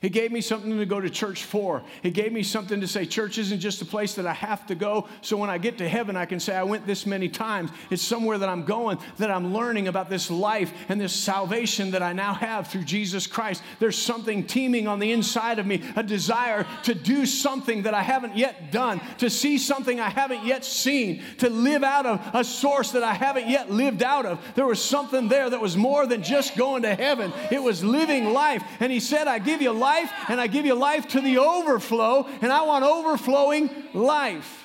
It 0.00 0.10
gave 0.10 0.30
me 0.30 0.40
something 0.40 0.78
to 0.78 0.86
go 0.86 1.00
to 1.00 1.10
church 1.10 1.42
for. 1.42 1.82
It 2.04 2.10
gave 2.10 2.32
me 2.32 2.44
something 2.44 2.80
to 2.80 2.86
say, 2.86 3.04
church 3.04 3.36
isn't 3.38 3.58
just 3.58 3.82
a 3.82 3.84
place 3.84 4.14
that 4.14 4.26
I 4.26 4.32
have 4.32 4.64
to 4.68 4.76
go. 4.76 5.08
So 5.22 5.36
when 5.36 5.50
I 5.50 5.58
get 5.58 5.78
to 5.78 5.88
heaven, 5.88 6.16
I 6.16 6.24
can 6.24 6.38
say, 6.38 6.54
I 6.54 6.62
went 6.62 6.86
this 6.86 7.04
many 7.04 7.28
times. 7.28 7.70
It's 7.90 8.02
somewhere 8.02 8.38
that 8.38 8.48
I'm 8.48 8.64
going, 8.64 8.98
that 9.18 9.30
I'm 9.30 9.52
learning 9.52 9.88
about 9.88 10.08
this 10.08 10.30
life 10.30 10.72
and 10.88 11.00
this 11.00 11.12
salvation 11.12 11.90
that 11.90 12.02
I 12.02 12.12
now 12.12 12.32
have 12.32 12.68
through 12.68 12.84
Jesus 12.84 13.26
Christ. 13.26 13.62
There's 13.80 13.98
something 13.98 14.46
teeming 14.46 14.86
on 14.86 15.00
the 15.00 15.10
inside 15.10 15.58
of 15.58 15.66
me, 15.66 15.82
a 15.96 16.04
desire 16.04 16.64
to 16.84 16.94
do 16.94 17.26
something 17.26 17.82
that 17.82 17.94
I 17.94 18.02
haven't 18.02 18.36
yet 18.36 18.70
done, 18.70 19.00
to 19.18 19.28
see 19.28 19.58
something 19.58 19.98
I 19.98 20.10
haven't 20.10 20.44
yet 20.44 20.64
seen, 20.64 21.22
to 21.38 21.50
live 21.50 21.82
out 21.82 22.06
of 22.06 22.20
a 22.34 22.44
source 22.44 22.92
that 22.92 23.02
I 23.02 23.14
haven't 23.14 23.48
yet 23.48 23.68
lived 23.70 24.04
out 24.04 24.26
of. 24.26 24.38
There 24.54 24.66
was 24.66 24.80
something 24.82 25.26
there 25.28 25.50
that 25.50 25.60
was 25.60 25.76
more 25.76 26.06
than 26.06 26.22
just 26.22 26.56
going 26.56 26.82
to 26.82 26.94
heaven, 26.94 27.32
it 27.50 27.60
was 27.60 27.82
living 27.82 28.32
life. 28.32 28.62
And 28.78 28.92
He 28.92 29.00
said, 29.00 29.26
I 29.26 29.40
give 29.40 29.60
you 29.60 29.72
life 29.72 29.87
life 29.88 30.12
and 30.28 30.40
I 30.40 30.46
give 30.46 30.66
you 30.66 30.74
life 30.74 31.08
to 31.08 31.20
the 31.20 31.38
overflow, 31.38 32.26
and 32.42 32.52
I 32.52 32.62
want 32.62 32.84
overflowing 32.84 33.70
life. 33.94 34.64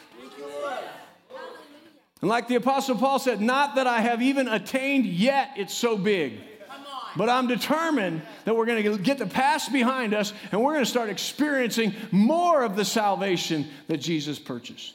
And 2.21 2.29
like 2.29 2.47
the 2.47 2.55
Apostle 2.55 2.95
Paul 2.97 3.19
said, 3.19 3.41
not 3.41 3.75
that 3.75 3.85
I 3.85 3.99
have 3.99 4.21
even 4.21 4.47
attained 4.47 5.05
yet, 5.05 5.51
it's 5.57 5.73
so 5.73 5.97
big. 5.97 6.39
But 7.15 7.29
I'm 7.29 7.47
determined 7.47 8.23
that 8.45 8.55
we're 8.55 8.65
going 8.65 8.81
to 8.81 8.97
get 8.97 9.17
the 9.17 9.27
past 9.27 9.71
behind 9.71 10.13
us 10.13 10.33
and 10.51 10.63
we're 10.63 10.73
going 10.73 10.85
to 10.85 10.89
start 10.89 11.09
experiencing 11.09 11.93
more 12.11 12.63
of 12.63 12.75
the 12.75 12.85
salvation 12.85 13.67
that 13.87 13.97
Jesus 13.97 14.39
purchased. 14.39 14.93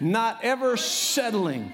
Not 0.00 0.40
ever 0.42 0.76
settling. 0.76 1.70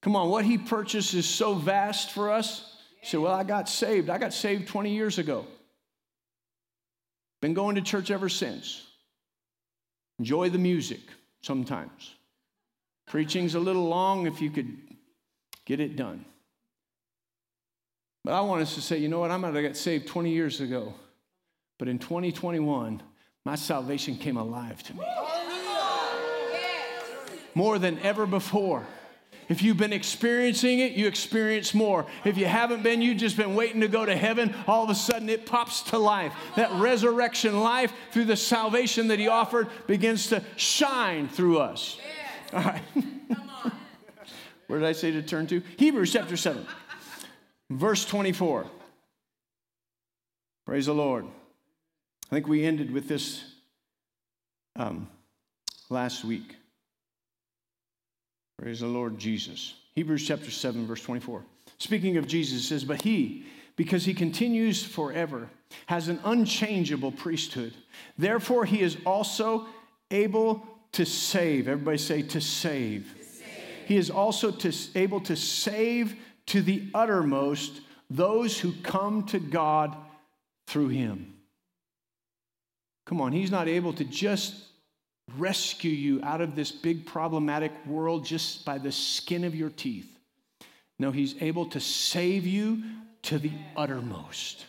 Come 0.00 0.16
on, 0.16 0.30
what 0.30 0.46
he 0.46 0.56
purchased 0.56 1.12
is 1.12 1.28
so 1.28 1.54
vast 1.54 2.12
for 2.12 2.30
us. 2.30 2.74
You 3.02 3.08
say, 3.08 3.18
Well, 3.18 3.34
I 3.34 3.44
got 3.44 3.68
saved. 3.68 4.08
I 4.08 4.16
got 4.18 4.32
saved 4.32 4.68
20 4.68 4.94
years 4.94 5.18
ago. 5.18 5.46
Been 7.40 7.54
going 7.54 7.76
to 7.76 7.82
church 7.82 8.10
ever 8.10 8.28
since. 8.28 8.86
Enjoy 10.18 10.50
the 10.50 10.58
music 10.58 11.00
sometimes. 11.42 12.14
Preaching's 13.06 13.54
a 13.54 13.60
little 13.60 13.88
long 13.88 14.26
if 14.26 14.40
you 14.40 14.50
could 14.50 14.76
get 15.64 15.80
it 15.80 15.96
done. 15.96 16.24
But 18.22 18.34
I 18.34 18.42
want 18.42 18.62
us 18.62 18.74
to 18.74 18.82
say, 18.82 18.98
you 18.98 19.08
know 19.08 19.20
what? 19.20 19.30
I 19.30 19.38
might 19.38 19.54
have 19.54 19.64
got 19.64 19.76
saved 19.76 20.06
20 20.06 20.30
years 20.30 20.60
ago, 20.60 20.92
but 21.78 21.88
in 21.88 21.98
2021, 21.98 23.02
my 23.46 23.54
salvation 23.54 24.16
came 24.16 24.36
alive 24.36 24.82
to 24.82 24.94
me. 24.94 25.04
More 27.54 27.78
than 27.78 27.98
ever 28.00 28.26
before. 28.26 28.86
If 29.50 29.62
you've 29.62 29.76
been 29.76 29.92
experiencing 29.92 30.78
it, 30.78 30.92
you 30.92 31.08
experience 31.08 31.74
more. 31.74 32.06
If 32.24 32.38
you 32.38 32.46
haven't 32.46 32.84
been, 32.84 33.02
you've 33.02 33.16
just 33.18 33.36
been 33.36 33.56
waiting 33.56 33.80
to 33.80 33.88
go 33.88 34.06
to 34.06 34.14
heaven. 34.14 34.54
All 34.68 34.84
of 34.84 34.90
a 34.90 34.94
sudden, 34.94 35.28
it 35.28 35.44
pops 35.44 35.82
to 35.90 35.98
life. 35.98 36.32
That 36.54 36.70
resurrection 36.74 37.58
life 37.58 37.92
through 38.12 38.26
the 38.26 38.36
salvation 38.36 39.08
that 39.08 39.18
He 39.18 39.26
offered 39.26 39.66
begins 39.88 40.28
to 40.28 40.44
shine 40.54 41.26
through 41.26 41.58
us. 41.58 41.98
All 42.52 42.62
right. 42.62 42.82
Where 44.68 44.78
did 44.78 44.86
I 44.86 44.92
say 44.92 45.10
to 45.10 45.22
turn 45.22 45.48
to? 45.48 45.60
Hebrews 45.78 46.12
chapter 46.12 46.36
7, 46.36 46.64
verse 47.70 48.04
24. 48.04 48.66
Praise 50.64 50.86
the 50.86 50.94
Lord. 50.94 51.26
I 52.30 52.36
think 52.36 52.46
we 52.46 52.64
ended 52.64 52.92
with 52.92 53.08
this 53.08 53.42
um, 54.76 55.08
last 55.88 56.24
week. 56.24 56.54
Praise 58.60 58.80
the 58.80 58.86
Lord 58.86 59.18
Jesus. 59.18 59.74
Hebrews 59.94 60.26
chapter 60.26 60.50
7, 60.50 60.86
verse 60.86 61.02
24. 61.02 61.42
Speaking 61.78 62.18
of 62.18 62.26
Jesus, 62.26 62.68
says, 62.68 62.84
But 62.84 63.00
he, 63.00 63.46
because 63.74 64.04
he 64.04 64.12
continues 64.12 64.82
forever, 64.84 65.48
has 65.86 66.08
an 66.08 66.20
unchangeable 66.24 67.10
priesthood. 67.10 67.72
Therefore, 68.18 68.66
he 68.66 68.82
is 68.82 68.98
also 69.06 69.66
able 70.10 70.62
to 70.92 71.06
save. 71.06 71.68
Everybody 71.68 71.96
say, 71.96 72.20
to 72.20 72.40
save. 72.40 73.14
To 73.16 73.24
save. 73.24 73.46
He 73.86 73.96
is 73.96 74.10
also 74.10 74.50
to, 74.50 74.72
able 74.94 75.20
to 75.20 75.36
save 75.36 76.16
to 76.46 76.60
the 76.60 76.86
uttermost 76.92 77.80
those 78.10 78.58
who 78.58 78.72
come 78.82 79.24
to 79.26 79.38
God 79.38 79.96
through 80.66 80.88
him. 80.88 81.32
Come 83.06 83.22
on, 83.22 83.32
he's 83.32 83.50
not 83.50 83.68
able 83.68 83.94
to 83.94 84.04
just 84.04 84.69
rescue 85.38 85.90
you 85.90 86.20
out 86.22 86.40
of 86.40 86.54
this 86.54 86.72
big 86.72 87.06
problematic 87.06 87.72
world 87.86 88.24
just 88.24 88.64
by 88.64 88.78
the 88.78 88.92
skin 88.92 89.44
of 89.44 89.54
your 89.54 89.70
teeth. 89.70 90.08
No, 90.98 91.10
He's 91.10 91.34
able 91.40 91.66
to 91.66 91.80
save 91.80 92.46
you 92.46 92.82
to 93.22 93.38
the 93.38 93.52
uttermost. 93.76 94.66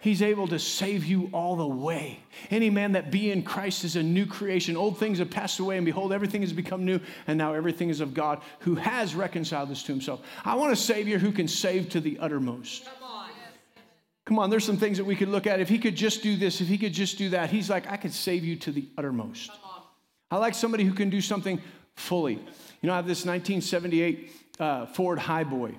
He's 0.00 0.22
able 0.22 0.46
to 0.48 0.58
save 0.58 1.04
you 1.04 1.28
all 1.32 1.56
the 1.56 1.66
way. 1.66 2.20
Any 2.50 2.70
man 2.70 2.92
that 2.92 3.10
be 3.10 3.32
in 3.32 3.42
Christ 3.42 3.84
is 3.84 3.96
a 3.96 4.02
new 4.02 4.26
creation. 4.26 4.76
Old 4.76 4.96
things 4.98 5.18
have 5.18 5.30
passed 5.30 5.58
away, 5.58 5.76
and 5.76 5.84
behold, 5.84 6.12
everything 6.12 6.42
has 6.42 6.52
become 6.52 6.84
new, 6.84 7.00
and 7.26 7.36
now 7.36 7.52
everything 7.52 7.88
is 7.88 8.00
of 8.00 8.14
God 8.14 8.40
who 8.60 8.76
has 8.76 9.16
reconciled 9.16 9.70
us 9.70 9.82
to 9.82 9.92
himself. 9.92 10.20
I 10.44 10.54
want 10.54 10.72
a 10.72 10.76
Savior 10.76 11.18
who 11.18 11.32
can 11.32 11.48
save 11.48 11.88
to 11.90 12.00
the 12.00 12.18
uttermost. 12.20 12.84
Come 12.84 13.10
on. 13.10 13.30
Come 14.24 14.38
on, 14.38 14.50
there's 14.50 14.64
some 14.64 14.76
things 14.76 14.98
that 14.98 15.04
we 15.04 15.16
could 15.16 15.28
look 15.28 15.46
at. 15.46 15.58
If 15.58 15.68
he 15.68 15.78
could 15.78 15.96
just 15.96 16.22
do 16.22 16.36
this, 16.36 16.60
if 16.60 16.68
he 16.68 16.78
could 16.78 16.92
just 16.92 17.18
do 17.18 17.30
that, 17.30 17.50
he's 17.50 17.68
like, 17.68 17.90
I 17.90 17.96
could 17.96 18.12
save 18.12 18.44
you 18.44 18.56
to 18.56 18.70
the 18.70 18.86
uttermost. 18.96 19.50
I 20.30 20.36
like 20.36 20.54
somebody 20.54 20.84
who 20.84 20.92
can 20.92 21.10
do 21.10 21.20
something 21.20 21.60
fully. 21.94 22.34
You 22.34 22.86
know, 22.86 22.92
I 22.92 22.96
have 22.96 23.06
this 23.06 23.24
1978 23.24 24.32
uh, 24.60 24.86
Ford 24.86 25.18
Highboy. 25.18 25.74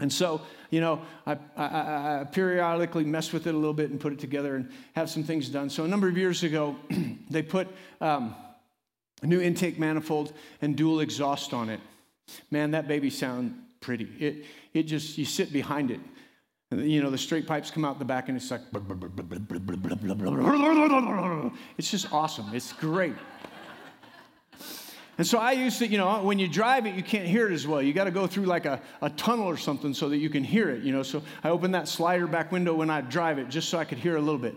And 0.00 0.12
so, 0.12 0.40
you 0.70 0.80
know, 0.80 1.02
I, 1.26 1.36
I, 1.56 2.20
I, 2.20 2.24
periodically 2.24 3.04
mess 3.04 3.32
with 3.32 3.46
it 3.46 3.54
a 3.54 3.58
little 3.58 3.74
bit 3.74 3.90
and 3.90 4.00
put 4.00 4.14
it 4.14 4.18
together 4.18 4.56
and 4.56 4.70
have 4.96 5.10
some 5.10 5.22
things 5.22 5.48
done. 5.50 5.68
So, 5.68 5.84
a 5.84 5.88
number 5.88 6.08
of 6.08 6.16
years 6.16 6.42
ago, 6.42 6.76
they 7.30 7.42
put 7.42 7.68
um, 8.00 8.34
a 9.22 9.26
new 9.26 9.40
intake 9.40 9.78
manifold 9.78 10.32
and 10.62 10.74
dual 10.74 11.00
exhaust 11.00 11.52
on 11.52 11.68
it. 11.68 11.80
Man, 12.50 12.70
that 12.70 12.88
baby 12.88 13.10
sound 13.10 13.54
pretty. 13.80 14.08
It, 14.18 14.46
it 14.72 14.82
just, 14.84 15.18
you 15.18 15.26
sit 15.26 15.52
behind 15.52 15.90
it. 15.90 16.00
You 16.70 17.02
know, 17.02 17.10
the 17.10 17.18
straight 17.18 17.46
pipes 17.46 17.70
come 17.70 17.84
out 17.84 17.98
the 17.98 18.04
back 18.04 18.28
and 18.28 18.36
it's 18.36 18.50
like, 18.50 18.60
it's 21.78 21.90
just 21.90 22.12
awesome. 22.12 22.54
It's 22.54 22.72
great. 22.72 23.14
And 25.20 25.26
so 25.26 25.36
I 25.36 25.52
used 25.52 25.78
to, 25.80 25.86
you 25.86 25.98
know, 25.98 26.22
when 26.22 26.38
you 26.38 26.48
drive 26.48 26.86
it, 26.86 26.94
you 26.94 27.02
can't 27.02 27.28
hear 27.28 27.46
it 27.46 27.52
as 27.52 27.66
well. 27.66 27.82
You 27.82 27.92
got 27.92 28.04
to 28.04 28.10
go 28.10 28.26
through 28.26 28.46
like 28.46 28.64
a, 28.64 28.80
a 29.02 29.10
tunnel 29.10 29.44
or 29.44 29.58
something 29.58 29.92
so 29.92 30.08
that 30.08 30.16
you 30.16 30.30
can 30.30 30.42
hear 30.42 30.70
it, 30.70 30.82
you 30.82 30.94
know. 30.94 31.02
So 31.02 31.22
I 31.44 31.50
opened 31.50 31.74
that 31.74 31.88
slider 31.88 32.26
back 32.26 32.50
window 32.50 32.72
when 32.72 32.88
I 32.88 33.02
drive 33.02 33.38
it 33.38 33.50
just 33.50 33.68
so 33.68 33.76
I 33.76 33.84
could 33.84 33.98
hear 33.98 34.16
a 34.16 34.20
little 34.20 34.38
bit. 34.38 34.54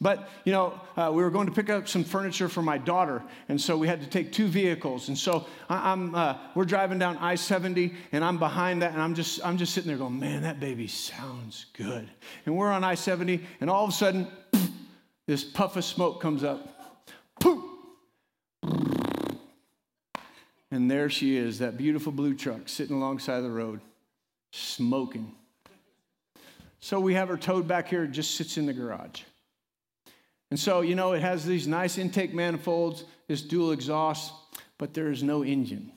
But, 0.00 0.28
you 0.44 0.52
know, 0.52 0.80
uh, 0.96 1.10
we 1.12 1.20
were 1.20 1.30
going 1.30 1.48
to 1.48 1.52
pick 1.52 1.68
up 1.68 1.88
some 1.88 2.04
furniture 2.04 2.48
for 2.48 2.62
my 2.62 2.78
daughter. 2.78 3.24
And 3.48 3.60
so 3.60 3.76
we 3.76 3.88
had 3.88 4.00
to 4.02 4.06
take 4.06 4.30
two 4.30 4.46
vehicles. 4.46 5.08
And 5.08 5.18
so 5.18 5.48
I, 5.68 5.90
am 5.90 6.14
uh, 6.14 6.36
we're 6.54 6.64
driving 6.64 7.00
down 7.00 7.16
I 7.16 7.34
70 7.34 7.92
and 8.12 8.24
I'm 8.24 8.38
behind 8.38 8.82
that 8.82 8.92
and 8.92 9.02
I'm 9.02 9.16
just, 9.16 9.44
I'm 9.44 9.58
just 9.58 9.74
sitting 9.74 9.88
there 9.88 9.98
going, 9.98 10.20
man, 10.20 10.42
that 10.42 10.60
baby 10.60 10.86
sounds 10.86 11.66
good. 11.72 12.08
And 12.46 12.56
we're 12.56 12.70
on 12.70 12.84
I 12.84 12.94
70 12.94 13.44
and 13.60 13.68
all 13.68 13.82
of 13.82 13.90
a 13.90 13.92
sudden, 13.92 14.28
this 15.26 15.42
puff 15.42 15.76
of 15.76 15.84
smoke 15.84 16.20
comes 16.20 16.44
up. 16.44 17.02
Poof! 17.40 17.64
And 20.74 20.90
there 20.90 21.08
she 21.08 21.36
is, 21.36 21.60
that 21.60 21.76
beautiful 21.76 22.10
blue 22.10 22.34
truck 22.34 22.62
sitting 22.68 22.96
alongside 22.96 23.42
the 23.42 23.50
road, 23.50 23.80
smoking. 24.50 25.32
So 26.80 26.98
we 26.98 27.14
have 27.14 27.28
her 27.28 27.36
towed 27.36 27.68
back 27.68 27.86
here, 27.86 28.02
it 28.02 28.10
just 28.10 28.34
sits 28.34 28.58
in 28.58 28.66
the 28.66 28.72
garage. 28.72 29.22
And 30.50 30.58
so, 30.58 30.80
you 30.80 30.96
know, 30.96 31.12
it 31.12 31.20
has 31.20 31.44
these 31.44 31.68
nice 31.68 31.96
intake 31.96 32.34
manifolds, 32.34 33.04
this 33.28 33.40
dual 33.40 33.70
exhaust, 33.70 34.32
but 34.76 34.94
there 34.94 35.12
is 35.12 35.22
no 35.22 35.44
engine. 35.44 35.92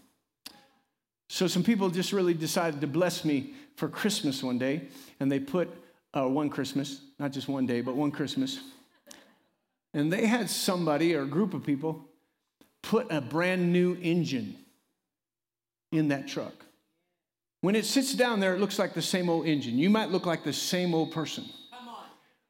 So 1.28 1.48
some 1.48 1.64
people 1.64 1.90
just 1.90 2.14
really 2.14 2.36
decided 2.36 2.80
to 2.82 2.88
bless 2.88 3.26
me 3.26 3.56
for 3.78 3.90
Christmas 3.90 4.44
one 4.44 4.60
day, 4.60 4.90
and 5.20 5.32
they 5.32 5.40
put 5.40 5.70
uh, 6.16 6.30
one 6.30 6.52
Christmas, 6.52 7.02
not 7.18 7.32
just 7.32 7.48
one 7.48 7.66
day, 7.66 7.82
but 7.82 7.96
one 7.96 8.12
Christmas. 8.12 8.60
And 9.96 10.14
they 10.14 10.28
had 10.28 10.52
somebody 10.52 11.16
or 11.16 11.24
a 11.24 11.28
group 11.28 11.56
of 11.56 11.66
people 11.66 12.06
put 12.84 13.08
a 13.10 13.20
brand 13.20 13.74
new 13.74 13.98
engine 14.04 14.56
in 15.92 16.10
that 16.10 16.28
truck. 16.28 16.54
When 17.62 17.76
it 17.76 17.86
sits 17.86 18.14
down 18.14 18.40
there, 18.40 18.54
it 18.54 18.60
looks 18.60 18.78
like 18.78 18.94
the 18.94 19.02
same 19.02 19.30
old 19.30 19.46
engine. 19.46 19.78
You 19.78 19.90
might 19.90 20.10
look 20.10 20.26
like 20.26 20.44
the 20.44 20.54
same 20.54 20.94
old 20.94 21.12
person. 21.12 21.46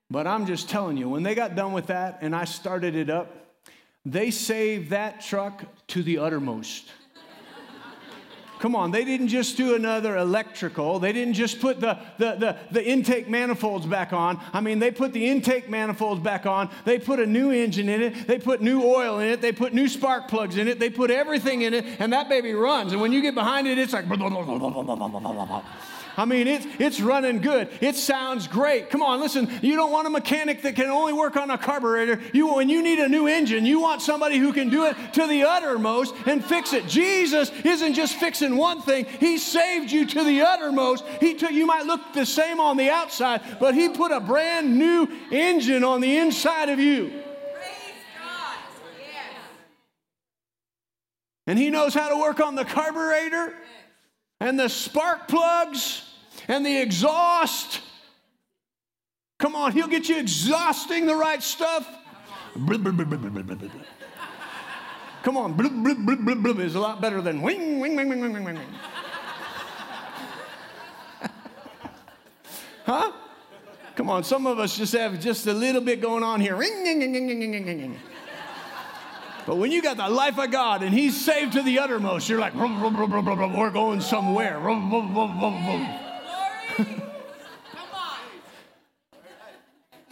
But 0.10 0.26
I'm 0.26 0.46
just 0.46 0.70
telling 0.70 0.98
you, 0.98 1.10
when 1.10 1.24
they 1.24 1.36
got 1.36 1.56
done 1.56 1.74
with 1.74 1.88
that 1.88 2.20
and 2.22 2.36
I 2.36 2.46
started 2.46 2.96
it 2.96 3.10
up, 3.10 3.34
they 4.06 4.32
saved 4.32 4.92
that 4.92 5.22
truck 5.22 5.66
to 5.88 6.02
the 6.02 6.20
uttermost. 6.20 6.90
Come 8.60 8.76
on, 8.76 8.92
they 8.92 9.06
didn't 9.06 9.28
just 9.28 9.58
do 9.58 9.76
another 9.76 10.18
electrical. 10.18 11.00
They 11.00 11.14
didn't 11.14 11.36
just 11.36 11.60
put 11.60 11.80
the, 11.80 12.00
the, 12.18 12.36
the, 12.36 12.58
the, 12.72 12.88
intake 12.88 13.30
manifolds 13.30 13.86
back 13.86 14.14
on. 14.14 14.42
I 14.52 14.62
mean, 14.62 14.80
they 14.80 14.92
put 14.92 15.14
the 15.14 15.28
intake 15.28 15.70
manifolds 15.70 16.22
back 16.22 16.46
on. 16.46 16.70
They 16.86 16.98
put 16.98 17.20
a 17.20 17.26
new 17.26 17.52
engine 17.52 17.90
in 17.90 18.02
it. 18.02 18.28
They 18.28 18.40
put 18.40 18.62
new 18.62 18.84
oil 18.84 19.20
in 19.20 19.30
it. 19.30 19.42
They 19.42 19.52
put 19.52 19.74
new 19.74 19.88
spark 19.88 20.28
plugs 20.28 20.58
in 20.58 20.68
it. 20.68 20.80
They 20.80 20.90
put 20.90 21.12
everything 21.12 21.62
in 21.62 21.74
it, 21.74 21.86
and 22.00 22.12
that 22.14 22.30
baby 22.30 22.54
runs. 22.54 22.94
And 22.94 23.02
when 23.02 23.12
you 23.12 23.22
get 23.22 23.36
behind 23.36 23.68
it, 23.68 23.78
it's 23.78 23.94
like. 23.94 24.06
I 26.18 26.26
mean, 26.26 26.48
it's, 26.48 26.66
it's 26.80 27.00
running 27.00 27.42
good. 27.42 27.70
It 27.80 27.96
sounds 27.96 28.48
great. 28.48 28.90
Come 28.90 29.04
on, 29.04 29.20
listen, 29.20 29.48
you 29.62 29.76
don't 29.76 29.92
want 29.92 30.08
a 30.08 30.10
mechanic 30.10 30.64
that 30.64 30.76
can 30.76 30.88
only 30.88 31.14
work 31.14 31.38
on 31.38 31.52
a 31.52 31.60
carburetor. 31.60 32.20
You, 32.34 32.56
when 32.56 32.70
you 32.70 32.82
need 32.82 32.98
a 32.98 33.08
new 33.08 33.28
engine, 33.28 33.68
you 33.68 33.80
want 33.80 34.02
somebody 34.02 34.40
who 34.40 34.52
can 34.52 34.70
do 34.70 34.86
it 34.86 34.96
to 35.14 35.28
the 35.28 35.44
uttermost 35.44 36.16
and 36.26 36.44
fix 36.44 36.74
it. 36.74 36.88
Jesus 36.88 37.52
isn't 37.64 37.94
just 37.94 38.16
fixing 38.16 38.58
one 38.58 38.82
thing, 38.82 39.06
He 39.06 39.38
saved 39.38 39.92
you 39.92 40.08
to 40.08 40.24
the 40.24 40.42
uttermost. 40.42 41.06
He 41.20 41.36
took, 41.36 41.52
you 41.52 41.68
might 41.68 41.86
look 41.86 42.02
the 42.14 42.26
same 42.26 42.60
on 42.60 42.78
the 42.78 42.90
outside, 42.90 43.42
but 43.60 43.76
He 43.76 43.88
put 43.88 44.12
a 44.12 44.20
brand 44.20 44.80
new 44.80 45.08
engine 45.32 45.84
on 45.84 46.02
the 46.02 46.18
inside 46.18 46.70
of 46.70 46.80
you. 46.80 47.10
Praise 47.10 47.22
God. 48.20 48.58
Yes. 49.00 49.36
And 51.46 51.60
he 51.60 51.70
knows 51.70 51.94
how 51.94 52.10
to 52.10 52.18
work 52.18 52.40
on 52.40 52.56
the 52.56 52.66
carburetor 52.66 53.54
and 54.40 54.60
the 54.60 54.68
spark 54.68 55.28
plugs 55.28 56.07
and 56.48 56.66
the 56.66 56.78
exhaust. 56.82 57.82
Come 59.40 59.56
on, 59.56 59.72
he'll 59.72 59.88
get 59.88 60.10
you 60.10 60.18
exhausting 60.18 61.06
the 61.06 61.16
right 61.16 61.44
stuff. 61.44 61.88
Come 65.24 65.38
on, 65.38 65.54
blub, 65.54 65.84
blub, 65.84 66.06
blub, 66.06 66.26
blub, 66.26 66.44
blub 66.44 66.60
is 66.60 66.76
a 66.76 66.80
lot 66.80 67.02
better 67.02 67.22
than 67.22 67.42
wing, 67.42 67.80
wing, 67.80 67.96
wing, 67.96 68.10
wing, 68.10 68.22
wing, 68.22 68.34
wing, 68.34 68.44
wing. 68.46 68.60
huh? 72.86 73.12
Come 73.96 74.10
on, 74.10 74.24
some 74.24 74.48
of 74.48 74.60
us 74.60 74.78
just 74.78 74.94
have 74.94 75.20
just 75.20 75.48
a 75.48 75.54
little 75.54 75.82
bit 75.82 76.02
going 76.02 76.24
on 76.24 76.40
here. 76.40 76.56
But 79.46 79.56
when 79.58 79.72
you 79.72 79.82
got 79.82 79.98
the 79.98 80.08
life 80.10 80.38
of 80.38 80.52
God 80.52 80.84
and 80.84 80.94
He's 80.94 81.20
saved 81.20 81.54
to 81.54 81.64
the 81.64 81.80
uttermost, 81.80 82.30
you're 82.30 82.40
like, 82.40 82.54
we're 82.54 83.70
going 83.72 84.02
somewhere. 84.02 84.60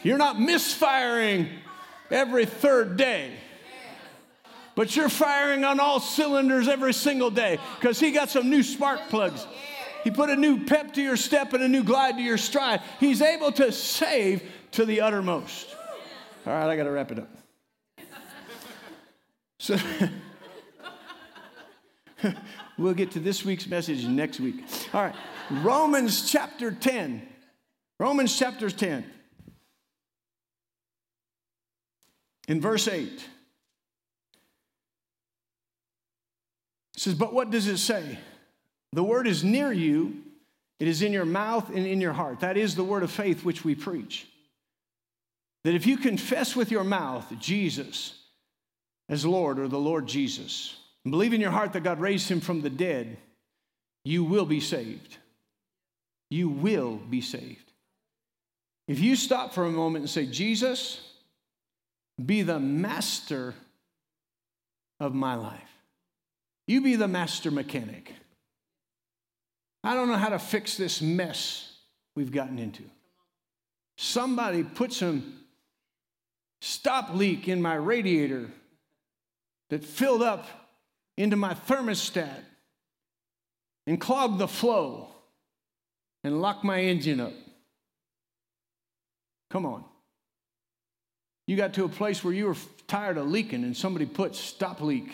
You're 0.04 0.20
not 0.20 0.40
misfiring 0.40 1.50
every 2.12 2.46
third 2.46 2.96
day, 2.96 3.32
but 4.76 4.96
you're 4.96 5.10
firing 5.10 5.64
on 5.64 5.80
all 5.80 6.00
cylinders 6.00 6.68
every 6.68 6.94
single 6.94 7.32
day 7.32 7.58
because 7.80 8.00
he 8.00 8.12
got 8.12 8.30
some 8.30 8.50
new 8.50 8.62
spark 8.62 9.10
plugs. 9.10 9.48
He 10.04 10.12
put 10.12 10.30
a 10.30 10.36
new 10.36 10.64
pep 10.64 10.94
to 10.94 11.02
your 11.02 11.18
step 11.18 11.54
and 11.54 11.64
a 11.64 11.68
new 11.68 11.84
glide 11.84 12.18
to 12.18 12.22
your 12.22 12.38
stride. 12.38 12.82
He's 13.00 13.24
able 13.24 13.52
to 13.54 13.72
save 13.72 14.44
to 14.74 14.86
the 14.86 15.02
uttermost. 15.02 15.76
All 16.46 16.54
right, 16.54 16.70
I 16.70 16.76
got 16.76 16.84
to 16.84 16.92
wrap 16.92 17.12
it 17.12 17.18
up. 17.18 17.30
So 19.58 19.78
we'll 22.78 22.94
get 22.94 23.10
to 23.12 23.20
this 23.20 23.44
week's 23.44 23.66
message 23.66 24.06
next 24.06 24.40
week. 24.40 24.64
All 24.94 25.02
right, 25.02 25.16
Romans 25.50 26.32
chapter 26.32 26.72
10. 26.72 27.28
Romans 28.00 28.38
chapter 28.38 28.70
10. 28.70 29.06
In 32.48 32.62
verse 32.62 32.88
8, 32.88 33.08
it 33.08 33.22
says, 36.96 37.16
But 37.16 37.34
what 37.34 37.50
does 37.50 37.68
it 37.68 37.78
say? 37.78 38.20
The 38.94 39.04
word 39.04 39.28
is 39.28 39.44
near 39.44 39.72
you, 39.72 40.22
it 40.80 40.88
is 40.88 41.02
in 41.02 41.12
your 41.12 41.26
mouth 41.26 41.70
and 41.70 41.88
in 41.88 42.00
your 42.00 42.14
heart. 42.14 42.42
That 42.42 42.58
is 42.58 42.76
the 42.76 42.84
word 42.84 43.04
of 43.04 43.12
faith 43.12 43.44
which 43.44 43.66
we 43.66 43.74
preach. 43.74 44.28
That 45.64 45.74
if 45.74 45.88
you 45.88 45.98
confess 45.98 46.56
with 46.56 46.70
your 46.70 46.84
mouth 46.84 47.26
Jesus 47.40 48.14
as 49.10 49.26
Lord 49.26 49.58
or 49.58 49.68
the 49.68 49.80
Lord 49.80 50.06
Jesus, 50.08 50.76
and 51.04 51.12
believe 51.12 51.34
in 51.34 51.42
your 51.42 51.52
heart 51.52 51.74
that 51.74 51.84
God 51.84 52.00
raised 52.00 52.30
him 52.30 52.42
from 52.42 52.62
the 52.62 52.70
dead, 52.70 53.18
you 54.04 54.24
will 54.24 54.46
be 54.46 54.60
saved. 54.60 55.18
You 56.36 56.50
will 56.50 56.98
be 56.98 57.22
saved. 57.22 57.72
If 58.90 59.00
you 59.00 59.16
stop 59.16 59.54
for 59.54 59.64
a 59.64 59.72
moment 59.72 60.04
and 60.04 60.10
say, 60.10 60.26
Jesus, 60.26 61.00
be 62.24 62.42
the 62.42 62.60
master 62.60 63.54
of 65.00 65.16
my 65.16 65.36
life. 65.36 65.62
You 66.68 66.82
be 66.82 66.98
the 66.98 67.08
master 67.08 67.52
mechanic. 67.52 68.14
I 69.82 69.94
don't 69.94 70.10
know 70.10 70.18
how 70.18 70.28
to 70.28 70.38
fix 70.38 70.76
this 70.76 71.02
mess 71.02 71.72
we've 72.18 72.34
gotten 72.34 72.60
into. 72.60 72.84
Somebody 73.98 74.64
put 74.64 74.92
some 74.92 75.40
stop 76.60 77.14
leak 77.14 77.48
in 77.48 77.62
my 77.62 77.76
radiator 77.76 78.50
that 79.70 79.86
filled 79.86 80.22
up 80.22 80.48
into 81.16 81.38
my 81.38 81.54
thermostat 81.54 82.42
and 83.88 84.02
clogged 84.02 84.38
the 84.38 84.50
flow 84.50 85.15
and 86.26 86.42
lock 86.42 86.64
my 86.64 86.82
engine 86.82 87.20
up. 87.20 87.34
Come 89.52 89.68
on. 89.68 89.84
You 91.46 91.56
got 91.56 91.76
to 91.76 91.84
a 91.84 91.88
place 91.88 92.24
where 92.24 92.34
you 92.34 92.48
were 92.48 92.56
tired 92.88 93.18
of 93.18 93.28
leaking 93.28 93.64
and 93.64 93.78
somebody 93.78 94.08
put 94.08 94.34
stop 94.34 94.82
leak. 94.82 95.08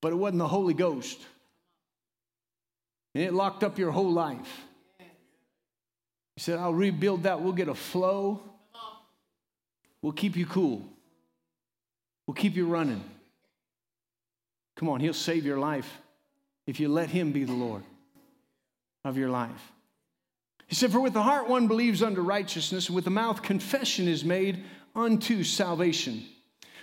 But 0.00 0.12
it 0.12 0.14
wasn't 0.14 0.38
the 0.38 0.46
Holy 0.46 0.72
Ghost. 0.72 1.18
And 3.16 3.24
it 3.24 3.34
locked 3.34 3.64
up 3.64 3.76
your 3.76 3.90
whole 3.90 4.12
life. 4.12 4.60
He 5.00 6.40
said, 6.40 6.60
I'll 6.60 6.72
rebuild 6.72 7.24
that. 7.24 7.40
We'll 7.40 7.52
get 7.52 7.66
a 7.66 7.74
flow. 7.74 8.40
We'll 10.00 10.12
keep 10.12 10.36
you 10.36 10.46
cool. 10.46 10.84
We'll 12.28 12.36
keep 12.36 12.54
you 12.54 12.68
running. 12.68 13.02
Come 14.76 14.88
on, 14.88 15.00
He'll 15.00 15.12
save 15.12 15.44
your 15.44 15.58
life 15.58 15.92
if 16.68 16.78
you 16.78 16.88
let 16.88 17.10
Him 17.10 17.32
be 17.32 17.42
the 17.42 17.52
Lord 17.52 17.82
of 19.08 19.16
your 19.16 19.30
life. 19.30 19.72
He 20.66 20.74
said, 20.74 20.92
For 20.92 21.00
with 21.00 21.14
the 21.14 21.22
heart 21.22 21.48
one 21.48 21.66
believes 21.66 22.02
unto 22.02 22.20
righteousness, 22.20 22.88
and 22.88 22.94
with 22.94 23.04
the 23.04 23.10
mouth 23.10 23.42
confession 23.42 24.06
is 24.06 24.24
made 24.24 24.64
unto 24.94 25.42
salvation. 25.42 26.24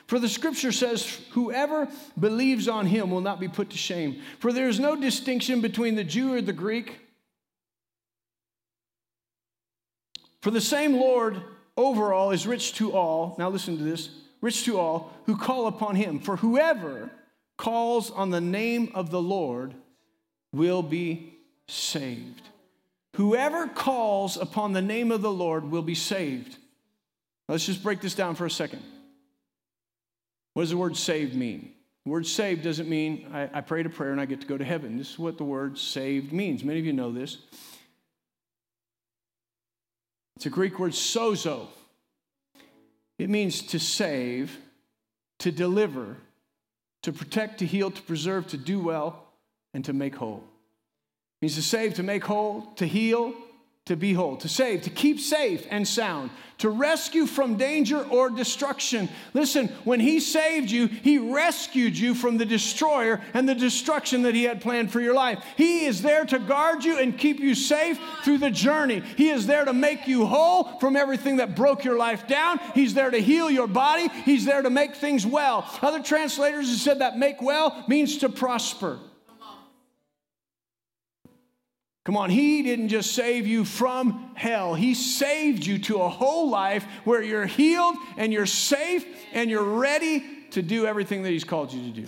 For 0.07 0.19
the 0.19 0.29
scripture 0.29 0.71
says, 0.71 1.19
Whoever 1.31 1.87
believes 2.19 2.67
on 2.67 2.87
him 2.87 3.11
will 3.11 3.21
not 3.21 3.39
be 3.39 3.47
put 3.47 3.69
to 3.71 3.77
shame. 3.77 4.21
For 4.39 4.51
there 4.51 4.67
is 4.67 4.79
no 4.79 4.95
distinction 4.95 5.61
between 5.61 5.95
the 5.95 6.03
Jew 6.03 6.33
or 6.33 6.41
the 6.41 6.53
Greek. 6.53 6.99
For 10.41 10.51
the 10.51 10.61
same 10.61 10.93
Lord 10.93 11.41
over 11.77 12.13
all 12.13 12.31
is 12.31 12.45
rich 12.45 12.73
to 12.75 12.91
all. 12.91 13.35
Now 13.37 13.49
listen 13.49 13.77
to 13.77 13.83
this 13.83 14.09
rich 14.41 14.63
to 14.65 14.79
all 14.79 15.13
who 15.25 15.37
call 15.37 15.67
upon 15.67 15.95
him. 15.95 16.19
For 16.19 16.37
whoever 16.37 17.09
calls 17.57 18.11
on 18.11 18.29
the 18.29 18.41
name 18.41 18.91
of 18.93 19.09
the 19.09 19.21
Lord 19.21 19.73
will 20.53 20.83
be 20.83 21.34
saved. 21.67 22.41
Whoever 23.15 23.67
calls 23.67 24.37
upon 24.37 24.73
the 24.73 24.81
name 24.81 25.11
of 25.11 25.21
the 25.21 25.31
Lord 25.31 25.71
will 25.71 25.81
be 25.81 25.95
saved. 25.95 26.57
Let's 27.47 27.65
just 27.65 27.83
break 27.83 28.01
this 28.01 28.15
down 28.15 28.35
for 28.35 28.45
a 28.45 28.51
second. 28.51 28.81
What 30.53 30.63
does 30.63 30.71
the 30.71 30.77
word 30.77 30.97
saved 30.97 31.35
mean? 31.35 31.71
The 32.05 32.11
word 32.11 32.27
saved 32.27 32.63
doesn't 32.63 32.89
mean 32.89 33.27
I, 33.33 33.49
I 33.53 33.61
prayed 33.61 33.85
a 33.85 33.89
prayer 33.89 34.11
and 34.11 34.19
I 34.19 34.25
get 34.25 34.41
to 34.41 34.47
go 34.47 34.57
to 34.57 34.65
heaven. 34.65 34.97
This 34.97 35.11
is 35.11 35.19
what 35.19 35.37
the 35.37 35.43
word 35.43 35.77
saved 35.77 36.33
means. 36.33 36.63
Many 36.63 36.79
of 36.79 36.85
you 36.85 36.93
know 36.93 37.11
this. 37.11 37.37
It's 40.35 40.45
a 40.45 40.49
Greek 40.49 40.77
word 40.77 40.91
sozo. 40.91 41.67
It 43.17 43.29
means 43.29 43.61
to 43.67 43.79
save, 43.79 44.57
to 45.39 45.51
deliver, 45.51 46.17
to 47.03 47.13
protect, 47.13 47.59
to 47.59 47.65
heal, 47.65 47.89
to 47.89 48.01
preserve, 48.01 48.47
to 48.47 48.57
do 48.57 48.79
well, 48.79 49.23
and 49.73 49.85
to 49.85 49.93
make 49.93 50.15
whole 50.15 50.43
means 51.45 51.53
to 51.53 51.61
save, 51.61 51.93
to 51.93 52.01
make 52.01 52.23
whole, 52.23 52.61
to 52.75 52.87
heal, 52.87 53.31
to 53.85 53.95
be 53.95 54.13
whole, 54.13 54.35
to 54.35 54.49
save, 54.49 54.81
to 54.81 54.89
keep 54.89 55.19
safe 55.19 55.67
and 55.69 55.87
sound, 55.87 56.31
to 56.57 56.71
rescue 56.71 57.27
from 57.27 57.55
danger 57.55 58.03
or 58.03 58.31
destruction. 58.31 59.07
Listen, 59.35 59.67
when 59.83 59.99
He 59.99 60.19
saved 60.19 60.71
you, 60.71 60.87
He 60.87 61.19
rescued 61.19 61.95
you 61.95 62.15
from 62.15 62.37
the 62.37 62.47
destroyer 62.47 63.21
and 63.35 63.47
the 63.47 63.53
destruction 63.53 64.23
that 64.23 64.33
He 64.33 64.45
had 64.45 64.59
planned 64.59 64.91
for 64.91 64.99
your 64.99 65.13
life. 65.13 65.43
He 65.55 65.85
is 65.85 66.01
there 66.01 66.25
to 66.25 66.39
guard 66.39 66.83
you 66.83 66.97
and 66.97 67.15
keep 67.15 67.39
you 67.39 67.53
safe 67.53 67.99
through 68.23 68.39
the 68.39 68.49
journey. 68.49 69.03
He 69.15 69.29
is 69.29 69.45
there 69.45 69.65
to 69.65 69.73
make 69.73 70.07
you 70.07 70.25
whole 70.25 70.79
from 70.79 70.95
everything 70.95 71.35
that 71.35 71.55
broke 71.55 71.83
your 71.83 71.99
life 71.99 72.25
down. 72.27 72.59
He's 72.73 72.95
there 72.95 73.11
to 73.11 73.21
heal 73.21 73.51
your 73.51 73.67
body, 73.67 74.07
He's 74.07 74.45
there 74.45 74.63
to 74.63 74.71
make 74.71 74.95
things 74.95 75.27
well. 75.27 75.69
Other 75.83 76.01
translators 76.01 76.71
have 76.71 76.79
said 76.79 76.99
that 77.01 77.19
make 77.19 77.39
well 77.39 77.85
means 77.87 78.17
to 78.17 78.29
prosper. 78.29 78.97
Come 82.05 82.17
on, 82.17 82.29
He 82.29 82.61
didn't 82.61 82.89
just 82.89 83.13
save 83.13 83.45
you 83.47 83.65
from 83.65 84.31
hell, 84.35 84.75
He 84.75 84.93
saved 84.93 85.65
you 85.65 85.79
to 85.79 85.97
a 85.97 86.09
whole 86.09 86.49
life 86.49 86.85
where 87.03 87.21
you're 87.21 87.47
healed 87.47 87.97
and 88.15 88.31
you're 88.31 88.45
safe 88.45 89.05
and 89.33 89.49
you're 89.49 89.63
ready 89.63 90.23
to 90.51 90.61
do 90.61 90.85
everything 90.85 91.23
that 91.23 91.31
He's 91.31 91.43
called 91.43 91.73
you 91.73 91.91
to 91.91 92.01
do. 92.01 92.07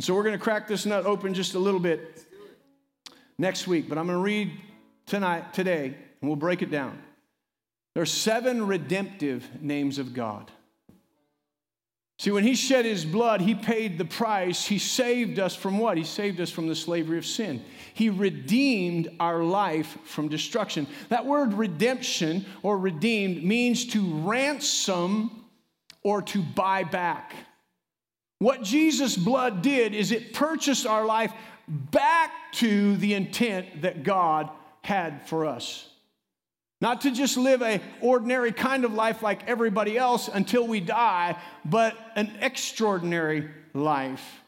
So 0.00 0.12
we're 0.12 0.24
going 0.24 0.36
to 0.36 0.42
crack 0.42 0.66
this 0.66 0.84
nut 0.84 1.06
open 1.06 1.34
just 1.34 1.54
a 1.54 1.58
little 1.58 1.78
bit 1.78 2.26
next 3.38 3.68
week, 3.68 3.88
but 3.88 3.96
I'm 3.96 4.06
going 4.06 4.18
to 4.18 4.22
read 4.22 4.50
tonight, 5.06 5.54
today, 5.54 5.86
and 6.20 6.28
we'll 6.28 6.36
break 6.36 6.62
it 6.62 6.70
down. 6.70 6.98
There 7.94 8.02
are 8.02 8.06
seven 8.06 8.66
redemptive 8.66 9.62
names 9.62 10.00
of 10.00 10.12
God. 10.12 10.50
See, 12.18 12.30
when 12.30 12.44
he 12.44 12.54
shed 12.54 12.84
his 12.84 13.04
blood, 13.04 13.40
he 13.40 13.54
paid 13.54 13.98
the 13.98 14.04
price. 14.04 14.64
He 14.64 14.78
saved 14.78 15.38
us 15.38 15.54
from 15.54 15.78
what? 15.78 15.98
He 15.98 16.04
saved 16.04 16.40
us 16.40 16.50
from 16.50 16.68
the 16.68 16.74
slavery 16.74 17.18
of 17.18 17.26
sin. 17.26 17.64
He 17.92 18.08
redeemed 18.08 19.08
our 19.18 19.42
life 19.42 19.98
from 20.04 20.28
destruction. 20.28 20.86
That 21.08 21.26
word 21.26 21.54
redemption 21.54 22.46
or 22.62 22.78
redeemed 22.78 23.42
means 23.42 23.86
to 23.88 24.14
ransom 24.20 25.44
or 26.02 26.22
to 26.22 26.42
buy 26.42 26.84
back. 26.84 27.34
What 28.38 28.62
Jesus' 28.62 29.16
blood 29.16 29.62
did 29.62 29.94
is 29.94 30.12
it 30.12 30.34
purchased 30.34 30.86
our 30.86 31.04
life 31.04 31.32
back 31.66 32.30
to 32.52 32.96
the 32.96 33.14
intent 33.14 33.82
that 33.82 34.02
God 34.02 34.50
had 34.82 35.26
for 35.28 35.46
us. 35.46 35.88
Not 36.80 37.02
to 37.02 37.10
just 37.10 37.36
live 37.36 37.62
a 37.62 37.80
ordinary 38.00 38.52
kind 38.52 38.84
of 38.84 38.92
life 38.92 39.22
like 39.22 39.48
everybody 39.48 39.96
else 39.96 40.28
until 40.28 40.66
we 40.66 40.80
die, 40.80 41.36
but 41.64 41.96
an 42.16 42.32
extraordinary 42.40 43.48
life 43.72 44.42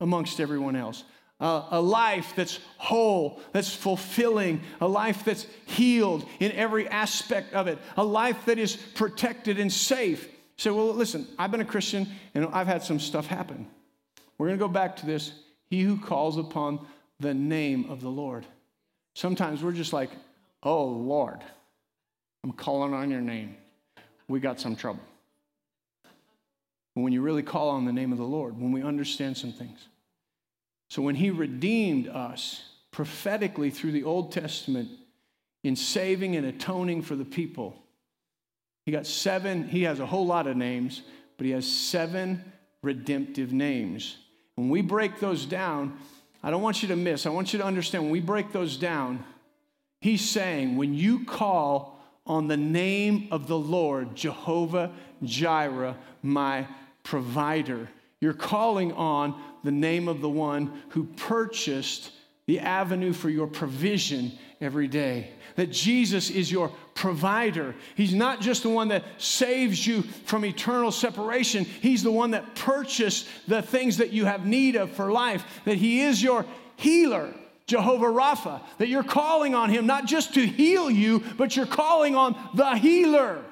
amongst 0.00 0.40
everyone 0.40 0.76
else. 0.76 1.04
Uh, 1.38 1.66
a 1.70 1.80
life 1.80 2.32
that's 2.34 2.58
whole, 2.78 3.40
that's 3.52 3.74
fulfilling, 3.74 4.62
a 4.80 4.88
life 4.88 5.22
that's 5.24 5.46
healed 5.66 6.26
in 6.40 6.50
every 6.52 6.88
aspect 6.88 7.52
of 7.52 7.66
it, 7.66 7.78
a 7.98 8.04
life 8.04 8.46
that 8.46 8.58
is 8.58 8.76
protected 8.94 9.60
and 9.60 9.70
safe. 9.70 10.28
Say, 10.56 10.70
well, 10.70 10.94
listen, 10.94 11.26
I've 11.38 11.50
been 11.50 11.60
a 11.60 11.66
Christian 11.66 12.08
and 12.34 12.46
I've 12.46 12.66
had 12.66 12.82
some 12.82 12.98
stuff 12.98 13.26
happen. 13.26 13.66
We're 14.38 14.46
going 14.46 14.58
to 14.58 14.64
go 14.64 14.72
back 14.72 14.96
to 14.96 15.06
this. 15.06 15.32
He 15.68 15.82
who 15.82 15.98
calls 15.98 16.38
upon 16.38 16.86
the 17.20 17.34
name 17.34 17.90
of 17.90 18.00
the 18.00 18.08
Lord. 18.08 18.46
Sometimes 19.14 19.62
we're 19.62 19.72
just 19.72 19.92
like, 19.92 20.10
oh, 20.62 20.84
Lord. 20.84 21.42
I'm 22.46 22.52
calling 22.52 22.94
on 22.94 23.10
your 23.10 23.20
name. 23.20 23.56
We 24.28 24.38
got 24.38 24.60
some 24.60 24.76
trouble. 24.76 25.02
But 26.94 27.00
when 27.00 27.12
you 27.12 27.20
really 27.20 27.42
call 27.42 27.70
on 27.70 27.86
the 27.86 27.92
name 27.92 28.12
of 28.12 28.18
the 28.18 28.24
Lord, 28.24 28.56
when 28.56 28.70
we 28.70 28.84
understand 28.84 29.36
some 29.36 29.52
things. 29.52 29.88
So 30.88 31.02
when 31.02 31.16
he 31.16 31.30
redeemed 31.30 32.06
us 32.06 32.62
prophetically 32.92 33.70
through 33.70 33.90
the 33.90 34.04
Old 34.04 34.30
Testament 34.30 34.90
in 35.64 35.74
saving 35.74 36.36
and 36.36 36.46
atoning 36.46 37.02
for 37.02 37.16
the 37.16 37.24
people, 37.24 37.74
he 38.84 38.92
got 38.92 39.08
seven, 39.08 39.66
he 39.66 39.82
has 39.82 39.98
a 39.98 40.06
whole 40.06 40.24
lot 40.24 40.46
of 40.46 40.56
names, 40.56 41.02
but 41.38 41.46
he 41.46 41.50
has 41.50 41.66
seven 41.66 42.44
redemptive 42.80 43.52
names. 43.52 44.18
When 44.54 44.68
we 44.68 44.82
break 44.82 45.18
those 45.18 45.46
down, 45.46 45.98
I 46.44 46.52
don't 46.52 46.62
want 46.62 46.80
you 46.80 46.88
to 46.90 46.96
miss, 46.96 47.26
I 47.26 47.30
want 47.30 47.52
you 47.52 47.58
to 47.58 47.64
understand 47.64 48.04
when 48.04 48.12
we 48.12 48.20
break 48.20 48.52
those 48.52 48.76
down, 48.76 49.24
he's 50.00 50.24
saying, 50.30 50.76
when 50.76 50.94
you 50.94 51.24
call 51.24 51.95
on 52.26 52.48
the 52.48 52.56
name 52.56 53.28
of 53.30 53.46
the 53.46 53.58
Lord, 53.58 54.14
Jehovah 54.14 54.92
Jireh, 55.22 55.96
my 56.22 56.66
provider. 57.02 57.88
You're 58.20 58.32
calling 58.32 58.92
on 58.92 59.40
the 59.62 59.70
name 59.70 60.08
of 60.08 60.20
the 60.20 60.28
one 60.28 60.82
who 60.90 61.04
purchased 61.04 62.12
the 62.46 62.60
avenue 62.60 63.12
for 63.12 63.28
your 63.28 63.46
provision 63.46 64.32
every 64.60 64.88
day. 64.88 65.30
That 65.56 65.70
Jesus 65.70 66.30
is 66.30 66.50
your 66.50 66.70
provider. 66.94 67.74
He's 67.94 68.14
not 68.14 68.40
just 68.40 68.62
the 68.62 68.70
one 68.70 68.88
that 68.88 69.04
saves 69.18 69.86
you 69.86 70.02
from 70.02 70.44
eternal 70.44 70.90
separation, 70.92 71.64
He's 71.64 72.02
the 72.02 72.12
one 72.12 72.32
that 72.32 72.54
purchased 72.54 73.26
the 73.46 73.62
things 73.62 73.98
that 73.98 74.12
you 74.12 74.24
have 74.24 74.46
need 74.46 74.76
of 74.76 74.90
for 74.92 75.10
life. 75.12 75.44
That 75.64 75.76
He 75.76 76.02
is 76.02 76.22
your 76.22 76.46
healer. 76.76 77.32
Jehovah 77.66 78.06
Rapha, 78.06 78.60
that 78.78 78.88
you're 78.88 79.02
calling 79.02 79.54
on 79.54 79.70
him 79.70 79.86
not 79.86 80.06
just 80.06 80.34
to 80.34 80.46
heal 80.46 80.88
you, 80.88 81.22
but 81.36 81.56
you're 81.56 81.66
calling 81.66 82.14
on 82.14 82.36
the 82.54 82.76
healer. 82.76 83.42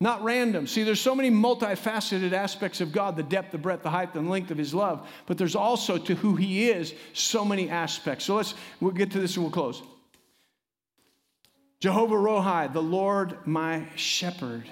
Not 0.00 0.24
random. 0.24 0.66
See, 0.66 0.82
there's 0.82 1.00
so 1.00 1.14
many 1.14 1.30
multifaceted 1.30 2.32
aspects 2.32 2.80
of 2.80 2.90
God 2.90 3.14
the 3.14 3.22
depth, 3.22 3.52
the 3.52 3.58
breadth, 3.58 3.84
the 3.84 3.90
height, 3.90 4.12
and 4.16 4.28
length 4.28 4.50
of 4.50 4.58
his 4.58 4.74
love. 4.74 5.08
But 5.26 5.38
there's 5.38 5.54
also 5.54 5.96
to 5.96 6.16
who 6.16 6.34
he 6.34 6.68
is 6.68 6.92
so 7.12 7.44
many 7.44 7.70
aspects. 7.70 8.24
So 8.24 8.34
let's 8.34 8.54
we'll 8.80 8.90
get 8.90 9.12
to 9.12 9.20
this 9.20 9.36
and 9.36 9.44
we'll 9.44 9.52
close. 9.52 9.80
Jehovah 11.78 12.16
Rohi, 12.16 12.72
the 12.72 12.82
Lord 12.82 13.38
my 13.46 13.86
shepherd. 13.94 14.64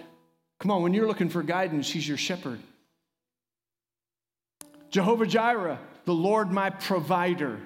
Come 0.59 0.73
on, 0.73 0.83
when 0.83 0.95
you're 0.95 1.07
looking 1.07 1.29
for 1.29 1.45
guidance, 1.45 1.89
he's 1.89 2.09
your 2.09 2.17
shepherd. 2.17 2.59
Jehovah 4.91 5.27
Jireh, 5.27 5.79
the 6.11 6.15
Lord 6.15 6.51
my 6.51 6.71
provider. 6.71 7.61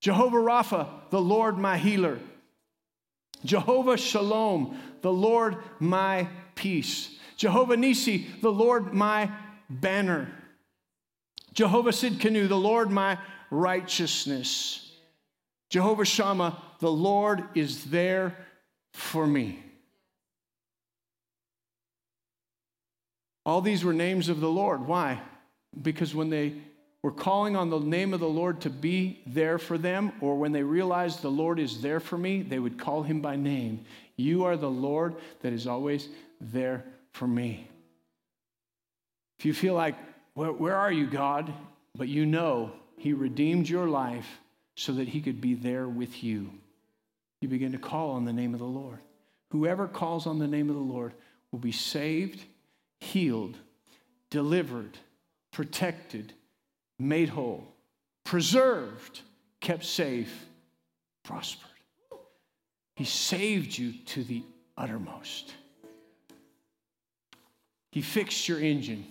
Jehovah 0.00 0.36
Rapha, 0.36 0.88
the 1.10 1.20
Lord 1.20 1.58
my 1.58 1.76
healer. 1.76 2.20
Jehovah 3.44 3.96
Shalom, 3.96 4.80
the 5.02 5.12
Lord 5.12 5.56
my 5.80 6.28
peace. 6.54 7.10
Jehovah 7.36 7.76
Nisi, 7.76 8.28
the 8.42 8.52
Lord 8.52 8.94
my 8.94 9.28
banner. 9.68 10.30
Jehovah 11.52 11.90
Sidkenu, 11.90 12.46
the 12.46 12.56
Lord 12.56 12.92
my 12.92 13.18
righteousness. 13.50 14.92
Jehovah 15.70 16.04
Shammah, 16.04 16.62
the 16.78 16.92
Lord 16.92 17.48
is 17.56 17.86
there 17.86 18.36
for 18.92 19.26
me. 19.26 19.58
All 23.44 23.60
these 23.60 23.82
were 23.82 23.92
names 23.92 24.28
of 24.28 24.38
the 24.38 24.48
Lord. 24.48 24.86
Why? 24.86 25.20
Because 25.82 26.14
when 26.14 26.30
they 26.30 26.54
were 27.04 27.12
calling 27.12 27.54
on 27.54 27.68
the 27.68 27.78
name 27.78 28.14
of 28.14 28.20
the 28.20 28.26
Lord 28.26 28.62
to 28.62 28.70
be 28.70 29.20
there 29.26 29.58
for 29.58 29.76
them, 29.76 30.10
or 30.22 30.38
when 30.38 30.52
they 30.52 30.62
realized 30.62 31.20
the 31.20 31.30
Lord 31.30 31.60
is 31.60 31.82
there 31.82 32.00
for 32.00 32.16
me, 32.16 32.40
they 32.40 32.58
would 32.58 32.78
call 32.78 33.02
him 33.02 33.20
by 33.20 33.36
name. 33.36 33.84
You 34.16 34.44
are 34.44 34.56
the 34.56 34.70
Lord 34.70 35.16
that 35.42 35.52
is 35.52 35.66
always 35.66 36.08
there 36.40 36.82
for 37.12 37.26
me. 37.26 37.68
If 39.38 39.44
you 39.44 39.52
feel 39.52 39.74
like, 39.74 39.96
where, 40.32 40.50
where 40.50 40.76
are 40.76 40.90
you, 40.90 41.06
God? 41.06 41.52
But 41.94 42.08
you 42.08 42.24
know 42.24 42.72
he 42.96 43.12
redeemed 43.12 43.68
your 43.68 43.86
life 43.86 44.40
so 44.74 44.92
that 44.92 45.08
he 45.08 45.20
could 45.20 45.42
be 45.42 45.52
there 45.52 45.86
with 45.86 46.24
you. 46.24 46.52
You 47.42 47.48
begin 47.48 47.72
to 47.72 47.78
call 47.78 48.12
on 48.12 48.24
the 48.24 48.32
name 48.32 48.54
of 48.54 48.60
the 48.60 48.64
Lord. 48.64 49.00
Whoever 49.50 49.88
calls 49.88 50.26
on 50.26 50.38
the 50.38 50.48
name 50.48 50.70
of 50.70 50.76
the 50.76 50.80
Lord 50.80 51.12
will 51.52 51.58
be 51.58 51.70
saved, 51.70 52.42
healed, 53.00 53.58
delivered, 54.30 54.96
protected, 55.52 56.32
made 56.98 57.28
whole, 57.28 57.66
preserved, 58.24 59.20
kept 59.60 59.84
safe, 59.84 60.46
prospered. 61.22 61.70
He 62.96 63.04
saved 63.04 63.76
you 63.76 63.92
to 64.06 64.24
the 64.24 64.42
uttermost. 64.76 65.54
He 67.90 68.02
fixed 68.02 68.48
your 68.48 68.60
engine. 68.60 69.06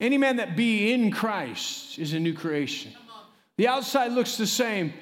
Any 0.00 0.18
man 0.18 0.36
that 0.36 0.56
be 0.56 0.92
in 0.92 1.10
Christ 1.10 1.98
is 1.98 2.14
a 2.14 2.20
new 2.20 2.32
creation. 2.32 2.92
The 3.56 3.68
outside 3.68 4.12
looks 4.12 4.36
the 4.36 4.46
same, 4.46 4.92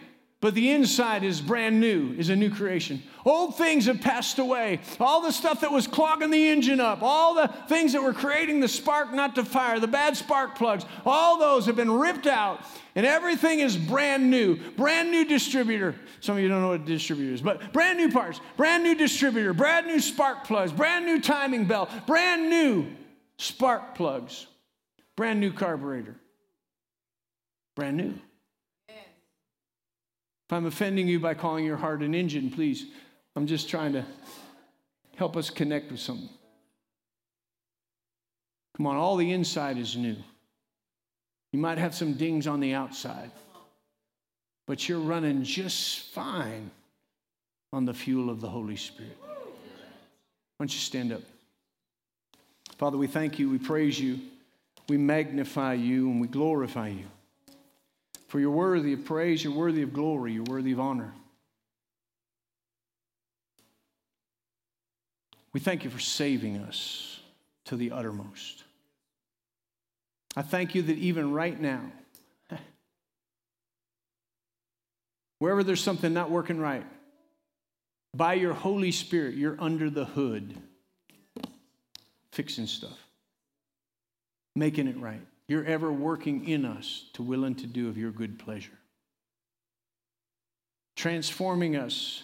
but 0.41 0.55
the 0.55 0.71
inside 0.71 1.25
is 1.25 1.41
brand 1.41 1.81
new, 1.81 2.15
is 2.17 2.29
a 2.29 2.37
new 2.37 2.49
creation. 2.49 3.03
Old 3.25 3.57
things 3.57 3.87
have 3.87 4.01
passed 4.01 4.39
away. 4.39 4.81
All 5.01 5.21
the 5.21 5.33
stuff 5.33 5.63
that 5.63 5.73
was 5.73 5.89
clogging 5.89 6.31
the 6.31 6.49
engine 6.49 6.79
up, 6.79 7.03
all 7.03 7.35
the 7.35 7.49
things 7.69 7.93
that 7.93 8.03
were 8.03 8.13
creating 8.13 8.61
the 8.61 8.69
spark 8.69 9.13
not 9.13 9.35
to 9.35 9.45
fire, 9.45 9.81
the 9.81 9.89
bad 9.89 10.17
spark 10.17 10.57
plugs, 10.57 10.85
all 11.05 11.39
those 11.39 11.67
have 11.67 11.75
been 11.75 11.91
ripped 11.91 12.29
out, 12.29 12.65
and 12.95 13.05
everything 13.05 13.59
is 13.59 13.77
brand 13.77 14.31
new. 14.31 14.57
Brand 14.73 15.11
new 15.11 15.25
distributor. 15.25 15.97
Some 16.21 16.37
of 16.37 16.43
you 16.43 16.49
don't 16.49 16.61
know 16.61 16.69
what 16.69 16.83
a 16.83 16.85
distributor 16.85 17.35
is, 17.35 17.43
but 17.43 17.73
brand 17.73 17.99
new 17.99 18.11
parts, 18.11 18.41
brand 18.57 18.85
new 18.85 18.95
distributor, 18.95 19.53
brand 19.53 19.89
new 19.89 19.99
spark 19.99 20.45
plugs, 20.45 20.71
brand 20.71 21.05
new 21.05 21.21
timing 21.21 21.65
belt, 21.65 21.91
brand 22.07 22.49
new 22.49 22.87
spark 23.39 23.97
plugs, 23.97 24.47
brand 25.17 25.41
new 25.41 25.53
carburetor. 25.53 26.15
Brand 27.75 27.97
new. 27.97 28.15
If 30.49 30.55
I'm 30.55 30.65
offending 30.65 31.07
you 31.07 31.21
by 31.21 31.35
calling 31.35 31.67
your 31.67 31.77
heart 31.77 32.01
an 32.01 32.15
engine, 32.15 32.51
please, 32.51 32.87
I'm 33.37 33.47
just 33.47 33.69
trying 33.69 33.93
to 33.93 34.05
help 35.17 35.37
us 35.37 35.51
connect 35.51 35.91
with 35.91 36.01
something. 36.01 36.31
Come 38.75 38.87
on, 38.87 38.97
all 38.97 39.17
the 39.17 39.31
inside 39.31 39.77
is 39.77 39.95
new. 39.95 40.17
You 41.53 41.59
might 41.59 41.77
have 41.77 41.95
some 41.95 42.15
dings 42.15 42.47
on 42.47 42.61
the 42.61 42.73
outside, 42.73 43.31
but 44.67 44.89
you're 44.89 45.01
running 45.01 45.43
just 45.45 46.01
fine 46.15 46.71
on 47.75 47.85
the 47.85 47.93
fuel 47.93 48.31
of 48.31 48.41
the 48.41 48.49
Holy 48.49 48.77
Spirit. 48.77 49.19
Why 49.21 50.61
don't 50.61 50.73
you 50.73 50.81
stand 50.81 51.13
up? 51.13 51.21
Father, 52.79 52.97
we 52.97 53.07
thank 53.07 53.39
you, 53.39 53.51
we 53.51 53.59
praise 53.59 54.01
you. 54.01 54.19
We 54.89 54.97
magnify 54.97 55.75
you 55.75 56.11
and 56.11 56.23
we 56.23 56.27
glorify 56.27 56.89
you. 56.89 57.05
For 58.29 58.39
you're 58.39 58.51
worthy 58.51 58.93
of 58.93 59.05
praise, 59.05 59.43
you're 59.43 59.55
worthy 59.55 59.83
of 59.83 59.93
glory, 59.93 60.35
you're 60.35 60.45
worthy 60.45 60.73
of 60.73 60.81
honor. 60.81 61.13
We 65.55 65.61
thank 65.61 65.83
you 65.83 65.91
for 65.91 65.99
saving 65.99 66.59
us 66.59 67.21
to 67.65 67.77
the 67.77 67.91
uttermost. 67.91 68.65
I 70.37 70.43
thank 70.43 70.75
you 70.75 70.83
that 70.83 70.99
even 70.99 71.33
right 71.33 71.59
now, 71.59 71.81
wherever 75.39 75.65
there's 75.65 75.83
something 75.83 76.13
not 76.13 76.31
working 76.31 76.61
right, 76.61 76.85
by 78.15 78.35
your 78.35 78.53
Holy 78.53 78.93
Spirit, 78.93 79.37
you're 79.37 79.57
under 79.59 79.89
the 79.89 80.05
hood, 80.05 80.55
fixing 82.33 82.67
stuff, 82.67 82.99
making 84.55 84.87
it 84.87 84.99
right. 84.99 85.27
You're 85.49 85.65
ever 85.65 85.91
working 85.91 86.47
in 86.47 86.65
us 86.65 87.07
to 87.15 87.23
will 87.23 87.45
and 87.45 87.59
to 87.59 87.67
do 87.67 87.89
of 87.89 87.97
your 87.97 88.11
good 88.11 88.39
pleasure, 88.39 88.79
transforming 90.95 91.75
us 91.75 92.23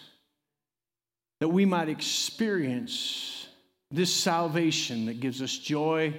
that 1.39 1.49
we 1.49 1.65
might 1.65 1.89
experience 1.89 3.47
this 3.91 4.13
salvation 4.13 5.07
that 5.07 5.19
gives 5.19 5.41
us 5.41 5.57
joy 5.57 6.13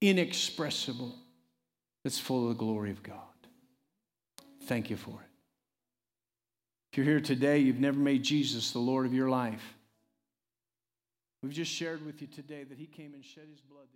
inexpressible, 0.00 1.14
that's 2.02 2.18
full 2.18 2.42
of 2.42 2.48
the 2.48 2.58
glory 2.58 2.90
of 2.90 3.02
God. 3.02 3.16
Thank 4.64 4.90
you 4.90 4.96
for 4.96 5.20
it. 5.20 5.28
If 6.92 6.98
you're 6.98 7.06
here 7.06 7.20
today, 7.20 7.58
you've 7.58 7.80
never 7.80 7.98
made 7.98 8.22
Jesus 8.22 8.72
the 8.72 8.78
Lord 8.78 9.06
of 9.06 9.14
your 9.14 9.30
life. 9.30 9.62
We've 11.42 11.52
just 11.52 11.72
shared 11.72 12.04
with 12.04 12.20
you 12.20 12.26
today 12.26 12.64
that 12.64 12.78
He 12.78 12.86
came 12.86 13.14
and 13.14 13.24
shed 13.24 13.46
His 13.50 13.60
blood 13.60 13.86